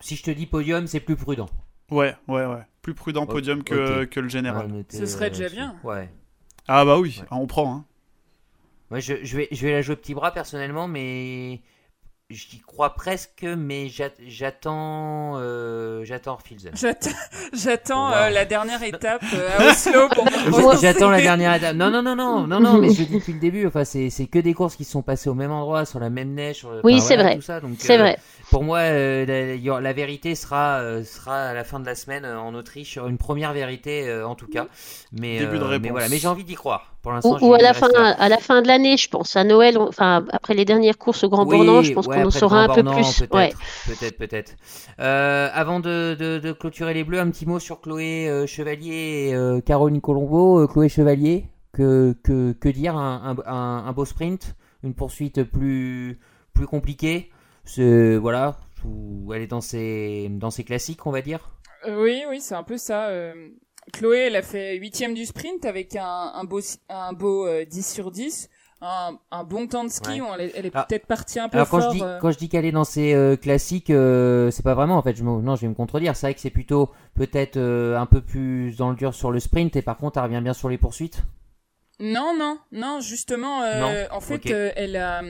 [0.00, 1.48] si je te dis podium, c'est plus prudent.
[1.90, 2.62] Ouais, ouais, ouais.
[2.82, 4.70] Plus prudent podium que, que le général.
[4.72, 5.76] Ouais, Ce serait déjà euh, bien.
[5.84, 6.08] Ouais.
[6.68, 7.26] Ah bah oui, Ouais.
[7.30, 7.84] on prend.
[8.92, 8.98] Hein.
[9.00, 11.60] Je, je vais, je vais la jouer petit bras personnellement, mais
[12.30, 16.38] j'y crois presque, mais j'a- j'attends, euh, j'attends.
[17.52, 20.74] J'attends, euh, la dernière étape euh, à Oslo pour.
[20.80, 21.76] J'attends la dernière étape.
[21.76, 23.66] Non, non, non, non, non, non, mais je le dis depuis le début.
[23.66, 26.10] Enfin, c'est, c'est que des courses qui se sont passées au même endroit, sur la
[26.10, 26.56] même neige.
[26.56, 27.40] Sur le- Oui, enfin, c'est voilà, vrai.
[27.78, 28.18] c'est euh, vrai.
[28.50, 29.24] Pour moi, euh,
[29.80, 33.16] la, vérité sera, euh, sera à la fin de la semaine euh, en Autriche, une
[33.16, 34.66] première vérité euh, en tout cas.
[35.12, 35.90] Mais, Début de mais réponse.
[35.92, 36.08] voilà.
[36.08, 36.94] Mais j'ai envie d'y croire.
[37.02, 38.10] Pour l'instant, Ou, à la fin, là.
[38.18, 39.36] à la fin de l'année, je pense.
[39.36, 42.16] À Noël, on- enfin après les dernières courses au Grand Oui, Bornand, je pense ouais,
[42.22, 43.18] qu'on en saura un peu Bornand, plus.
[43.20, 43.52] Peut-être, Ouais.
[43.86, 44.52] peut-être, peut-être.
[44.98, 49.28] Euh, avant de, de, de clôturer les Bleus, un petit mot sur Chloé euh, Chevalier
[49.30, 50.60] et euh, Caroline Colombo.
[50.60, 52.96] Euh, Chloé Chevalier, que, que, que dire?
[52.96, 56.18] Un, un, un- un beau sprint, une poursuite plus,
[56.52, 57.30] plus compliquée?
[57.74, 61.50] C'est voilà, où elle est dans ses, dans ses classiques, on va dire.
[61.86, 63.06] Euh, oui, oui, c'est un peu ça.
[63.08, 63.32] euh,
[63.92, 67.86] Chloé, elle a fait huitième du sprint avec un, un beau, un beau euh, 10
[67.94, 68.48] sur 10.
[68.82, 70.22] Un, un bon temps de ski.
[70.22, 70.50] Ouais.
[70.54, 71.92] elle est, Alors- peut-être partie un peu Alors quand fort.
[71.92, 74.74] je dis euh, quand je dis qu'elle est dans ses euh, classiques, euh, c'est pas
[74.74, 75.14] vraiment en fait.
[75.14, 76.16] Je me- non, je vais me contredire.
[76.16, 79.38] C'est vrai que c'est plutôt peut-être euh, un peu plus dans le dur sur le
[79.38, 81.22] sprint et par contre, elle revient bien sur les poursuites.
[81.98, 85.22] Non, non, non, justement, euh, Non en fait, euh, elle a,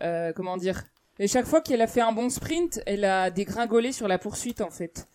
[0.00, 0.82] euh, comment dire,
[1.18, 4.60] et chaque fois qu'elle a fait un bon sprint, elle a dégringolé sur la poursuite,
[4.60, 5.08] en fait.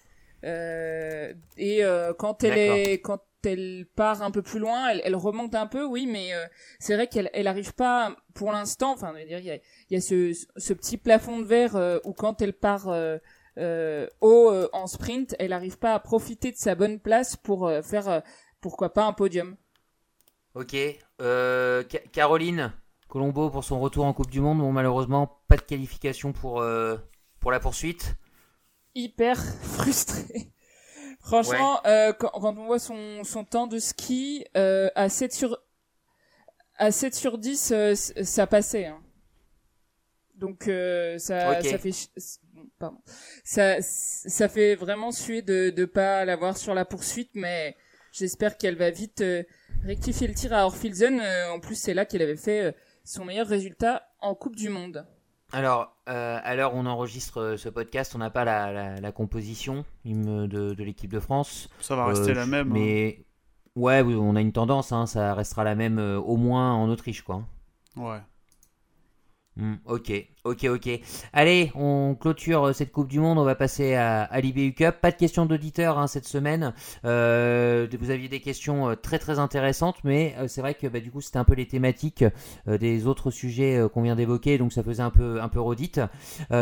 [0.44, 5.16] Euh, et euh, quand elle est, quand elle part un peu plus loin, elle, elle
[5.16, 6.46] remonte un peu, oui, mais euh,
[6.80, 9.58] c'est vrai qu'elle, elle arrive pas, pour l'instant, enfin, il y a,
[9.90, 13.18] y a ce, ce petit plafond de verre euh, où quand elle part euh,
[13.58, 17.72] euh, haut euh, en sprint, elle arrive pas à profiter de sa bonne place pour
[17.84, 18.20] faire, euh,
[18.62, 19.56] pourquoi pas un podium.
[20.54, 20.76] Ok.
[21.22, 22.74] Euh, Ca- Caroline?
[23.12, 24.60] Colombo pour son retour en Coupe du Monde.
[24.60, 26.96] Bon, malheureusement, pas de qualification pour, euh,
[27.42, 28.16] pour la poursuite.
[28.96, 30.52] hyper frustré.
[31.20, 35.58] Franchement, euh, quand, quand on voit son, son temps de ski euh, à 7 sur
[36.78, 38.86] à 7 sur 10, euh, c- ça passait.
[38.88, 39.00] hein.
[40.36, 40.64] Donc
[41.20, 42.10] ça, ça fait ch-
[42.80, 42.98] pardon.
[43.44, 47.76] Ça, ça fait vraiment suer de ne pas l'avoir sur la poursuite, mais
[48.12, 49.24] j'espère qu'elle va vite
[49.84, 51.22] rectifier le tir à Orfilzen.
[51.52, 52.76] en plus, c'est là qu'elle avait fait
[53.12, 55.06] son meilleur résultat en Coupe du Monde.
[55.52, 59.84] Alors, euh, à l'heure où on enregistre ce podcast, on n'a pas la, la, composition
[60.06, 61.70] de, de l'équipe de France.
[61.82, 62.70] Ça va rester la même.
[62.70, 63.26] Mais
[63.76, 67.44] ouais, on a une tendance, hein, ça restera la même au moins en Autriche, quoi.
[67.98, 68.22] Ouais.
[69.58, 70.90] Hmm, ok, ok, ok.
[71.34, 73.38] Allez, on clôture euh, cette Coupe du Monde.
[73.38, 74.96] On va passer à, l'IBU Cup.
[75.02, 76.74] Pas de questions d'auditeurs hein, cette semaine.
[77.06, 81.12] Euh, vous aviez des questions euh, très très intéressantes, mais c'est vrai que bah, du
[81.12, 82.24] coup c'était un peu les thématiques
[82.68, 86.00] des autres sujets qu'on vient d'évoquer, donc ça faisait un peu un peu redite.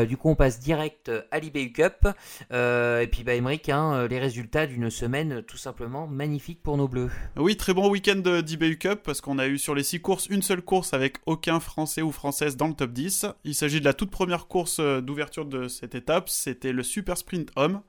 [0.08, 2.08] du coup, on passe direct à l'IBU Cup.
[2.52, 7.12] et puis, bah, Emmerich, hein, les résultats d'une semaine tout simplement magnifique pour nos Bleus.
[7.38, 10.42] Oui, très bon week-end d'IBU Cup parce qu'on a eu sur les six courses une
[10.42, 13.28] seule course avec aucun Français ou Française dans le top 10.
[13.44, 16.30] Il de la toute première course euh, d'ouverture de cette étape.
[16.30, 17.82] C'était le Super Sprint Homme.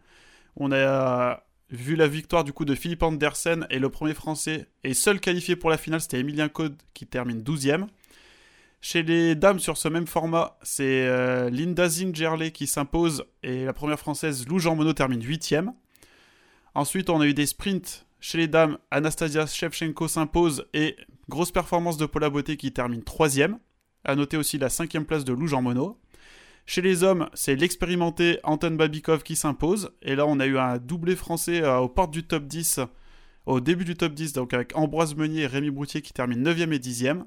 [0.56, 4.92] On a vu la victoire du coup de Philippe Andersen et le premier français et
[4.92, 7.86] seul qualifié pour la finale, c'était Emilien Code qui termine 12e.
[8.82, 13.72] Chez les dames sur ce même format, c'est euh, Linda Zingerle qui s'impose et la
[13.72, 15.72] première française Lou Jean Monod termine 8e.
[16.74, 20.96] Ensuite, on a eu des sprints chez les dames, Anastasia Shevchenko s'impose et
[21.30, 23.56] grosse performance de Paula Beauté qui termine 3e.
[24.04, 25.94] A noter aussi la cinquième place de Lou Jean Monod.
[26.66, 29.90] Chez les hommes, c'est l'expérimenté Anton Babikov qui s'impose.
[30.02, 32.80] Et là, on a eu un doublé français euh, aux du top 10,
[33.46, 36.72] au début du top 10, donc avec Ambroise Meunier et Rémi Broutier qui terminent 9e
[36.72, 37.24] et 10e.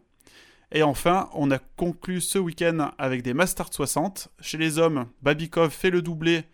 [0.71, 4.29] Et enfin, on a conclu ce week-end avec des Masters 60.
[4.39, 6.45] Chez les hommes, Babikov fait le doublé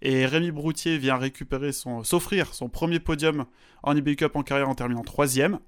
[0.00, 3.44] et Rémi Broutier vient récupérer son, s'offrir son premier podium
[3.82, 5.58] en IBU Cup en carrière en terminant 3e.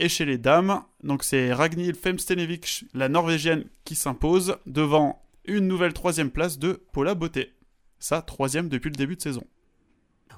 [0.00, 5.92] Et chez les dames, donc c'est Ragnhild Femstenevich, la norvégienne, qui s'impose devant une nouvelle
[5.92, 7.52] troisième place de Paula Beauté.
[7.98, 9.42] Sa troisième depuis le début de saison.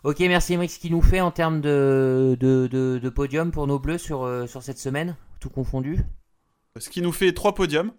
[0.03, 0.71] Ok, merci Emmerich.
[0.71, 4.63] Ce qui nous fait en termes de, de, podium pour nos bleus sur, euh, sur
[4.63, 5.99] cette semaine, tout confondu
[6.79, 7.93] Ce qui nous fait trois podiums.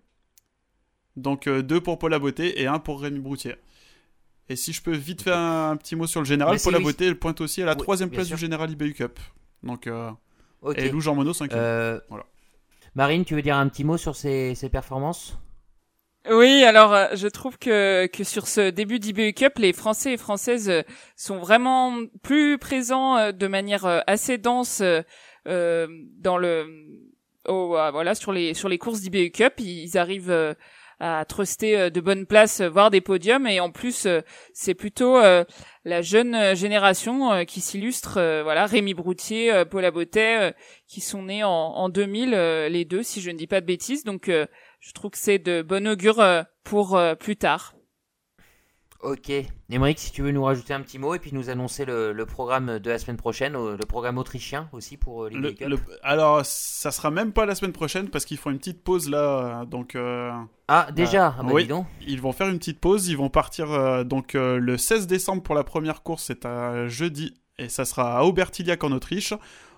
[1.15, 3.55] Donc euh, deux pour Paula Beauté et un pour Rémi Broutier.
[4.49, 7.19] Et si je peux vite faire un, petit mot sur le général, Paula Beauté elle
[7.19, 9.19] pointe aussi à la troisième place du général IBU Cup.
[9.61, 10.09] Donc euh,
[10.75, 12.25] et Lou Jean Monod 5 euh, voilà.
[12.95, 15.37] Marine, tu veux dire un petit mot sur ses, performances?
[16.29, 20.17] Oui, alors euh, je trouve que, que sur ce début d'IBU Cup, les Français et
[20.17, 20.83] Françaises euh,
[21.15, 24.83] sont vraiment plus présents de manière assez dense
[25.45, 26.67] dans le
[27.47, 29.53] oh, voilà sur les sur les courses d'IBU Cup.
[29.59, 30.55] Ils arrivent
[31.01, 33.47] à truster euh, de bonnes places, euh, voire des podiums.
[33.47, 34.21] Et en plus, euh,
[34.53, 35.19] c'est plutôt
[35.83, 38.13] la jeune génération qui s'illustre.
[38.43, 40.53] voilà, Rémi Broutier, Paul Abotet,
[40.87, 42.31] qui sont nés en, en 2000,
[42.69, 44.03] les deux, si je ne dis pas de bêtises.
[44.03, 46.23] Donc, je trouve que c'est de bon augure
[46.63, 47.73] pour plus tard.
[49.03, 49.31] Ok.
[49.69, 52.77] Émeric, si tu veux nous rajouter un petit mot et puis nous annoncer le, programme
[52.77, 56.91] de la semaine prochaine, euh, le programme autrichien aussi pour euh, les le, Alors, ça
[56.91, 59.65] sera même pas la semaine prochaine parce qu'ils font une petite pause là.
[59.65, 60.31] Donc, euh,
[60.67, 61.67] ah, déjà ah bah, Oui,
[62.05, 63.07] ils vont faire une petite pause.
[63.07, 66.25] Ils vont partir donc le 16 décembre pour la première course.
[66.25, 69.33] C'est un jeudi et ça sera à Aubertillac en Autriche.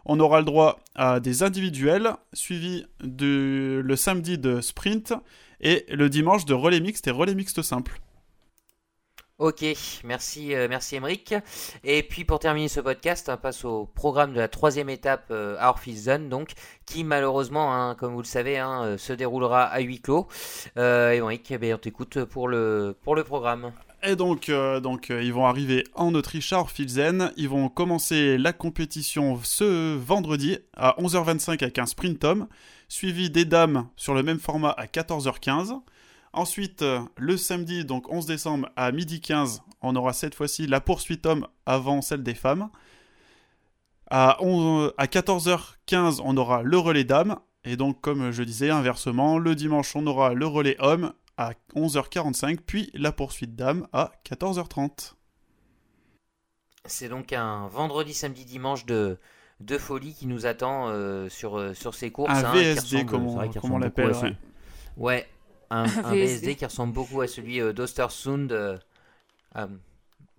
[0.06, 5.14] On aura le droit à des individuels, suivi de, le samedi de sprint
[5.62, 8.02] et le dimanche de relais mixte et relais mixte simple.
[9.40, 9.66] Ok,
[10.04, 11.34] merci, euh, merci Emeric.
[11.84, 15.56] Et puis pour terminer ce podcast, on passe au programme de la troisième étape euh,
[15.60, 16.52] à Orphison, donc
[16.86, 20.28] qui malheureusement, hein, comme vous le savez, hein, euh, se déroulera à huis clos.
[20.78, 23.72] Euh, Emeric, eh on t'écoute pour le, pour le programme.
[24.04, 27.32] Et donc, donc ils vont arriver en Autriche à Orphilsen.
[27.38, 32.48] Ils vont commencer la compétition ce vendredi à 11h25 avec un sprint homme,
[32.90, 35.80] suivi des dames sur le même format à 14h15.
[36.34, 40.82] Ensuite, euh, le samedi, donc 11 décembre, à midi 15, on aura cette fois-ci la
[40.82, 42.70] poursuite homme avant celle des femmes.
[44.10, 47.38] À, 14h15, on aura le relais dames.
[47.64, 52.58] Et donc, comme je disais, inversement, le dimanche, on aura le relais homme à 11h45,
[52.66, 55.14] puis la poursuite dames à 14h30.
[56.86, 59.18] C'est donc un vendredi, samedi, dimanche de,
[59.62, 62.32] de folie qui nous attend euh, sur, euh, sur ces courses.
[62.32, 64.14] Un VSD, comme on, l'appelle.
[64.98, 65.28] ouais,
[65.74, 68.52] un, VSD qui ressemble beaucoup à celui euh, d'Ostersund.
[68.52, 68.78] Euh,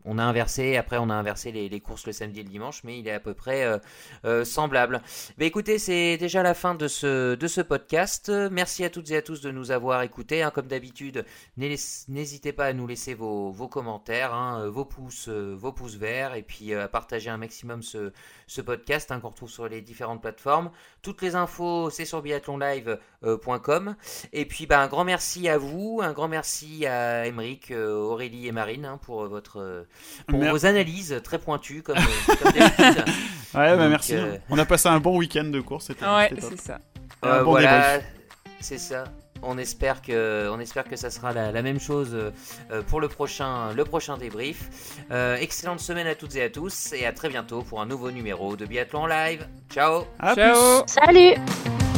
[0.05, 2.99] on a inversé, après on a inversé les, courses le samedi et le dimanche, mais
[2.99, 3.79] il est à peu près euh,
[4.25, 5.03] euh, semblable.
[5.39, 8.31] Mais écoutez, c'est déjà la fin de ce, podcast.
[8.51, 10.43] Merci à toutes et à tous de nous avoir écoutés.
[10.43, 10.51] Hein.
[10.51, 11.25] Comme d'habitude,
[11.57, 16.75] n'hésitez pas à nous laisser vos, commentaires, hein, vos pouces, vos pouces verts, et puis
[16.75, 20.71] à partager un maximum ce, podcast hein, qu'on retrouve sur les différentes plateformes.
[21.03, 23.97] Toutes les infos, c'est sur biathlonlive.com.
[24.33, 28.53] Et puis, bah, un grand merci à vous, un grand merci à Emeric, Aurélie et
[28.53, 29.87] Marine pour votre
[30.27, 33.05] pour vos analyses très pointues comme, comme d'habitude.
[33.55, 34.17] Ouais, bah merci.
[34.17, 35.91] Euh, On a passé un bon week-end de course.
[35.91, 36.81] Ouais, c'est ça.
[37.25, 38.01] Euh, voilà,
[38.59, 39.05] c'est ça.
[39.43, 43.09] On espère que, on espère que ça sera la, la même chose euh, pour le
[43.09, 44.69] prochain, le prochain débrief.
[45.13, 48.11] Euh, excellente semaine à toutes et à tous et à très bientôt pour un nouveau
[48.11, 49.47] numéro de Biathlon Live.
[49.71, 50.05] Ciao.
[50.19, 50.83] À Ciao.
[50.83, 50.93] Plus.
[50.95, 51.94] Salut.